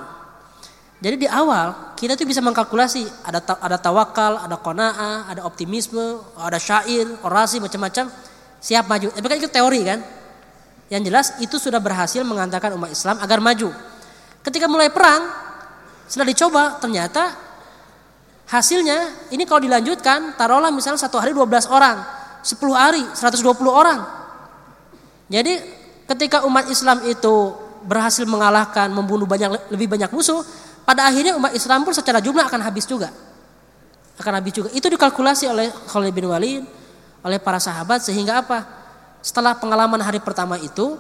Jadi 0.99 1.27
di 1.27 1.29
awal 1.31 1.95
kita 1.95 2.19
tuh 2.19 2.27
bisa 2.27 2.43
mengkalkulasi 2.43 3.27
ada 3.27 3.39
ada 3.63 3.79
tawakal, 3.79 4.43
ada 4.43 4.59
kona'ah, 4.59 5.31
ada 5.31 5.47
optimisme, 5.47 6.23
ada 6.35 6.59
syair, 6.59 7.07
orasi 7.23 7.63
macam-macam 7.63 8.11
siap 8.59 8.91
maju. 8.91 9.09
Tapi 9.15 9.27
kan 9.27 9.39
itu 9.39 9.51
teori 9.51 9.81
kan. 9.87 10.01
Yang 10.89 11.03
jelas 11.13 11.27
itu 11.39 11.57
sudah 11.61 11.79
berhasil 11.79 12.25
mengantarkan 12.25 12.75
umat 12.81 12.91
Islam 12.91 13.21
agar 13.21 13.39
maju. 13.45 13.71
Ketika 14.41 14.67
mulai 14.67 14.89
perang, 14.89 15.21
setelah 16.09 16.29
dicoba 16.33 16.63
ternyata 16.81 17.37
hasilnya 18.49 19.29
ini 19.29 19.45
kalau 19.45 19.61
dilanjutkan 19.61 20.33
taruhlah 20.41 20.73
misalnya 20.73 20.97
satu 21.05 21.21
hari 21.21 21.37
12 21.37 21.69
orang, 21.69 22.18
10 22.49 22.57
hari 22.73 23.05
120 23.13 23.45
orang. 23.69 24.01
Jadi 25.29 25.61
ketika 26.09 26.49
umat 26.49 26.73
Islam 26.73 27.05
itu 27.05 27.53
berhasil 27.85 28.25
mengalahkan, 28.25 28.89
membunuh 28.89 29.29
banyak 29.29 29.69
lebih 29.69 29.93
banyak 29.93 30.09
musuh, 30.09 30.41
pada 30.89 31.05
akhirnya 31.05 31.37
umat 31.37 31.53
Islam 31.53 31.85
pun 31.85 31.93
secara 31.93 32.25
jumlah 32.25 32.49
akan 32.49 32.65
habis 32.65 32.89
juga. 32.89 33.13
Akan 34.17 34.33
habis 34.33 34.57
juga. 34.57 34.73
Itu 34.73 34.89
dikalkulasi 34.89 35.45
oleh 35.53 35.69
Khalid 35.93 36.17
bin 36.17 36.33
Walid, 36.33 36.65
oleh 37.21 37.37
para 37.37 37.61
sahabat 37.61 38.01
sehingga 38.01 38.41
apa? 38.41 38.65
Setelah 39.21 39.61
pengalaman 39.61 40.01
hari 40.01 40.25
pertama 40.25 40.57
itu 40.57 40.97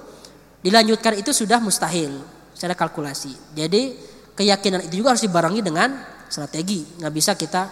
dilanjutkan 0.61 1.16
itu 1.16 1.33
sudah 1.33 1.57
mustahil 1.65 2.20
secara 2.53 2.77
kalkulasi. 2.77 3.57
Jadi 3.57 3.97
keyakinan 4.37 4.85
itu 4.85 5.01
juga 5.01 5.16
harus 5.16 5.25
dibarengi 5.25 5.65
dengan 5.65 5.97
strategi, 6.29 6.85
nggak 7.01 7.15
bisa 7.15 7.33
kita 7.39 7.62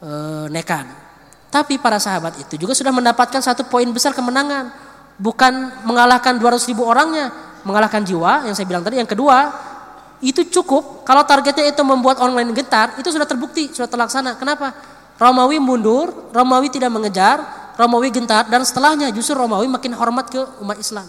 e, 0.00 0.10
nekan. 0.48 1.09
Tapi 1.50 1.82
para 1.82 1.98
sahabat 1.98 2.38
itu 2.38 2.54
juga 2.54 2.78
sudah 2.78 2.94
mendapatkan 2.94 3.42
satu 3.42 3.66
poin 3.66 3.90
besar 3.90 4.14
kemenangan, 4.14 4.70
bukan 5.18 5.82
mengalahkan 5.82 6.38
200 6.38 6.70
ribu 6.70 6.86
orangnya, 6.86 7.34
mengalahkan 7.66 8.06
jiwa 8.06 8.46
yang 8.46 8.54
saya 8.54 8.70
bilang 8.70 8.86
tadi. 8.86 9.02
Yang 9.02 9.18
kedua, 9.18 9.50
itu 10.22 10.46
cukup 10.46 11.02
kalau 11.02 11.26
targetnya 11.26 11.72
itu 11.74 11.82
membuat 11.82 12.20
orang 12.20 12.44
lain 12.44 12.52
gentar 12.52 12.92
itu 13.00 13.08
sudah 13.08 13.24
terbukti 13.24 13.72
sudah 13.72 13.88
terlaksana. 13.88 14.36
Kenapa? 14.36 14.70
Romawi 15.16 15.60
mundur 15.60 16.32
Romawi 16.32 16.68
tidak 16.68 16.92
mengejar 16.92 17.40
Romawi 17.74 18.12
gentar 18.12 18.44
dan 18.46 18.60
setelahnya 18.60 19.08
justru 19.10 19.32
Romawi 19.32 19.64
makin 19.66 19.96
hormat 19.96 20.28
ke 20.28 20.40
umat 20.60 20.76
Islam. 20.76 21.08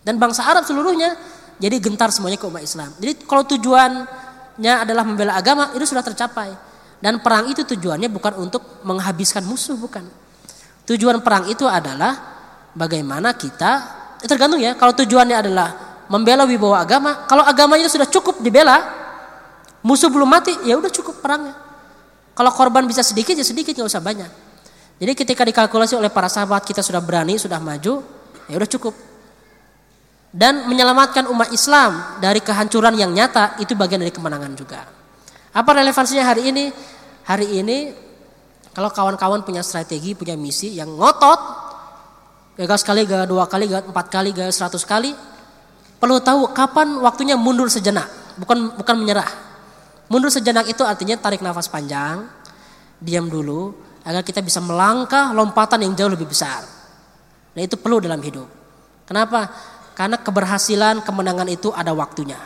Dan 0.00 0.16
bangsa 0.16 0.46
Arab 0.46 0.64
seluruhnya 0.64 1.18
jadi 1.60 1.76
gentar 1.82 2.08
semuanya 2.14 2.38
ke 2.38 2.46
umat 2.46 2.62
Islam. 2.62 2.88
Jadi 2.96 3.26
kalau 3.26 3.42
tujuannya 3.44 4.74
adalah 4.88 5.02
membela 5.02 5.34
agama 5.36 5.74
itu 5.74 5.84
sudah 5.84 6.00
tercapai 6.00 6.69
dan 7.00 7.24
perang 7.24 7.48
itu 7.48 7.64
tujuannya 7.64 8.12
bukan 8.12 8.36
untuk 8.40 8.84
menghabiskan 8.84 9.44
musuh 9.44 9.76
bukan 9.76 10.04
tujuan 10.84 11.24
perang 11.24 11.48
itu 11.48 11.64
adalah 11.64 12.12
bagaimana 12.76 13.34
kita 13.34 13.98
tergantung 14.20 14.60
ya 14.60 14.76
kalau 14.76 14.92
tujuannya 14.92 15.36
adalah 15.36 15.68
membela 16.10 16.42
wibawa 16.42 16.82
agama. 16.82 17.24
Kalau 17.30 17.46
agamanya 17.46 17.86
sudah 17.86 18.10
cukup 18.10 18.42
dibela, 18.42 19.00
Musuh 19.80 20.12
belum 20.12 20.28
mati, 20.28 20.52
ya 20.68 20.76
udah 20.76 20.92
cukup 20.92 21.24
perangnya. 21.24 21.56
Kalau 22.36 22.52
korban 22.52 22.84
bisa 22.84 23.00
sedikit 23.00 23.32
ya 23.32 23.40
sedikit 23.40 23.72
nggak 23.72 23.88
usah 23.88 24.04
banyak. 24.04 24.28
Jadi 25.00 25.12
ketika 25.16 25.40
dikalkulasi 25.40 25.96
oleh 25.96 26.12
para 26.12 26.28
sahabat 26.28 26.68
kita 26.68 26.84
sudah 26.84 27.00
berani, 27.00 27.40
sudah 27.40 27.56
maju, 27.56 28.04
ya 28.44 28.54
udah 28.60 28.68
cukup. 28.68 28.92
Dan 30.30 30.68
menyelamatkan 30.68 31.26
umat 31.32 31.48
Islam 31.56 32.20
dari 32.20 32.44
kehancuran 32.44 32.92
yang 32.92 33.08
nyata 33.08 33.56
itu 33.56 33.72
bagian 33.72 34.04
dari 34.04 34.12
kemenangan 34.12 34.52
juga. 34.52 34.84
Apa 35.50 35.70
relevansinya 35.74 36.22
hari 36.22 36.54
ini? 36.54 36.70
Hari 37.26 37.46
ini 37.58 37.78
kalau 38.70 38.90
kawan-kawan 38.94 39.42
punya 39.42 39.66
strategi, 39.66 40.14
punya 40.14 40.38
misi 40.38 40.78
yang 40.78 40.94
ngotot, 40.94 41.40
gagal 42.54 42.86
sekali, 42.86 43.02
gagal 43.02 43.26
dua 43.26 43.50
kali, 43.50 43.66
gagal 43.66 43.90
empat 43.90 44.06
kali, 44.06 44.30
gagal 44.30 44.54
seratus 44.54 44.86
kali, 44.86 45.10
perlu 45.98 46.22
tahu 46.22 46.54
kapan 46.54 47.02
waktunya 47.02 47.34
mundur 47.34 47.66
sejenak, 47.66 48.06
bukan 48.38 48.78
bukan 48.78 48.94
menyerah. 48.94 49.30
Mundur 50.10 50.30
sejenak 50.30 50.70
itu 50.70 50.82
artinya 50.86 51.18
tarik 51.18 51.42
nafas 51.42 51.66
panjang, 51.66 52.26
diam 53.02 53.26
dulu, 53.26 53.74
agar 54.06 54.22
kita 54.22 54.42
bisa 54.42 54.62
melangkah 54.62 55.34
lompatan 55.34 55.82
yang 55.82 55.94
jauh 55.98 56.10
lebih 56.10 56.30
besar. 56.30 56.62
Dan 57.50 57.66
itu 57.66 57.74
perlu 57.74 57.98
dalam 57.98 58.22
hidup. 58.22 58.46
Kenapa? 59.06 59.50
Karena 59.98 60.22
keberhasilan, 60.22 61.02
kemenangan 61.02 61.50
itu 61.50 61.74
ada 61.74 61.90
waktunya. 61.90 62.38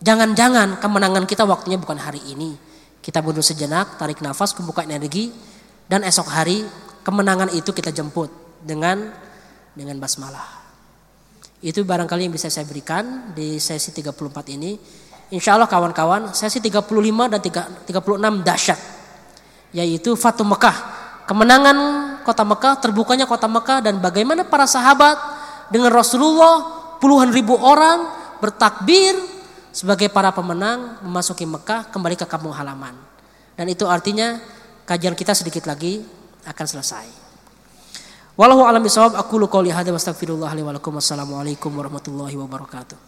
Jangan-jangan 0.00 0.76
kemenangan 0.76 1.24
kita 1.24 1.48
waktunya 1.48 1.80
bukan 1.80 1.96
hari 1.96 2.20
ini. 2.28 2.56
Kita 3.00 3.22
mundur 3.22 3.40
sejenak, 3.40 3.96
tarik 3.96 4.20
nafas, 4.20 4.52
membuka 4.58 4.82
energi, 4.82 5.30
dan 5.86 6.02
esok 6.02 6.28
hari 6.28 6.66
kemenangan 7.06 7.54
itu 7.54 7.70
kita 7.70 7.94
jemput 7.94 8.28
dengan 8.60 9.14
dengan 9.72 9.96
basmalah. 9.96 10.66
Itu 11.62 11.86
barangkali 11.86 12.28
yang 12.28 12.34
bisa 12.34 12.52
saya 12.52 12.66
berikan 12.68 13.32
di 13.32 13.56
sesi 13.62 13.94
34 13.94 14.52
ini. 14.52 14.76
Insya 15.32 15.56
Allah 15.56 15.70
kawan-kawan, 15.70 16.34
sesi 16.36 16.60
35 16.60 17.32
dan 17.32 17.40
36 17.40 18.42
dahsyat 18.44 18.80
yaitu 19.76 20.14
Fatu 20.16 20.46
Mekah. 20.46 20.96
Kemenangan 21.26 21.76
kota 22.22 22.46
Mekah, 22.46 22.78
terbukanya 22.78 23.26
kota 23.26 23.50
Mekah 23.50 23.82
dan 23.82 23.98
bagaimana 23.98 24.46
para 24.46 24.64
sahabat 24.64 25.18
dengan 25.68 25.90
Rasulullah 25.90 26.62
puluhan 27.02 27.34
ribu 27.34 27.58
orang 27.58 28.06
bertakbir 28.38 29.35
sebagai 29.76 30.08
para 30.08 30.32
pemenang 30.32 31.04
memasuki 31.04 31.44
Mekah 31.44 31.92
kembali 31.92 32.16
ke 32.16 32.24
kampung 32.24 32.56
halaman. 32.56 32.96
Dan 33.52 33.68
itu 33.68 33.84
artinya 33.84 34.40
kajian 34.88 35.12
kita 35.12 35.36
sedikit 35.36 35.68
lagi 35.68 36.00
akan 36.48 36.64
selesai. 36.64 37.06
Wallahu 38.40 38.64
a'lam 38.64 38.80
bishawab. 38.80 39.20
Aku 39.20 39.36
lu 39.36 39.48
hadza 39.68 39.92
wastaghfirullah 39.92 40.48
li 40.56 40.64
wa 40.64 40.72
lakum. 40.72 40.96
Warahmatullahi 40.96 42.36
wabarakatuh. 42.40 43.05